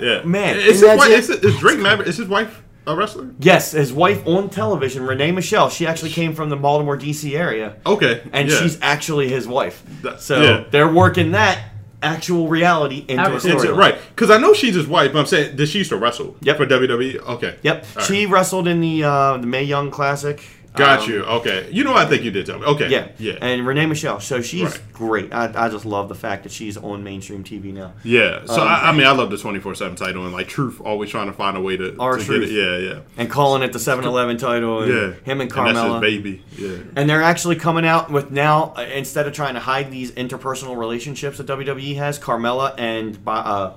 [0.00, 1.10] Yeah, Man, Is his that's wife?
[1.10, 1.18] it.
[1.18, 2.06] Is, is Drake Maverick?
[2.08, 3.30] Is his wife a wrestler?
[3.40, 5.70] Yes, his wife on television, Renee Michelle.
[5.70, 7.34] She actually came from the Baltimore D.C.
[7.34, 8.58] area, Okay, and yeah.
[8.60, 9.82] she's actually his wife.
[10.02, 10.64] That- So yeah.
[10.70, 11.58] they're working that
[12.06, 13.68] actual reality into a story.
[13.70, 15.12] right because I know she's his wife.
[15.12, 16.36] But I'm saying, did she used to wrestle?
[16.40, 16.56] Yep.
[16.56, 17.16] For WWE.
[17.36, 17.58] Okay.
[17.62, 18.32] Yep, All she right.
[18.32, 20.42] wrestled in the uh, the Mae Young Classic.
[20.76, 21.24] Got Um, you.
[21.24, 21.68] Okay.
[21.72, 22.66] You know, I think you did tell me.
[22.66, 22.88] Okay.
[22.88, 23.34] Yeah, Yeah.
[23.40, 24.20] And Renee Michelle.
[24.20, 24.80] So she's Right.
[24.92, 25.32] great.
[25.34, 27.92] I, I just love the fact that she's on mainstream TV now.
[28.04, 28.44] yeah.
[28.46, 31.10] So Um, I, I mean, I love the 24 seven title and like Truth always
[31.10, 32.50] trying to find a way to, Our to get it.
[32.50, 32.76] Yeah.
[32.94, 32.98] Yeah.
[33.16, 34.82] And calling it the 7-Eleven title.
[34.82, 35.06] And Yeah.
[35.24, 35.74] Him and And Carmella.
[35.74, 36.42] that's his baby.
[36.56, 36.76] Yeah.
[36.96, 40.76] And they're actually coming out with now uh, instead of trying to hide these interpersonal
[40.76, 43.70] relationships that WWE has, Carmella and uh,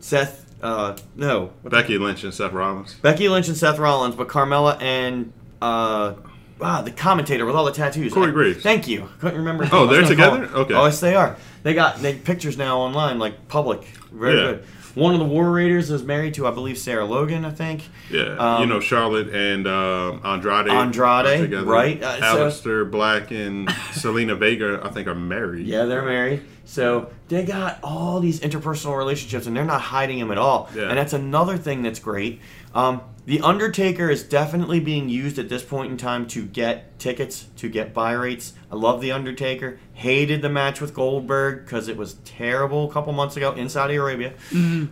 [0.00, 0.44] Seth.
[0.60, 2.94] Uh, no, Becky Lynch and Seth Rollins.
[3.00, 6.14] Becky Lynch and Seth Rollins, but Carmella and uh,
[6.60, 8.12] ah, the commentator with all the tattoos.
[8.12, 8.62] Corey Graves.
[8.62, 9.04] Thank you.
[9.04, 9.68] I couldn't remember.
[9.72, 10.44] Oh, they're together?
[10.44, 10.74] Okay.
[10.74, 11.36] Oh, yes, they are.
[11.62, 13.84] They got they pictures now online, like public.
[14.12, 14.42] Very Yeah.
[14.52, 14.64] good.
[14.94, 17.44] One of the War Raiders is married to, I believe, Sarah Logan.
[17.44, 17.82] I think.
[18.10, 18.36] Yeah.
[18.36, 20.68] Um, you know, Charlotte and um, Andrade.
[20.68, 22.02] Andrade, right.
[22.02, 25.66] Uh, so- Black and Zelina Vega, I think, are married.
[25.66, 26.42] Yeah, they're married.
[26.64, 30.68] So they got all these interpersonal relationships, and they're not hiding them at all.
[30.74, 30.88] Yeah.
[30.88, 32.40] And that's another thing that's great.
[32.74, 37.48] Um, the Undertaker is definitely being used at this point in time to get tickets,
[37.56, 38.54] to get buy rates.
[38.72, 39.78] I love the Undertaker.
[39.92, 43.96] Hated the match with Goldberg because it was terrible a couple months ago in Saudi
[43.96, 44.32] Arabia.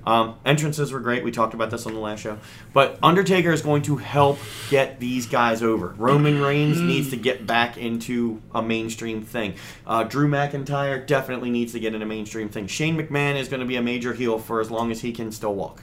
[0.04, 1.24] Um, entrances were great.
[1.24, 2.36] We talked about this on the last show.
[2.74, 4.38] But Undertaker is going to help
[4.68, 5.94] get these guys over.
[5.96, 9.54] Roman Reigns needs to get back into a mainstream thing.
[9.86, 12.66] Uh, Drew McIntyre definitely needs to get in a mainstream thing.
[12.66, 15.32] Shane McMahon is going to be a major heel for as long as he can
[15.32, 15.82] still walk.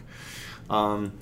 [0.69, 1.13] Um,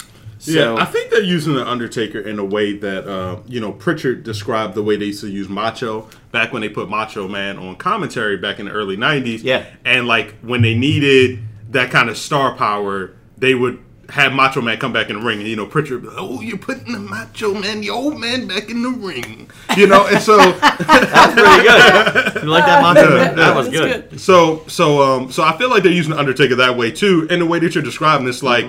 [0.41, 3.71] so, yeah, I think they're using the Undertaker in a way that uh, you know
[3.71, 7.59] Pritchard described the way they used to use Macho back when they put Macho Man
[7.59, 9.43] on commentary back in the early '90s.
[9.43, 9.67] Yeah.
[9.85, 14.79] and like when they needed that kind of star power, they would have Macho Man
[14.79, 17.81] come back in the ring, and you know Pritchard, oh, you're putting the Macho Man,
[17.81, 19.47] the old man, back in the ring,
[19.77, 20.37] you know, and so.
[20.59, 22.43] that's pretty good.
[22.43, 23.15] You like that mantra?
[23.15, 24.09] Yeah, that was good.
[24.09, 24.19] good.
[24.19, 27.39] So so um so I feel like they're using the Undertaker that way too, and
[27.39, 28.65] the way that you're describing it's like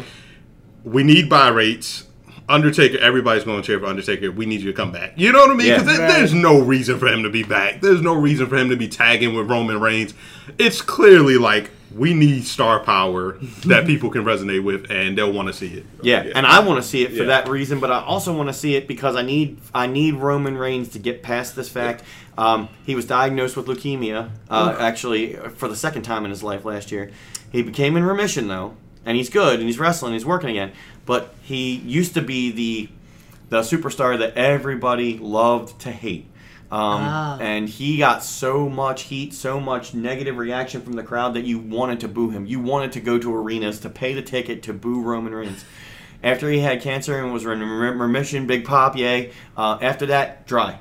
[0.84, 2.06] we need buy rates.
[2.48, 4.30] Undertaker, everybody's going to cheer for Undertaker.
[4.30, 5.12] We need you to come back.
[5.16, 5.68] You know what I mean?
[5.68, 5.78] Yeah.
[5.78, 7.80] Because there's no reason for him to be back.
[7.80, 10.12] There's no reason for him to be tagging with Roman Reigns.
[10.58, 13.32] It's clearly like we need star power
[13.66, 15.86] that people can resonate with, and they'll want to see it.
[16.02, 17.24] Yeah, and I want to see it for Yeah.
[17.26, 20.58] that reason, but I also want to see it because I need I need Roman
[20.58, 22.02] Reigns to get past this fact.
[22.36, 26.64] Um, he was diagnosed with leukemia, uh, actually for the second time in his life
[26.64, 27.10] last year.
[27.52, 30.72] He became in remission though, and he's good and he's wrestling, he's working again.
[31.06, 32.88] But he used to be the
[33.48, 36.26] the superstar that everybody loved to hate.
[36.70, 37.38] Um, Ah.
[37.38, 41.58] And he got so much heat, so much negative reaction from the crowd that you
[41.58, 42.46] wanted to boo him.
[42.46, 45.66] You wanted to go to arenas to pay the ticket to boo Roman Reigns.
[46.22, 49.32] After he had cancer and was in remission, big pop, yay.
[49.54, 50.78] Uh, after that, dry.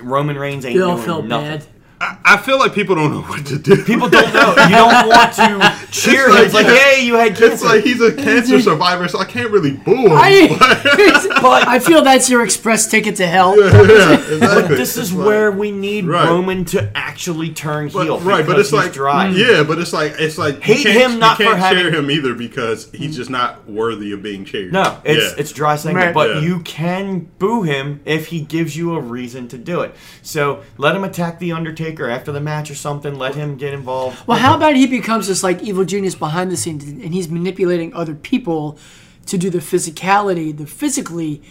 [0.00, 1.58] Roman Reigns ain't all doing felt nothing.
[1.58, 1.66] bad.
[2.00, 3.82] I, I feel like people don't know what to do.
[3.84, 4.50] People don't know.
[4.64, 5.88] You don't want to.
[5.90, 6.36] cheer him.
[6.44, 9.72] It's like, hey, you had It's like he's a cancer survivor, so I can't really
[9.72, 10.12] boo him.
[10.12, 13.58] I, I feel that's your express ticket to hell.
[13.58, 14.76] yeah, exactly.
[14.76, 16.28] this is like- where we need Right.
[16.28, 18.20] Roman to actually turn But, heel.
[18.20, 19.26] right, but it's he's like dry.
[19.28, 19.36] Mm.
[19.36, 21.78] Yeah, but it's like it's like Hate you can't, him not you for can't having-
[21.84, 24.72] cheer him either because he's just not worthy of being cheered.
[24.72, 25.40] No, it's Yeah.
[25.40, 26.14] it's dry segment, Right.
[26.14, 26.40] but Yeah.
[26.42, 29.94] you can boo him if he gives you a reason to do it.
[30.22, 33.14] So let him attack the Undertaker after the match or something.
[33.14, 34.26] Let him get involved.
[34.26, 37.94] Well, how about he becomes this like evil genius behind the scenes, and he's manipulating
[37.94, 38.78] other people
[39.26, 41.42] to do the physicality, the physically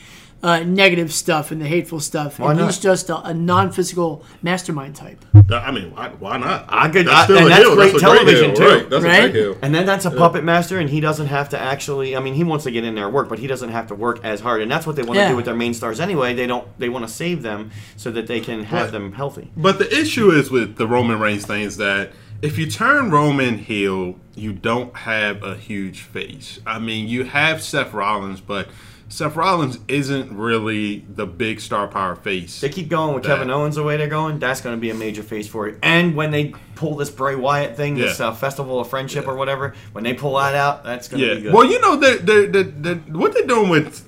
[0.44, 2.68] uh, negative stuff and the hateful stuff, Why and not?
[2.68, 5.24] he's just a, a non-physical mastermind type.
[5.50, 6.66] I mean, why, why not?
[6.70, 7.76] I could- That's I- still and a that's heel.
[7.76, 8.64] great a television, heel, too.
[8.66, 8.90] Right.
[8.90, 9.58] That's a great heel.
[9.62, 12.16] And then that's a puppet master, and he doesn't have to actually.
[12.16, 13.96] I mean, he wants to get in there and work, but he doesn't have to
[13.96, 15.30] work as hard, and that's what they want to Yeah.
[15.30, 16.34] do with their main stars anyway.
[16.36, 16.68] They don't.
[16.80, 19.52] They want to save them so that they can have But- them healthy.
[19.58, 22.12] But the issue is with the Roman Reigns thing is that
[22.42, 26.60] if you turn Roman heel, you don't have a huge face.
[26.68, 28.68] I mean, you have Seth Rollins, but
[29.10, 32.60] Seth Rollins isn't really the big star power face.
[32.60, 34.38] They keep going with That- Kevin Owens the way they're going.
[34.40, 35.78] That's going to be a major face for it.
[35.82, 39.76] And when they pull this Bray Wyatt thing, this uh, Festival of Friendship or whatever,
[39.94, 41.40] when they pull that out, that's going to be Yeah.
[41.42, 41.54] good.
[41.54, 44.04] Well, you know, they're, they're, they're, what they're doing with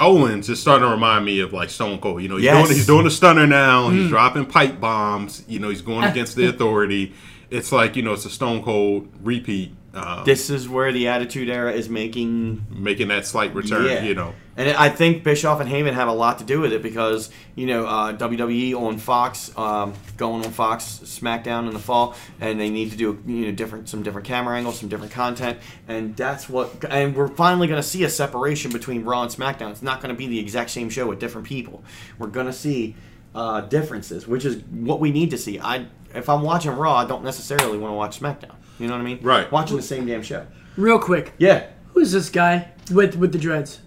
[0.00, 2.22] Owens is starting to remind me of like Stone Cold.
[2.22, 2.64] You know, he's, Yes.
[2.66, 3.90] doing, he's doing a stunner now.
[3.90, 5.44] He's dropping pipe bombs.
[5.46, 7.12] You know, he's going against the authority.
[7.50, 9.74] It's like, you know, it's a Stone Cold repeat.
[9.92, 14.02] Um, this is where the Attitude Era is making making that slight return, Yeah.
[14.04, 14.34] you know.
[14.56, 17.66] And I think Bischoff and Heyman have a lot to do with it because you
[17.66, 22.70] know uh, WWE on Fox, um, going on Fox SmackDown in the fall, and they
[22.70, 25.58] need to do you know different some different camera angles, some different content,
[25.88, 26.84] and that's what.
[26.88, 29.70] And we're finally going to see a separation between Raw and SmackDown.
[29.70, 31.82] It's not going to be the exact same show with different people.
[32.18, 32.94] We're going to see
[33.34, 35.58] uh, differences, which is what we need to see.
[35.58, 38.54] I if I'm watching Raw, I don't necessarily want to watch SmackDown.
[38.80, 39.18] You know what I mean?
[39.22, 39.50] Right.
[39.52, 40.46] Watching the same damn show.
[40.76, 41.66] Real quick, Yeah.
[41.94, 43.80] who's this guy with with the dreads?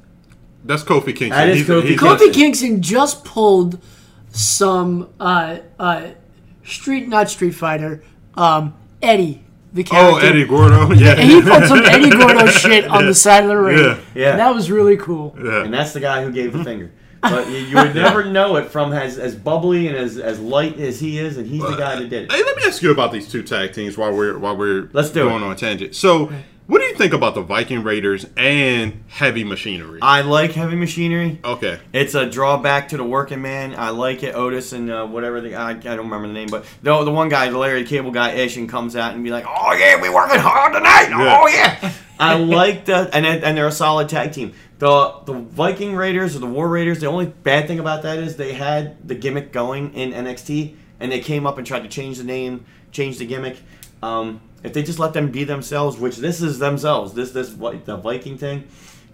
[0.63, 1.29] That's Kofi Kingston.
[1.31, 2.29] That is He's- Kofi he's- Kingston.
[2.29, 3.79] Kofi Kingston just pulled
[4.29, 6.01] some uh, uh,
[6.63, 8.01] street, not Street Fighter,
[8.35, 9.43] um, Eddy,
[9.73, 10.25] the character.
[10.25, 10.29] Oh.
[10.29, 10.91] Eddy Gordo.
[10.93, 11.11] Yeah.
[11.19, 13.77] And he pulled some Eddy Gordo shit on the side of the ring.
[13.79, 13.97] Yeah.
[14.15, 14.29] Yeah.
[14.31, 15.35] And that was really cool.
[15.43, 15.63] yeah.
[15.63, 16.91] and that's the guy who gave the finger.
[17.23, 20.77] But you, you would never know it from as, as bubbly and as, as light
[20.79, 22.31] as he is, and he's the guy that did it.
[22.31, 25.09] Hey, let me ask you about these two tag teams while we're while we're Let's
[25.09, 25.45] do going it.
[25.45, 25.95] on a tangent.
[25.95, 26.31] So,
[26.67, 29.99] what do you think about the Viking Raiders and Heavy Machinery?
[30.01, 31.39] I like heavy machinery.
[31.43, 31.79] okay.
[31.91, 33.75] It's a drawback to the working man.
[33.75, 34.33] I like it.
[34.33, 37.29] Otis and uh, whatever the I, I don't remember the name, but the the one
[37.29, 40.09] guy, the Larry Cable Guy, ish, and comes out and be like, "Oh yeah, we
[40.09, 41.07] working hard tonight.
[41.09, 41.39] Yeah.
[41.41, 44.53] Oh yeah." I like the and and they're a solid tag team.
[44.79, 46.99] The the Viking Raiders or the War Raiders.
[47.01, 51.11] The only bad thing about that is they had the gimmick going in NXT, and
[51.11, 53.57] they came up and tried to change the name, change the gimmick.
[54.01, 57.81] Um, if they just let them be themselves, which this is themselves, this this Vi-
[57.85, 58.67] the Viking thing.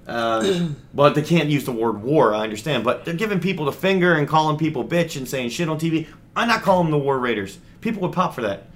[0.08, 2.34] Uh, but they can't use the word war.
[2.34, 5.70] I understand, but they're giving people the finger and calling people bitch and saying shit
[5.70, 6.08] on TV.
[6.36, 7.60] I'm not calling them the War Raiders.
[7.82, 8.68] People would pop for that.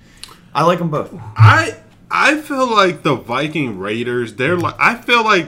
[0.53, 1.11] I like them both.
[1.35, 1.77] I
[2.09, 4.35] I feel like the Viking Raiders.
[4.35, 5.47] They're like I feel like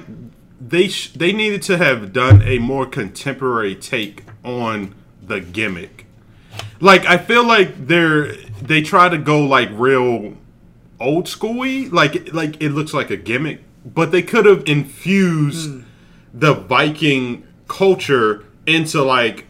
[0.60, 6.06] they sh- they needed to have done a more contemporary take on the gimmick.
[6.80, 10.35] Like I feel like they're they try to go like real
[11.00, 11.92] old schooly.
[11.92, 15.82] Like like it looks like a gimmick, but they could have infused hmm.
[16.34, 19.46] the Viking culture into like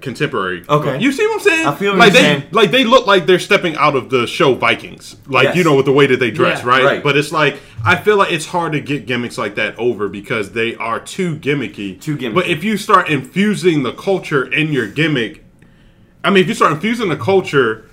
[0.00, 0.64] contemporary.
[0.68, 0.98] Okay.
[0.98, 1.66] you see what I'm saying?
[1.66, 2.48] I feel what like you're they saying.
[2.52, 5.16] like they look like they're stepping out of the show Vikings.
[5.26, 5.56] Like Yes.
[5.56, 6.68] you know with the way that they dress, Yeah.
[6.68, 6.84] right?
[6.84, 7.02] Right.
[7.02, 10.52] But it's like I feel like it's hard to get gimmicks like that over because
[10.52, 12.00] they are too gimmicky.
[12.00, 12.34] Too gimmicky.
[12.34, 15.44] But if you start infusing the culture in your gimmick,
[16.24, 17.86] I mean, if you start infusing the culture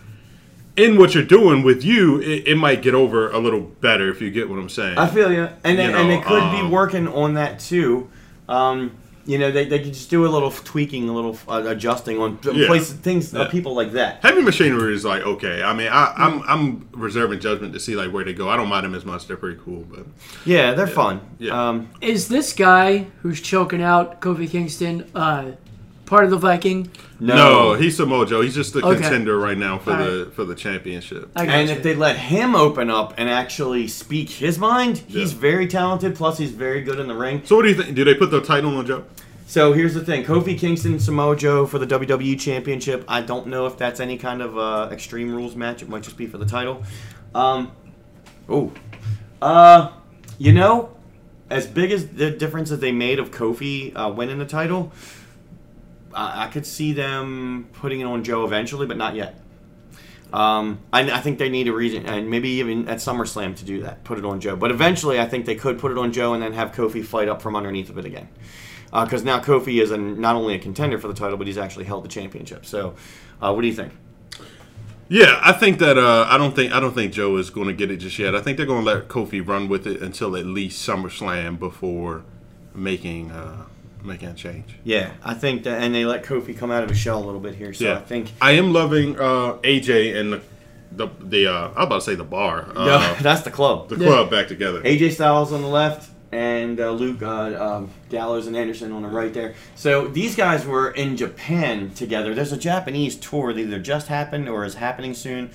[0.77, 4.21] in what you're doing with you, it, it might get over a little better if
[4.21, 4.97] you get what I'm saying.
[4.97, 7.59] I feel you, and they, You and they know, could be um, working on that
[7.59, 8.09] too.
[8.47, 8.91] Um,
[9.25, 12.39] you know, they, they could just do a little tweaking, a little uh, adjusting on
[12.43, 12.67] Yeah.
[12.67, 14.21] places, things, uh, people like that.
[14.23, 15.61] Heavy machinery is like okay.
[15.63, 18.47] I mean, I, I'm I'm reserving judgment to see like where they go.
[18.47, 19.27] I don't mind them as much.
[19.27, 20.05] They're pretty cool, but
[20.45, 21.19] Yeah, they're fun.
[21.39, 21.69] Yeah.
[21.69, 25.51] Um, Is this guy who's choking out Kofi Kingston uh,
[26.05, 26.89] part of the Viking?
[27.19, 28.41] No, no, he's Samoa Joe.
[28.41, 29.01] He's just the Okay.
[29.01, 31.29] contender right now for All the for the championship.
[31.35, 31.71] And gotcha.
[31.71, 35.39] if they let him open up and actually speak his mind, he's Yeah.
[35.39, 36.15] very talented.
[36.15, 37.41] Plus, he's very good in the ring.
[37.45, 37.95] So what do you think?
[37.95, 39.03] Do they put the title on Joe?
[39.47, 43.05] So here's the thing: Kofi Kingston, Samoa Joe for the WWE Championship.
[43.07, 45.81] I don't know if that's any kind of uh, Extreme Rules match.
[45.81, 46.83] It might just be for the title.
[47.33, 47.71] Um,
[48.49, 48.73] oh,
[49.41, 49.91] uh,
[50.37, 50.89] you know,
[51.49, 54.91] as big as the difference that they made of Kofi uh, winning the title,
[56.17, 59.39] I, could see them putting it on Joe eventually, but not yet.
[60.33, 63.83] Um, I, I think they need a reason, and maybe even at SummerSlam to do
[63.83, 64.55] that, put it on Joe.
[64.55, 67.29] But eventually, I think they could put it on Joe and then have Kofi fight
[67.29, 68.27] up from underneath of it again.
[68.91, 71.85] Because now Kofi is a, not only a contender for the title, but he's actually
[71.85, 72.65] held the championship.
[72.65, 72.95] So,
[73.41, 73.93] uh, what do you think?
[75.09, 77.73] Yeah, I think that uh, I don't think I don't think Joe is going to
[77.73, 78.35] get it just yet.
[78.35, 82.23] I think they're going to let Kofi run with it until at least SummerSlam before
[82.75, 83.65] making uh,
[84.07, 84.75] making a change.
[84.83, 87.41] Yeah, I think that, and they let Kofi come out of his shell a little
[87.41, 87.73] bit here.
[87.73, 90.41] So yeah, I think I am loving uh, AJ and the
[90.91, 93.89] the, the uh, I was about to say the bar, no, uh, that's the club.
[93.89, 94.81] the club back together.
[94.81, 99.07] AJ Styles on the left and uh, Luke uh, um, Gallows and Anderson on the
[99.07, 99.55] right there.
[99.75, 102.33] So these guys were in Japan together.
[102.35, 105.51] There's a Japanese tour that either just happened or is happening soon.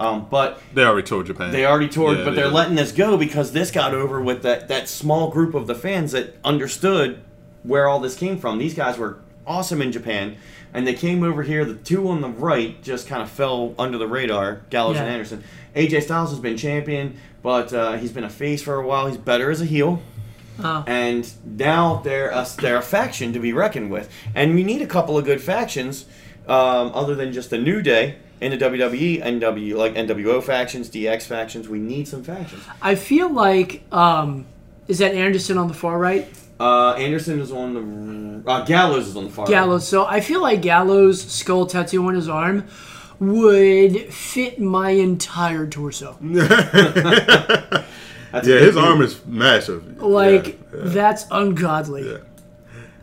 [0.00, 1.52] Um, but They already toured Japan.
[1.52, 2.54] they already toured, Yeah, but they they're did.
[2.54, 6.10] letting this go because this got over with that, that small group of the fans
[6.12, 7.22] that understood
[7.66, 8.58] where all this came from.
[8.58, 10.36] These guys were awesome in Japan,
[10.72, 11.64] and they came over here.
[11.64, 15.44] The two on the right just kind of fell under the radar, Gallows and Anderson.
[15.74, 19.06] AJ Styles has been champion, but uh, he's been a face for a while.
[19.06, 20.02] He's better as a heel.
[20.62, 20.84] Oh.
[20.86, 24.10] And now they're a, they're a faction to be reckoned with.
[24.34, 26.06] And we need a couple of good factions,
[26.48, 31.24] um, other than just the New Day in the WWE, NW like NWO factions, DX
[31.24, 31.68] factions.
[31.68, 32.62] We need some factions.
[32.80, 34.46] I feel like um,
[34.88, 36.26] is that Anderson on the far right?
[36.58, 39.44] Uh, Anderson is on the uh, Gallows is on the far.
[39.44, 39.50] right.
[39.50, 39.86] Gallows.
[39.86, 42.66] So I feel like Gallows' skull tattoo on his arm
[43.18, 46.16] would fit my entire torso.
[48.32, 48.84] That's yeah, his move.
[48.84, 50.02] arm is massive.
[50.02, 50.88] Like Yeah, yeah.
[50.90, 52.10] that's ungodly.
[52.10, 52.18] Yeah.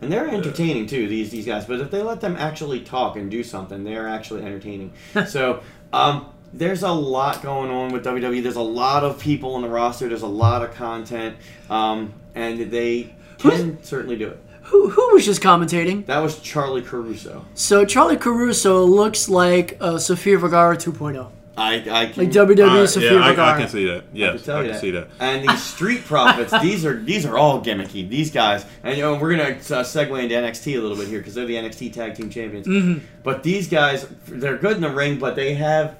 [0.01, 1.07] and they're entertaining too.
[1.07, 4.43] These these guys, but if they let them actually talk and do something, they're actually
[4.43, 4.93] entertaining.
[5.27, 5.61] so.
[5.91, 8.43] Um, there's a lot going on with WWE.
[8.43, 10.07] There's a lot of people on the roster.
[10.07, 11.35] There's a lot of content,
[11.67, 14.39] um, and they can certainly do it.
[14.63, 16.05] Who, who was just commentating?
[16.05, 17.45] That was Charly Caruso.
[17.53, 21.29] So Charly Caruso looks like uh, Sofia Vergara 2.0.
[21.55, 23.53] I, I can, Like WWE Uh, Sofia yeah, I, Vergara.
[23.53, 24.03] I can see that.
[24.15, 24.81] I can tell I you can that.
[24.81, 25.07] see that.
[25.19, 28.09] And these Street Profits, these are these are all gimmicky.
[28.09, 31.19] These guys, and you know, we're gonna uh, segue into NXT a little bit here
[31.19, 32.65] because they're the NXT Tag Team Champions.
[32.65, 33.05] Mm-hmm.
[33.21, 35.97] But these guys, they're good in the ring, but they have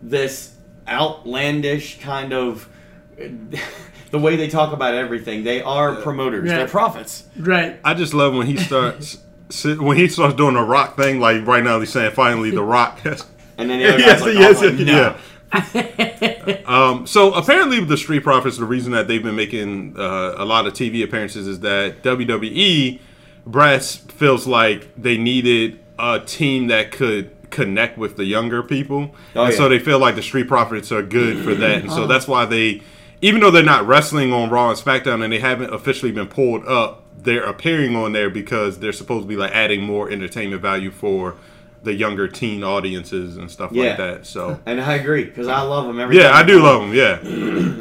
[0.00, 0.54] this
[0.88, 2.66] outlandish kind of.
[4.14, 6.48] The way they talk about everything, they are promoters.
[6.48, 6.58] Yeah.
[6.58, 7.24] They're prophets.
[7.36, 7.80] Right.
[7.82, 9.18] I just love when he starts
[9.64, 11.18] when he starts doing the rock thing.
[11.18, 13.00] Like right now, he's saying finally the rock.
[13.58, 15.16] And then the other yes, like, yes, oh, like, no.
[16.54, 16.62] yeah.
[16.66, 20.66] um, so apparently, the Street Profits, the reason that they've been making uh, a lot
[20.68, 23.00] of TV appearances is that WWE
[23.46, 29.44] brass feels like they needed a team that could connect with the younger people, Oh,
[29.44, 32.26] and so they feel like the Street Profits are good for that, and so that's
[32.28, 32.82] why they,
[33.24, 36.66] even though they're not wrestling on Raw and SmackDown and they haven't officially been pulled
[36.66, 40.90] up, they're appearing on there because they're supposed to be like adding more entertainment value
[40.90, 41.36] for
[41.82, 43.84] the younger teen audiences and stuff Yeah.
[43.88, 44.26] like that.
[44.26, 46.94] So And I agree because I love them every yeah, I do love them.
[46.94, 47.18] Yeah,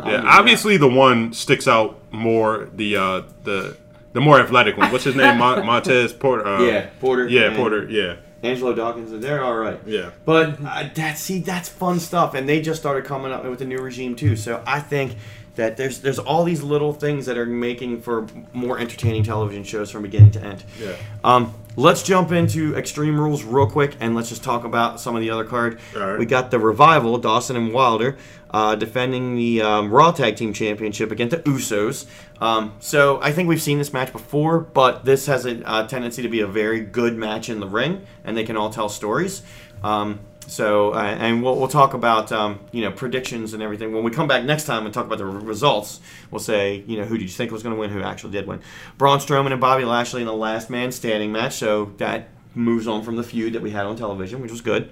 [0.09, 0.21] yeah.
[0.25, 2.69] Obviously, the one sticks out more.
[2.75, 3.75] The uh, the
[4.13, 4.91] the more athletic one.
[4.93, 5.37] What's his name?
[5.39, 6.45] Montez Porter.
[6.47, 7.27] Uh, Yeah, Porter.
[7.27, 7.85] Yeah, Porter.
[7.89, 9.79] Yeah, Angelo Dawkins, they're all right.
[9.85, 10.11] yeah.
[10.25, 13.65] But uh, that see, that's fun stuff, and they just started coming up with a
[13.65, 14.35] new regime too.
[14.35, 15.15] So I think
[15.55, 19.91] that there's there's all these little things that are making for more entertaining television shows
[19.91, 20.63] from beginning to end.
[20.79, 20.95] Yeah.
[21.23, 25.21] Um, let's jump into Extreme Rules real quick, and let's just talk about some of
[25.21, 25.79] the other card.
[25.95, 26.17] Right.
[26.17, 28.17] We got the Revival, Dawson and Wilder,
[28.49, 32.05] uh, defending the um, Raw Tag Team Championship against the Usos.
[32.41, 36.21] Um, so I think we've seen this match before, but this has a uh, tendency
[36.23, 39.43] to be a very good match in the ring, and they can all tell stories.
[39.83, 44.03] Um, so, uh, and we'll, we'll talk about um, you know predictions and everything when
[44.03, 45.99] we come back next time and talk about the results.
[46.31, 48.47] We'll say you know who did you think was going to win, who actually did
[48.47, 48.61] win.
[48.97, 51.53] Braun Strowman and Bobby Lashley in the Last Man Standing match.
[51.53, 54.89] So that moves on from the feud that we had on television, which was good.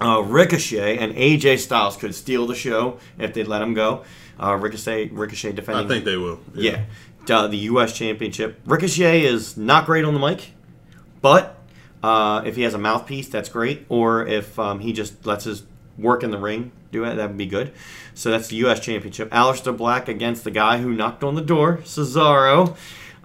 [0.00, 4.04] Uh, Ricochet and AJ Styles could steal the show if they'd let him go.
[4.40, 5.86] Uh, Ricochet, Ricochet defending.
[5.86, 6.40] I think they will.
[6.54, 6.84] Yeah.
[7.28, 7.92] Uh, the U.S.
[7.92, 8.60] Championship.
[8.64, 10.52] Ricochet is not great on the mic,
[11.20, 11.57] but
[12.02, 13.86] uh, if he has a mouthpiece, that's great.
[13.88, 15.64] Or if um, he just lets his
[15.96, 17.72] work in the ring do it, that would be good.
[18.14, 18.80] So that's the U.S.
[18.80, 19.30] Championship.
[19.30, 22.76] Aleister Black against the guy who knocked on the door, Cesaro.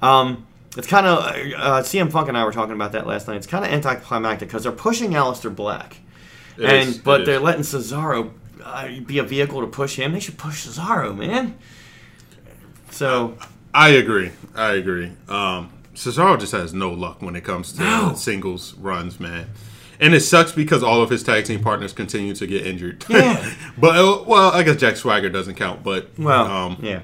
[0.01, 0.45] Um,
[0.75, 3.37] it's kind of uh, CM Punk and I were talking about that last night.
[3.37, 5.97] It's kind of anticlimactic because they're pushing Aleister Black,
[6.57, 7.41] It and is, but they're is.
[7.41, 8.31] letting Cesaro
[8.63, 10.13] uh, be a vehicle to push him.
[10.13, 11.57] They should push Cesaro, man.
[12.91, 13.37] So
[13.73, 14.31] I agree.
[14.55, 15.11] I agree.
[15.27, 18.13] Um, Cesaro just has no luck when it comes to No.
[18.15, 19.47] singles runs, man.
[19.99, 23.05] And it sucks because all of his tag team partners continue to get injured.
[23.09, 23.53] Yeah.
[23.77, 25.83] but uh, well, I guess Jack Swagger doesn't count.
[25.83, 27.01] But Well, um, yeah.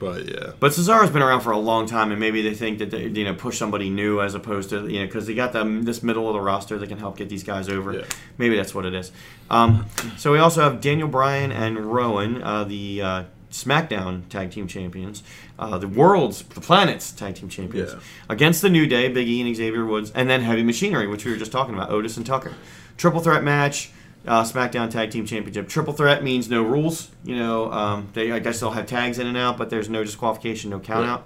[0.00, 2.90] But yeah, But Cesaro's been around for a long time, and maybe they think that
[2.92, 5.82] they, you know push somebody new as opposed to you know because they got them
[5.82, 7.92] this middle of the roster that can help get these guys over.
[7.92, 8.04] Yeah.
[8.36, 9.10] Maybe that's what it is.
[9.50, 9.86] Um,
[10.16, 15.22] so we also have Daniel Bryan and Rowan, uh, the uh, SmackDown Tag Team Champions,
[15.58, 17.98] uh, the World's, the Planet's Tag Team Champions, Yeah.
[18.28, 21.30] against the New Day, Big E and Xavier Woods, and then Heavy Machinery, which we
[21.30, 22.52] were just talking about, Otis and Tucker.
[22.96, 23.90] Triple threat match.
[24.26, 25.68] Uh, SmackDown Tag Team Championship.
[25.68, 27.08] Triple threat means no rules.
[27.24, 30.04] You know, um, they I guess they'll have tags in and out, but there's no
[30.04, 31.20] disqualification, no count Right.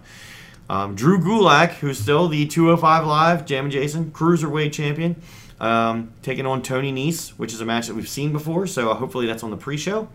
[0.82, 5.16] Um, Drew Gulak, who's still the 205 Live, Jam and Jason Cruiserweight Champion,
[5.60, 8.94] um, taking on Tony Nese, which is a match that we've seen before, so uh,
[8.94, 10.08] hopefully that's on the pre show.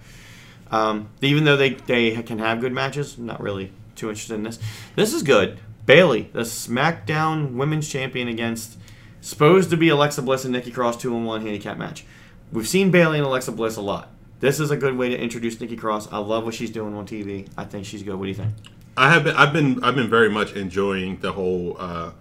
[0.71, 4.43] Um, even though they, they can have good matches, I'm not really too interested in
[4.43, 4.59] this.
[4.95, 5.59] This is good.
[5.85, 8.77] Bayley, the SmackDown Women's Champion against
[9.21, 12.05] supposed to be Alexa Bliss and Nikki Cross 2 on 1 handicap match.
[12.51, 14.09] We've seen Bayley and Alexa Bliss a lot.
[14.39, 16.11] This is a good way to introduce Nikki Cross.
[16.11, 17.47] I love what she's doing on TV.
[17.57, 18.15] I think she's good.
[18.15, 18.53] What do you think?
[18.95, 22.11] I have been, I've been, I've been very much enjoying the whole uh,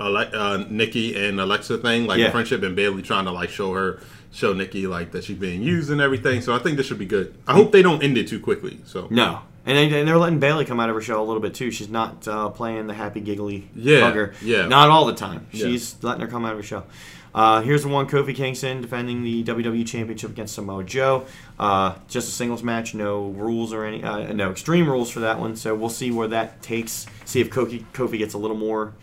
[0.00, 2.30] Ale- uh, Nikki and Alexa thing, like Yeah.
[2.30, 4.00] friendship, and Bayley trying to like show her,
[4.32, 6.40] show Nikki like that she's being used and everything.
[6.40, 7.34] So I think this should be good.
[7.46, 8.80] I hope they don't end it too quickly.
[8.84, 9.40] So No.
[9.66, 11.70] And, they, and they're letting Bayley come out of her shell a little bit too.
[11.70, 14.34] She's not uh, playing the happy giggly Yeah, hugger.
[14.40, 14.66] yeah.
[14.66, 15.46] Not all the time.
[15.52, 15.66] Yeah.
[15.66, 16.86] She's letting her come out of her shell.
[17.32, 21.26] Uh, here's the one Kofi Kingston defending the WWE Championship against Samoa Joe.
[21.60, 25.38] Uh, just a singles match, no rules or any, uh, no extreme rules for that
[25.38, 25.54] one.
[25.54, 27.06] So we'll see where that takes.
[27.26, 28.94] See if Kofi, Kofi gets a little more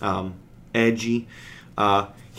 [0.00, 0.34] um,
[0.74, 1.26] edgy.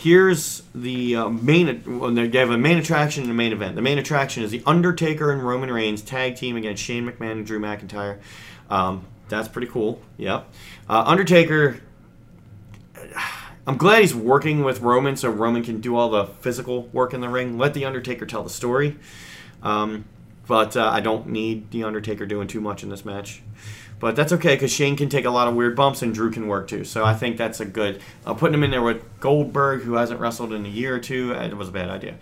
[0.00, 2.00] Here's the uh, main.
[2.00, 3.76] Well, they have a main attraction and a main event.
[3.76, 7.46] The main attraction is the Undertaker and Roman Reigns tag team against Shane McMahon and
[7.46, 8.18] Drew McIntyre.
[8.70, 10.00] Um, that's pretty cool.
[10.16, 10.48] Yep.
[10.88, 11.82] Uh, Undertaker.
[13.66, 17.20] I'm glad he's working with Roman so Roman can do all the physical work in
[17.20, 17.58] the ring.
[17.58, 18.96] Let the Undertaker tell the story.
[19.62, 20.06] Um,
[20.46, 23.42] but uh, I don't need the Undertaker doing too much in this match.
[24.00, 26.48] But that's okay because Shane can take a lot of weird bumps and Drew can
[26.48, 26.84] work too.
[26.84, 28.00] So I think that's a good.
[28.26, 31.34] Uh, putting him in there with Goldberg, who hasn't wrestled in a year or two,
[31.34, 32.16] uh, it was a bad idea.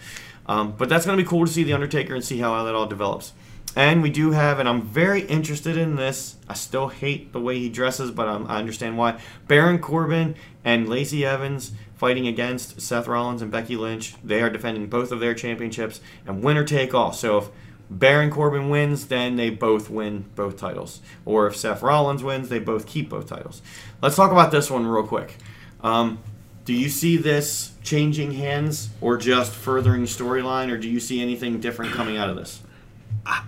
[0.46, 2.74] Um, but that's going to be cool to see the Undertaker and see how that
[2.74, 3.32] all develops.
[3.76, 6.36] And we do have, and I'm very interested in this.
[6.48, 9.20] I still hate the way he dresses, but um, I understand why.
[9.46, 10.34] Baron Corbin
[10.64, 14.14] and Lacey Evans fighting against Seth Rollins and Becky Lynch.
[14.24, 17.12] They are defending both of their championships, and winner take all.
[17.12, 17.50] So if
[17.90, 21.00] Baron Corbin wins, then they both win both titles.
[21.24, 23.62] Or if Seth Rollins wins, they both keep both titles.
[24.02, 25.36] Let's talk about this one real quick.
[25.80, 26.18] Um,
[26.64, 31.60] do you see this changing hands or just furthering storyline, or do you see anything
[31.60, 32.60] different coming out of this?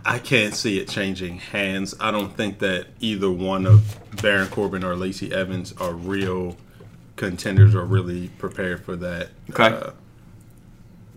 [0.05, 1.95] I can't see it changing hands.
[1.99, 6.57] I don't think that either one of Baron Corbin or Lacey Evans are real
[7.17, 9.29] contenders or really prepared for that.
[9.51, 9.65] Okay.
[9.65, 9.91] Uh,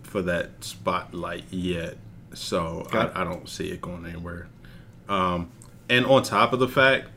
[0.02, 1.96] for that spotlight yet,
[2.34, 2.98] so Okay.
[2.98, 4.48] I, I don't see it going anywhere.
[5.08, 5.50] Um,
[5.88, 7.08] and on top of the fact,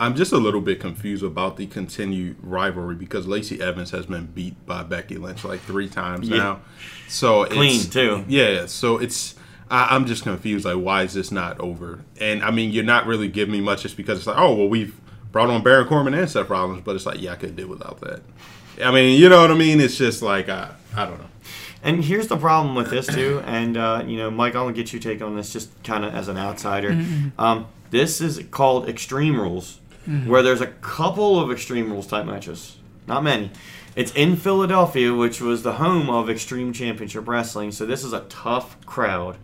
[0.00, 4.26] I'm just a little bit confused about the continued rivalry because Lacey Evans has been
[4.26, 6.36] beat by Becky Lynch like three times Yeah.
[6.36, 6.60] now.
[7.08, 8.24] So Clean, it's, too.
[8.28, 9.36] Yeah, so it's
[9.70, 10.64] I, I'm just confused.
[10.64, 12.00] Like, why is this not over?
[12.20, 14.68] And I mean, you're not really giving me much just because it's like, oh well,
[14.68, 14.98] we've
[15.30, 18.00] brought on Baron Corbin and Seth Rollins, but it's like, yeah, I could do without
[18.00, 18.20] that.
[18.82, 19.80] I mean, you know what I mean?
[19.80, 21.26] It's just like I, I don't know.
[21.84, 25.02] And here's the problem with this too, and uh, you know, Mike, I'll get your
[25.02, 26.92] take on this, just kind of as an outsider.
[27.38, 29.80] Um, this is called Extreme Rules,
[30.26, 33.50] where there's a couple of Extreme Rules type matches, not many.
[33.96, 38.20] It's in Philadelphia, which was the home of Extreme Championship Wrestling, so this is a
[38.30, 39.36] tough crowd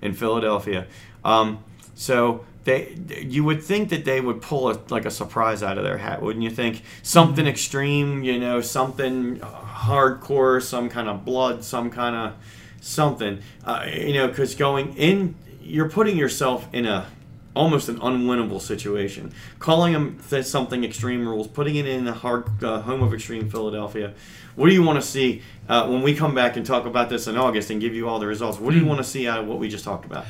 [0.00, 0.86] in Philadelphia.
[1.24, 1.62] Um,
[1.94, 5.84] so they, you would think that they would pull a, like a surprise out of
[5.84, 6.82] their hat, wouldn't you think?
[7.02, 12.34] Something extreme, you know, something hardcore, some kind of blood, some kind of
[12.80, 17.06] something, uh, you know, because going in, you're putting yourself in a
[17.54, 19.32] almost an unwinnable situation.
[19.58, 23.50] Calling them th- something extreme rules, putting it in the hard uh, home of extreme
[23.50, 24.14] Philadelphia.
[24.54, 27.26] What do you want to see uh, when we come back and talk about this
[27.26, 28.58] in August and give you all the results?
[28.58, 30.26] What do you want to see out of what we just talked about?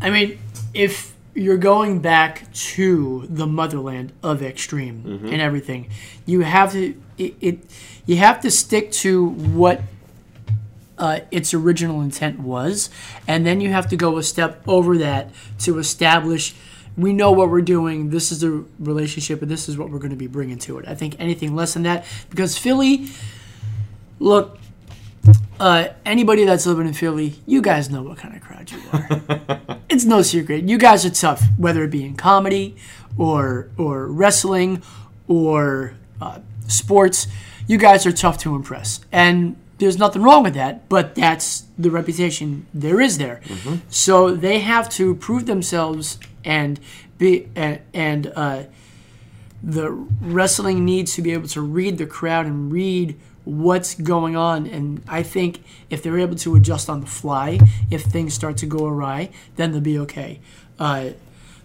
[0.00, 0.38] I mean,
[0.74, 5.26] if you're going back to the motherland of extreme Mm-hmm.
[5.28, 5.88] and everything,
[6.26, 7.58] you have to it, it
[8.06, 9.80] you have to stick to what
[10.98, 12.90] uh, its original intent was,
[13.26, 15.30] and then you have to go a step over that
[15.60, 16.54] to establish.
[16.96, 18.10] We know what we're doing.
[18.10, 20.86] This is the relationship, and this is what we're going to be bringing to it.
[20.86, 23.08] I think anything less than that, because Philly,
[24.18, 24.58] look,
[25.62, 29.78] uh, anybody that's living in Philly, you guys know what kind of crowd you are.
[29.88, 30.68] it's no secret.
[30.68, 32.74] You guys are tough, whether it be in comedy
[33.16, 34.82] or or wrestling
[35.28, 37.28] or uh, sports.
[37.68, 40.88] You guys are tough to impress, and there's nothing wrong with that.
[40.88, 43.40] But that's the reputation there is there.
[43.88, 46.80] So they have to prove themselves and
[47.18, 48.64] be and, and uh,
[49.62, 54.66] the wrestling needs to be able to read the crowd and read what's going on
[54.66, 57.58] and i think if they're able to adjust on the fly
[57.90, 60.38] if things start to go awry then they'll be okay
[60.78, 61.10] uh,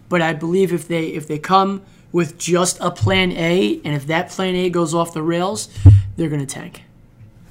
[0.10, 1.82] but i believe if they if they come
[2.12, 5.70] with just a plan a and if that plan a goes off the rails
[6.16, 6.82] they're going to tank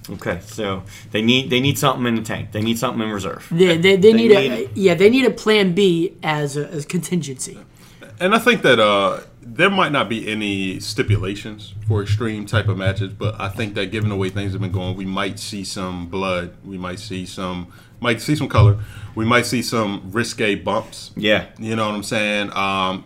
[0.08, 2.52] Okay, so they need they need something in the tank.
[2.52, 3.48] They need something in reserve.
[3.50, 6.86] they, they, they, need, a need- yeah they need a plan b as a as
[6.86, 7.58] contingency
[8.20, 12.76] And I think that uh, there might not be any stipulations for extreme type of
[12.76, 15.64] matches, but I think that given the way things have been going, we might see
[15.64, 16.54] some blood.
[16.64, 18.78] We might see some, might see some color.
[19.14, 21.12] We might see some risque bumps.
[21.16, 22.52] Yeah, You know what I'm saying?
[22.56, 23.04] Um,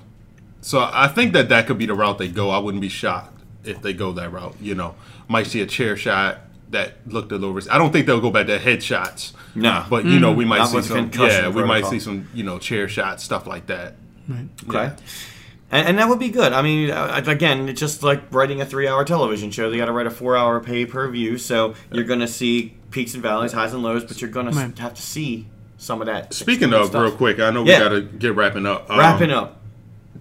[0.60, 2.50] so I think that that could be the route they go.
[2.50, 4.56] I wouldn't be shocked if they go that route.
[4.60, 4.94] You know,
[5.28, 7.70] might see a chair shot that looked a little risky.
[7.70, 9.32] I don't think they'll go back to headshots.
[9.54, 9.84] No.
[9.90, 11.10] but you know we might Not see some.
[11.14, 12.28] Yeah, we might see some.
[12.32, 13.94] You know, chair shots, stuff like that.
[14.68, 14.92] Okay.
[15.72, 16.52] And, and that would be good.
[16.52, 19.70] I mean, uh, again, it's just like writing a three-hour television show.
[19.70, 23.52] They got to write a four-hour pay-per-view, so you're going to see peaks and valleys,
[23.52, 24.74] highs and lows, but you're going Right.
[24.74, 25.46] to have to see
[25.78, 26.34] some of that.
[26.34, 27.02] Speaking of, stuff.
[27.02, 27.78] real quick, I know Yeah.
[27.78, 28.90] we got to get wrapping up.
[28.90, 29.60] Um, wrapping up,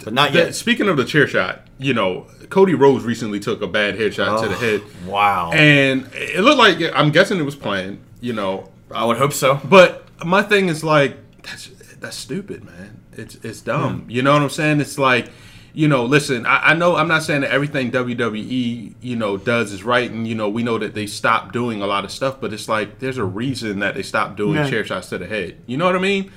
[0.04, 0.56] but not that- yet.
[0.56, 4.50] speaking of the chair shot, you know, Cody Rhodes recently took a bad headshot to
[4.50, 5.52] the Oh, head, Wow.
[5.52, 8.00] and it looked like I'm guessing it was planned.
[8.22, 9.60] You know, I would hope so.
[9.64, 11.70] But my thing is like that's
[12.00, 12.99] that's stupid, man.
[13.14, 14.06] It's it's dumb.
[14.08, 14.80] You know what I'm saying?
[14.82, 15.30] It's like,
[15.74, 19.72] you know, listen, I, I know I'm not saying that everything WWE, you know, does
[19.72, 22.40] is right and you know, we know that they stopped doing a lot of stuff,
[22.40, 24.70] but it's like there's a reason that they stopped doing Yeah.
[24.70, 25.58] chair shots to the head.
[25.68, 26.32] You know what I mean?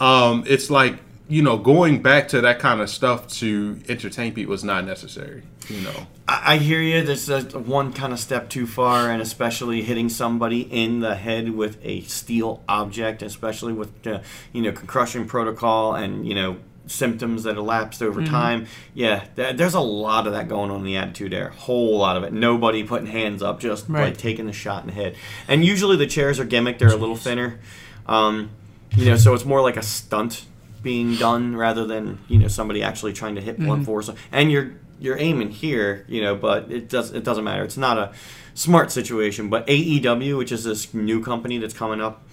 [0.00, 0.96] Um, it's like
[1.28, 5.42] you know, going back to that kind of stuff to entertain people is not necessary.
[5.68, 7.02] You know, I, I hear you.
[7.04, 11.50] There's a, one kind of step too far, and especially hitting somebody in the head
[11.54, 14.20] with a steel object, especially with uh,
[14.52, 16.56] you know concussion protocol and you know
[16.86, 18.66] symptoms that elapsed over time.
[18.94, 21.50] Yeah, th- there's a lot of that going on in the attitude there.
[21.50, 22.32] Whole lot of it.
[22.32, 24.04] Nobody putting hands up, just Right.
[24.04, 25.14] like taking the shot in the head.
[25.46, 26.78] And usually the chairs are gimmick.
[26.78, 27.60] They're a little thinner.
[28.06, 28.48] Um,
[28.96, 30.46] you know, so it's more like a stunt
[30.88, 34.08] being done rather than you know somebody actually trying to hit blunt force.
[34.32, 37.62] And you're you're aiming here, you know, but it does it doesn't matter.
[37.62, 38.14] It's not a
[38.54, 39.50] smart situation.
[39.50, 42.26] But AEW, which is this new company that's coming up,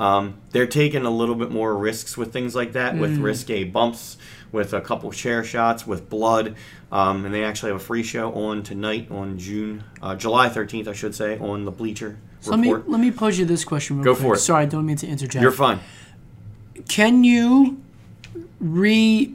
[0.00, 4.16] um, they're taking a little bit more risks with things like that, with risque bumps,
[4.50, 6.56] with a couple chair shots, with blood.
[6.90, 10.88] Um, and they actually have a free show on tonight on June, uh, July 13th,
[10.88, 13.98] I should say, on the Bleacher So let me let me pose you this question.
[13.98, 14.22] Real Go quick.
[14.22, 14.38] for it.
[14.40, 15.40] Sorry, I don't mean to interject.
[15.40, 15.78] You're fine.
[16.88, 17.80] Can you
[18.60, 19.34] re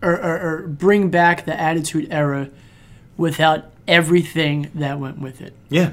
[0.00, 2.48] or, or, or bring back the Attitude Era
[3.16, 5.54] without everything that went with it?
[5.68, 5.92] Yeah.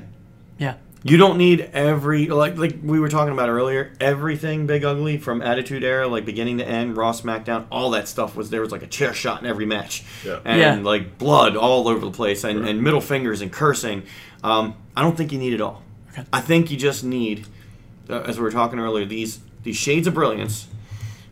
[0.58, 0.76] Yeah.
[1.04, 3.94] You don't need every like like we were talking about earlier.
[4.02, 8.36] Everything Big Ugly from Attitude Era, like beginning to end, Raw, SmackDown, all that stuff
[8.36, 10.40] was there was like a chair shot in every match, Yeah.
[10.44, 10.76] and Yeah.
[10.84, 14.04] like blood all over the place, and, and middle fingers and cursing.
[14.44, 15.84] Um, I don't think you need it all.
[16.12, 16.24] Okay.
[16.34, 17.46] I think you just need,
[18.10, 20.68] uh, as we were talking earlier, these these shades of brilliance,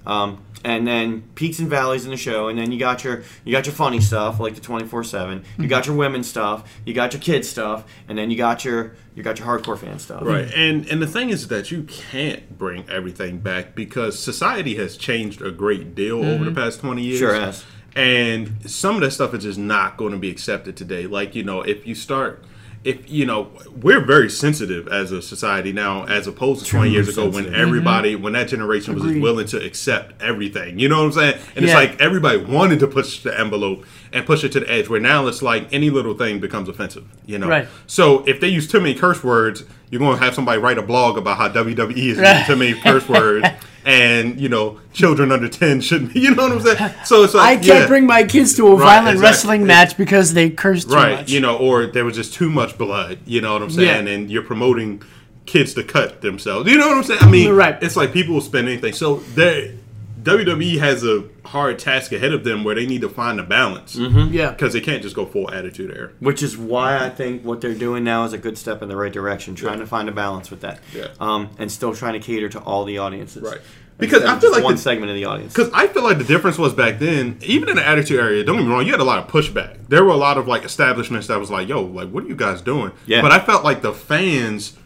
[0.06, 3.52] um, and then peaks and valleys in the show, and then you got your you
[3.52, 5.40] got your funny stuff like the twenty four seven.
[5.40, 5.68] You mm-hmm.
[5.68, 9.24] got your women stuff, you got your kids stuff, and then you got your you
[9.24, 10.24] got your hardcore fan stuff.
[10.24, 10.52] Right.
[10.54, 15.42] And and the thing is that you can't bring everything back because society has changed
[15.42, 16.56] a great deal over the mm-hmm.
[16.56, 17.20] past 20 years.
[17.20, 17.66] Sure has.
[17.96, 21.08] And some of that stuff is just not going to be accepted today.
[21.08, 22.44] Like, you know, if you start
[22.84, 23.50] if you know,
[23.82, 28.16] we're very sensitive as a society now, as opposed to 20 years ago when everybody,
[28.16, 30.80] when that generation was willing to accept everything.
[30.80, 31.42] You know what I'm saying?
[31.56, 34.90] And it's like everybody wanted to push the envelope and push it to the edge.
[34.90, 37.06] Where now it's like any little thing becomes offensive.
[37.26, 37.48] You know?
[37.48, 37.68] Right.
[37.88, 40.82] So if they use too many curse words, you're going to have somebody write a
[40.82, 43.48] blog about how WWE is using too many curse words,
[43.88, 46.14] and you know, children under ten shouldn't.
[46.14, 46.94] be You know what I'm saying?
[47.06, 49.22] So it's like I can't yeah, bring my kids to a Right, violent exactly.
[49.24, 51.20] wrestling match because they cursed too right.
[51.20, 51.32] much.
[51.32, 53.20] You know, or there was just too much blood.
[53.26, 54.08] You know what I'm saying?
[54.08, 54.14] Yeah.
[54.14, 55.02] And you're promoting
[55.46, 56.70] kids to cut themselves.
[56.70, 57.20] You know what I'm saying?
[57.24, 57.82] I mean, Right.
[57.82, 58.92] It's like people will spend anything.
[58.92, 59.78] So they
[60.22, 63.96] WWE has a hard task ahead of them where they need to find a balance
[63.96, 64.34] Mm-hmm.
[64.34, 64.52] yeah.
[64.52, 66.10] because they can't just go full attitude era.
[66.20, 68.96] Which is why I think what they're doing now is a good step in the
[68.98, 71.08] right direction, trying to find a balance with that, Yeah.
[71.20, 73.60] um, and still trying to cater to all the audiences, Right.
[74.00, 75.54] Because I feel like one the- segment of the audience.
[75.54, 78.58] Because I feel like the difference was back then, even in the attitude era, don't
[78.58, 79.78] get me wrong, you had a lot of pushback.
[79.88, 82.36] There were a lot of like establishments that was like, yo, like, what are you
[82.36, 82.92] guys doing?
[83.08, 83.22] Yeah.
[83.22, 84.78] But I felt like the fans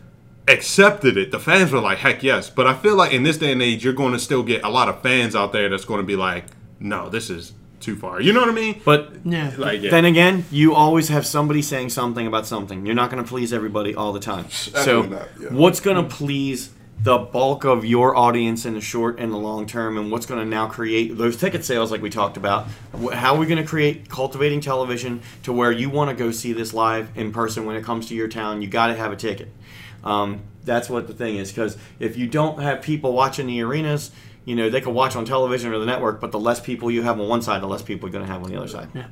[0.47, 1.31] accepted it.
[1.31, 2.49] The fans were like, heck yes.
[2.49, 4.69] But I feel like in this day and age, you're going to still get a
[4.69, 6.45] lot of fans out there that's going to be like,
[6.79, 8.21] no, this is too far.
[8.21, 8.81] You know what I mean?
[8.85, 9.51] But Yeah.
[9.57, 9.91] like, yeah.
[9.91, 12.85] then again, you always have somebody saying something about something.
[12.85, 14.49] You're not going to please everybody all the time.
[14.49, 15.49] So, not, yeah.
[15.49, 16.71] what's going to please
[17.03, 20.39] the bulk of your audience in the short and the long term, and what's going
[20.39, 22.67] to now create those ticket sales, like we talked about.
[23.13, 26.53] How are we going to create cultivating television to where you want to go see
[26.53, 28.61] this live in person when it comes to your town?
[28.61, 29.51] You got to have a ticket.
[30.03, 34.11] Um, that's what the thing is, because if you don't have people watching the arenas,
[34.45, 37.01] you know they can watch on television or the network, but the less people you
[37.03, 38.89] have on one side, the less people you're going to have on the other side.
[38.93, 39.07] Yeah.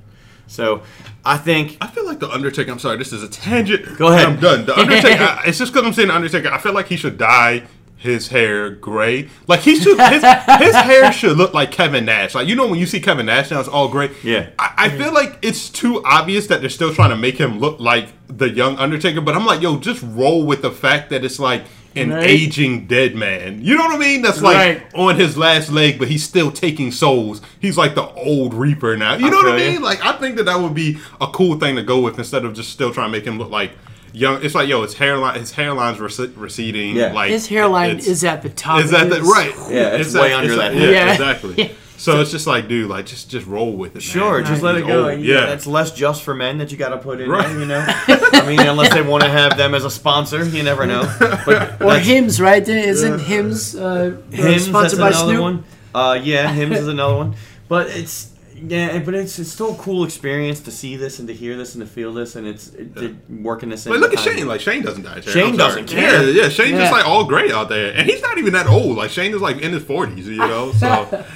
[0.47, 0.81] So
[1.23, 2.71] I think I feel like the Undertaker.
[2.71, 3.97] I'm sorry, this is a tangent.
[3.97, 4.25] Go ahead.
[4.27, 4.65] I'm done.
[4.65, 5.23] The Undertaker.
[5.23, 6.49] I- it's just because I'm saying the Undertaker.
[6.49, 7.63] I feel like he should dye
[7.99, 9.29] his hair gray.
[9.47, 9.99] Like he should.
[9.99, 12.33] His, his hair should look like Kevin Nash.
[12.33, 14.09] Like you know when you see Kevin Nash now, it's all gray.
[14.23, 14.49] Yeah.
[14.57, 17.79] I, I feel like it's too obvious that they're still trying to make him look
[17.79, 19.21] like the young Undertaker.
[19.21, 21.63] But I'm like, yo, just roll with the fact that it's like.
[21.95, 22.27] An Right.
[22.27, 23.65] aging dead man.
[23.65, 24.21] You know what I mean?
[24.21, 24.83] That's like Right.
[24.93, 27.41] on his last leg, but he's still taking souls.
[27.59, 29.15] He's like the old Reaper now.
[29.15, 29.71] You I know what I feel you.
[29.73, 29.81] mean?
[29.81, 32.53] Like I think that that would be a cool thing to go with instead of
[32.53, 33.71] just still trying to make him look like
[34.13, 34.43] young.
[34.43, 36.95] It's like yo, his hairline, his hairline's rec- receding.
[36.95, 37.13] Yeah.
[37.13, 38.81] like His hairline it's- is at the top.
[38.81, 39.53] is that the right?
[39.69, 40.73] Yeah, it's way under that.
[40.75, 41.11] Yeah, Yeah.
[41.13, 41.55] exactly.
[41.65, 41.73] Yeah.
[41.97, 44.01] So it's just like, dude, like just just roll with it.
[44.01, 44.45] Sure, man.
[44.49, 45.09] just let it go.
[45.09, 45.19] old.
[45.19, 47.45] Yeah, Yeah, that's less just for men that you got to put in Right.
[47.45, 47.59] there.
[47.59, 50.85] You know, I mean, unless they want to have them as a sponsor, you never
[50.85, 51.01] know.
[51.19, 51.47] But
[51.81, 52.65] Or that's- Hims, right?
[52.65, 55.41] Isn't Hims uh, Hims, sponsored that's by another Snoop?
[55.41, 55.63] one.
[55.93, 57.35] Uh, yeah, Hims is another one.
[57.67, 58.29] But it's
[58.67, 61.75] yeah, but it's it's still a cool experience to see this and to hear this
[61.75, 63.91] and to feel this and it's it, it, working this in.
[63.91, 64.47] But look at Shane.
[64.47, 65.23] Like Shane doesn't his.
[65.23, 66.23] Shane doesn't care.
[66.29, 66.49] Yeah, yeah.
[66.49, 66.79] Shane's Yeah.
[66.79, 68.97] just like all gray out there, and he's not even that old.
[68.97, 70.27] Like Shane is like in his forties.
[70.27, 70.87] You know, so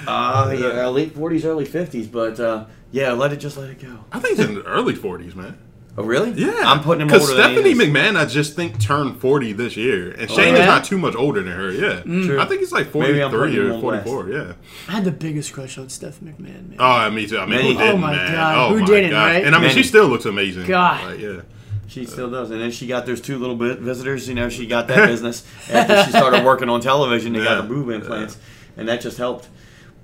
[0.07, 2.07] uh, yeah, late forties, early fifties.
[2.07, 4.05] But uh, yeah, let it just let it go.
[4.11, 5.57] I think he's in the early forties, man.
[5.95, 6.31] Oh really?
[6.31, 7.87] Yeah, I'm putting him because older than Stephanie he is.
[7.89, 10.61] McMahon, I just think turned forty this year, and Shane yeah?
[10.61, 11.71] is not too much older than her.
[11.71, 12.39] Yeah, True.
[12.41, 14.07] I think he's like Maybe I'm forty putting three or on forty blast.
[14.09, 14.29] four.
[14.29, 14.53] Yeah.
[14.87, 16.75] I had the biggest crush on Steph McMahon, man.
[16.79, 17.37] Oh, me too.
[17.37, 17.79] I mean, Many who did.
[17.79, 18.31] didn't, Oh my man?
[18.31, 19.23] God, Oh who my didn't, God.
[19.27, 19.45] right?
[19.45, 19.81] And I mean, Many.
[19.83, 20.65] she still looks amazing.
[20.65, 21.11] God.
[21.11, 21.41] Like, yeah.
[21.87, 24.27] She still does, and then she got those two little bit visitors.
[24.27, 27.33] You know, she got that business after she started working on television.
[27.33, 27.45] They Yeah.
[27.45, 28.35] got the boob implants,
[28.77, 29.47] and that just helped.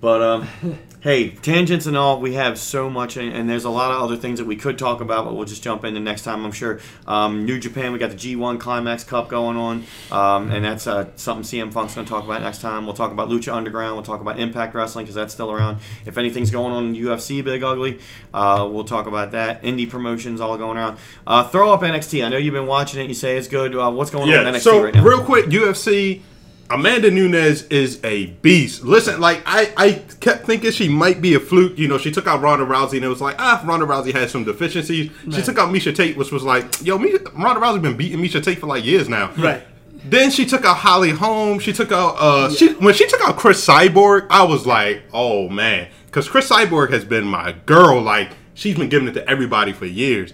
[0.01, 0.47] But um,
[1.01, 4.17] hey, tangents and all, we have so much, and, and there's a lot of other
[4.17, 6.81] things that we could talk about, but we'll just jump into next time, I'm sure.
[7.07, 11.07] Um, New Japan, we got the G1 Climax Cup going on, um, and that's uh,
[11.15, 12.85] something CM Punk's going to talk about next time.
[12.85, 15.77] We'll talk about Lucha Underground, we'll talk about Impact Wrestling because that's still around.
[16.05, 17.99] If anything's going on in UFC, Big Ugly,
[18.33, 19.63] uh, we'll talk about that.
[19.63, 20.97] Indie promotions all going around.
[21.25, 22.25] Uh, throw up NXT.
[22.25, 23.07] I know you've been watching it.
[23.07, 23.73] You say it's good.
[23.73, 24.39] Uh, what's going on Yeah.
[24.43, 25.03] with NXT So right now?
[25.03, 26.23] real quick, UFC.
[26.71, 28.83] Amanda Nunes is a beast.
[28.83, 31.77] Listen, like I, I kept thinking she might be a fluke.
[31.77, 34.29] You know, she took out Ronda Rousey, and it was like, ah, Ronda Rousey had
[34.29, 35.11] some deficiencies.
[35.31, 38.43] She took out Miesha Tate, which was like, yo, Miesha, Ronda Rousey been beating Miesha
[38.43, 39.31] Tate for like years now.
[39.35, 39.63] Right.
[40.05, 41.59] Then she took out Holly Holm.
[41.59, 45.49] She took out uh she when she took out Cris Cyborg, I was like, oh
[45.49, 48.01] man, because Cris Cyborg has been my girl.
[48.01, 50.33] Like she's been giving it to everybody for years.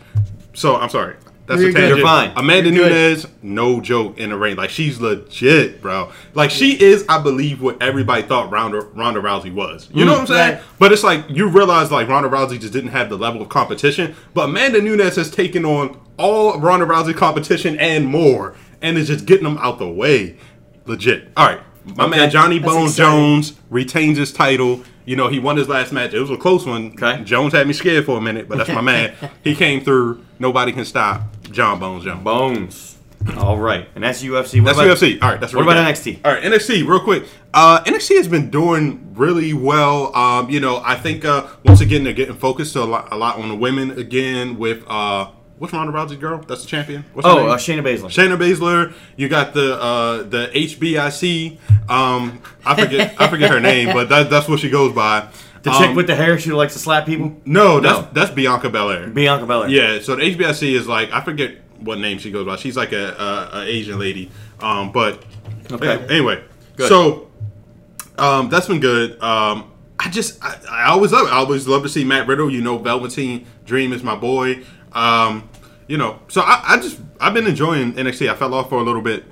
[0.53, 1.15] So I'm sorry.
[1.47, 1.97] That's You're a tangent.
[1.97, 2.31] You're fine.
[2.35, 2.91] Amanda You're good.
[2.91, 4.55] Nunes, no joke in the ring.
[4.55, 6.11] Like she's legit, bro.
[6.33, 9.87] Like she is, I believe, what everybody thought Ronda Ronda Rousey was.
[9.93, 10.53] You know mm, what I'm saying?
[10.55, 10.63] right.
[10.79, 14.15] But it's like you realize like Ronda Rousey just didn't have the level of competition.
[14.33, 19.25] But Amanda Nunes has taken on all Ronda Rousey competition and more, and is just
[19.25, 20.37] getting them out the way.
[20.87, 21.31] Legit.
[21.37, 21.61] All right,
[21.95, 22.97] my man Johnny That's Bones.
[22.97, 24.83] Jones retains his title.
[25.05, 26.15] You know he won his last match.
[26.15, 26.93] It was a close one.
[26.93, 27.23] Okay.
[27.23, 29.13] Jones had me scared for a minute, but that's my man.
[29.43, 30.25] He came through.
[30.39, 31.21] Nobody can stop
[31.55, 32.23] John Bones Jones.
[32.23, 32.91] Bones.
[33.37, 34.61] All right, and that's UFC.
[34.61, 35.19] What That's about, UFC.
[35.23, 35.77] All right, that's What about.
[35.77, 36.19] NXT?
[36.23, 37.23] All right, NXT, real quick.
[37.55, 40.15] Uh, NXT has been doing really well.
[40.15, 43.39] Um, you know, I think uh, once again they're getting focused a lot, a lot
[43.39, 46.37] on the women again with uh, what's Ronda Rousey's girl?
[46.47, 47.03] That's the champion.
[47.13, 47.49] What's her Oh, name?
[47.49, 48.11] uh, Shayna Baszler.
[48.11, 48.93] Shayna Baszler.
[49.15, 51.57] You got the uh, the HBIC.
[51.89, 55.27] Um, I forget I forget her name, but that, that's what she goes by.
[55.65, 57.35] The Um, chick with the hair, she likes to slap people.
[57.45, 58.07] no, that's No.
[58.13, 59.07] that's Bianca Belair.
[59.07, 59.69] Bianca Belair.
[59.69, 62.55] Yeah, so the HBIC is like I forget what name she goes by.
[62.55, 64.31] She's like a, a, a Asian lady.
[64.61, 65.21] Um, but
[65.71, 66.05] Okay.
[66.09, 66.41] anyway,
[66.77, 66.87] Good.
[66.87, 67.27] so
[68.17, 69.21] um, that's been good.
[69.21, 71.31] Um, I just I, I always love it.
[71.33, 72.49] I always love to see Matt Riddle.
[72.49, 74.63] You know, Velveteen Dream is my boy.
[74.93, 75.49] Um,
[75.87, 78.29] you know, so I, I just I've been enjoying NXT.
[78.29, 79.25] I fell off for a little bit.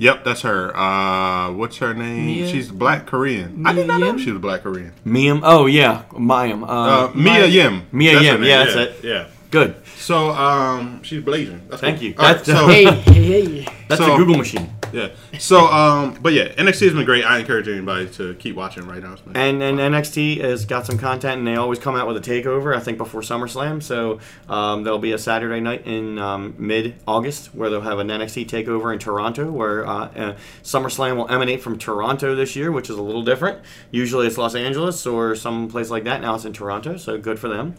[0.00, 0.74] Yep, that's her.
[0.74, 2.24] Uh, what's her name?
[2.26, 3.66] Mia- She's black Korean.
[3.66, 4.18] I did Mia not know Yim?
[4.18, 4.92] she was black Korean.
[5.04, 5.42] Miam.
[5.44, 6.64] Oh yeah, Miam.
[6.64, 7.82] Uh, Uh, Mia Yim.
[7.92, 9.04] Mia That's Yim, yeah, that's it.
[9.04, 9.26] Yeah.
[9.50, 9.74] good.
[9.98, 11.60] So um, she's blazing.
[11.68, 12.06] That's Thank cool.
[12.08, 12.14] you.
[12.18, 13.22] All right, That's- so Hey, hey,
[13.62, 13.66] hey.
[13.88, 14.70] That's So- a Google machine.
[14.92, 15.10] Yeah.
[15.38, 17.24] So um, but yeah, NXT has been great.
[17.24, 19.16] I encourage anybody to keep watching right now.
[19.34, 22.76] And and NXT has got some content, and they always come out with a takeover.
[22.76, 24.18] I think before SummerSlam, so
[24.48, 28.46] um, there'll be a Saturday night in um, mid August where they'll have an NXT
[28.46, 32.96] takeover in Toronto, where uh, uh, SummerSlam will emanate from Toronto this year, which is
[32.96, 33.60] a little different.
[33.90, 36.20] Usually it's Los Angeles or some place like that.
[36.20, 37.74] Now it's in Toronto, so good for them.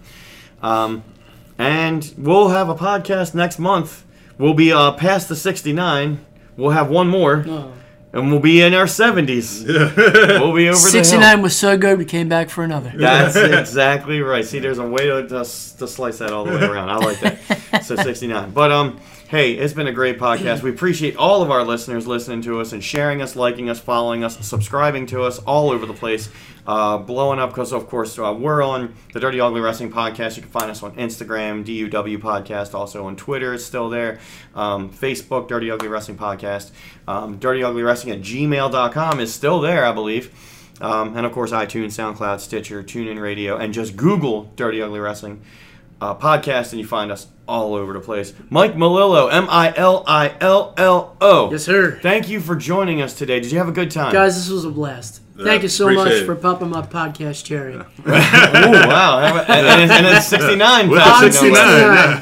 [0.61, 1.03] Um,
[1.57, 4.05] and we'll have a podcast next month.
[4.37, 6.25] We'll be uh, past the 69.
[6.57, 7.45] We'll have one more.
[7.47, 7.73] Oh.
[8.13, 9.65] and we'll be in our 70s.
[10.39, 12.91] we'll be over the 69 was so good, we came back for another.
[12.95, 13.35] That's
[13.69, 14.43] exactly right.
[14.45, 15.43] See, there's a way to, to, to
[15.87, 16.89] slice that all the way around.
[16.89, 17.39] I like that.
[17.83, 18.51] So 69.
[18.51, 18.99] But um,
[19.29, 20.61] hey, it's been a great podcast.
[20.61, 24.23] We appreciate all of our listeners listening to us and sharing us, liking us, following
[24.23, 26.29] us, subscribing to us all over the place.
[26.65, 30.35] Uh, blowing up because, of course, uh, we're on the Dirty Ugly Wrestling Podcast.
[30.35, 33.53] You can find us on Instagram, DUW Podcast, also on Twitter.
[33.53, 34.19] It's still there.
[34.53, 36.71] Um, Facebook, Dirty Ugly Wrestling Podcast.
[37.07, 40.31] Um, Dirty Ugly Wrestling at gmail.com is still there, I believe.
[40.81, 45.41] Um, and of course, iTunes, SoundCloud, Stitcher, TuneIn Radio, and just Google Dirty Ugly Wrestling
[46.01, 48.33] uh, podcast, and you find us all over the place.
[48.49, 51.51] Mike Milillo, M I L I L L O.
[51.51, 51.99] Yes, sir.
[52.01, 53.39] Thank you for joining us today.
[53.39, 54.11] Did you have a good time?
[54.11, 55.21] Guys, this was a blast.
[55.43, 56.25] Thank you so much it.
[56.25, 57.75] for popping my podcast cherry.
[57.75, 59.19] oh, wow.
[59.47, 60.89] And, and, and it's 69.
[60.89, 61.65] With passing, the no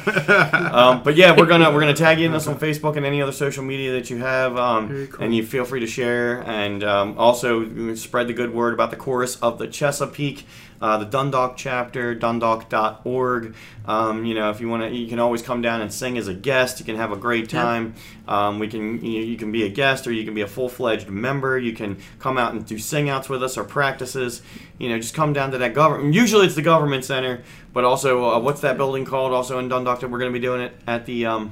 [0.04, 0.70] 69, yeah.
[0.72, 3.22] Um, but yeah, we're gonna we're gonna tag you in us on Facebook and any
[3.22, 5.24] other social media that you have, um, Very cool.
[5.24, 8.98] and you feel free to share and um, also spread the good word about the
[8.98, 10.46] chorus of the Chesapeake,
[10.82, 13.56] uh, the Dundalk chapter, dundalk.org.
[13.86, 16.28] Um, you know, if you want to, you can always come down and sing as
[16.28, 16.80] a guest.
[16.80, 17.96] You can have a great time.
[18.28, 20.70] Um, we can you, you can be a guest or you can be a full
[20.70, 21.58] fledged member.
[21.58, 24.42] You can come out and do sing outs with us or practices.
[24.78, 26.14] You know, just come down to that government.
[26.14, 27.44] Usually it's the government center,
[27.74, 29.34] but also uh, what's that building called?
[29.34, 31.52] Also in Dundalk, that we're going to be doing it at the um,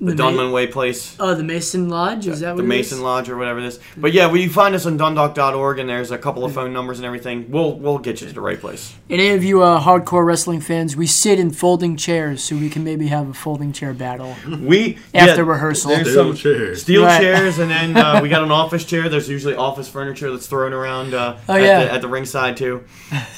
[0.00, 1.16] the, The Ma- Dunmanway place.
[1.20, 2.26] Oh, the Mason Lodge?
[2.26, 3.02] Is that what The it Mason is?
[3.02, 6.10] Lodge or whatever it is, but yeah, well, you find us on Dundalk.org and there's
[6.10, 7.50] a couple of phone numbers and everything.
[7.50, 8.94] We'll we'll get you to the right place.
[9.10, 12.84] Any of you uh, hardcore wrestling fans, we sit in folding chairs so we can
[12.84, 14.34] maybe have a folding chair battle.
[14.64, 15.90] We After yeah, rehearsal.
[15.90, 16.82] There's Steel some chairs.
[16.82, 17.20] steel Right.
[17.20, 19.08] chairs, and then uh, we got an office chair.
[19.08, 21.84] There's usually office furniture that's thrown around uh, Oh, at, yeah.
[21.84, 22.84] the, at the ringside too.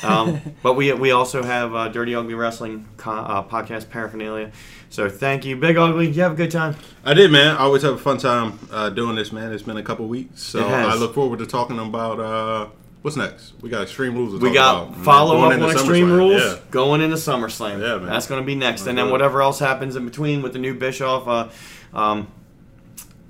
[0.02, 4.52] Um, but we we also have uh, Dirty Ugly Wrestling co- uh, podcast paraphernalia.
[4.90, 6.08] So thank you, Big Ugly.
[6.10, 6.74] You have a good time.
[7.04, 7.56] I did, man.
[7.56, 9.52] I always have a fun time uh, doing this, man.
[9.52, 10.66] It's been a couple weeks, so.
[10.66, 12.68] I look forward to talking about uh,
[13.02, 13.52] what's next.
[13.60, 14.32] We got Extreme Rules.
[14.32, 16.16] To We talk got about, follow up on Extreme SummerSlam.
[16.16, 16.58] Rules Yeah.
[16.70, 17.80] going into SummerSlam.
[17.80, 18.06] Yeah, man.
[18.06, 20.74] That's going to be next, and then whatever else happens in between with the new
[20.74, 21.48] Bischoff, uh,
[21.98, 22.28] um,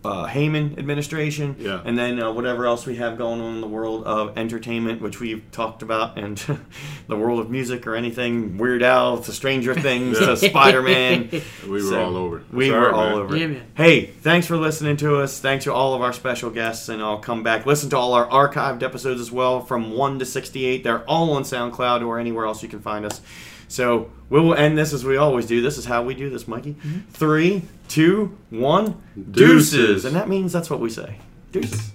[0.07, 1.81] uh, Heyman administration, Yeah.
[1.85, 5.20] and then uh, whatever else we have going on in the world of entertainment, which
[5.20, 6.37] we've talked about, and
[7.09, 10.27] the world of music or anything, Weird Al to Stranger Things Yeah.
[10.28, 11.28] to Spider Man.
[11.66, 12.43] We were all over.
[12.53, 13.19] We Sorry, were all man.
[13.19, 13.37] over.
[13.37, 13.59] Yeah.
[13.74, 15.41] Hey, thanks for listening to us.
[15.41, 17.66] Thanks to all of our special guests, and I'll come back.
[17.66, 20.85] Listen to all our archived episodes as well, from 1 to 68.
[20.85, 23.20] They're all on SoundCloud or anywhere else you can find us.
[23.68, 25.60] So we will end this as we always do.
[25.62, 26.74] This is how we do this, Mikey.
[26.74, 26.98] Mm-hmm.
[27.10, 29.70] Three, two, one, deuces.
[29.72, 30.05] Deuces.
[30.05, 31.18] And that means that's what we say.
[31.52, 31.93] Deuces.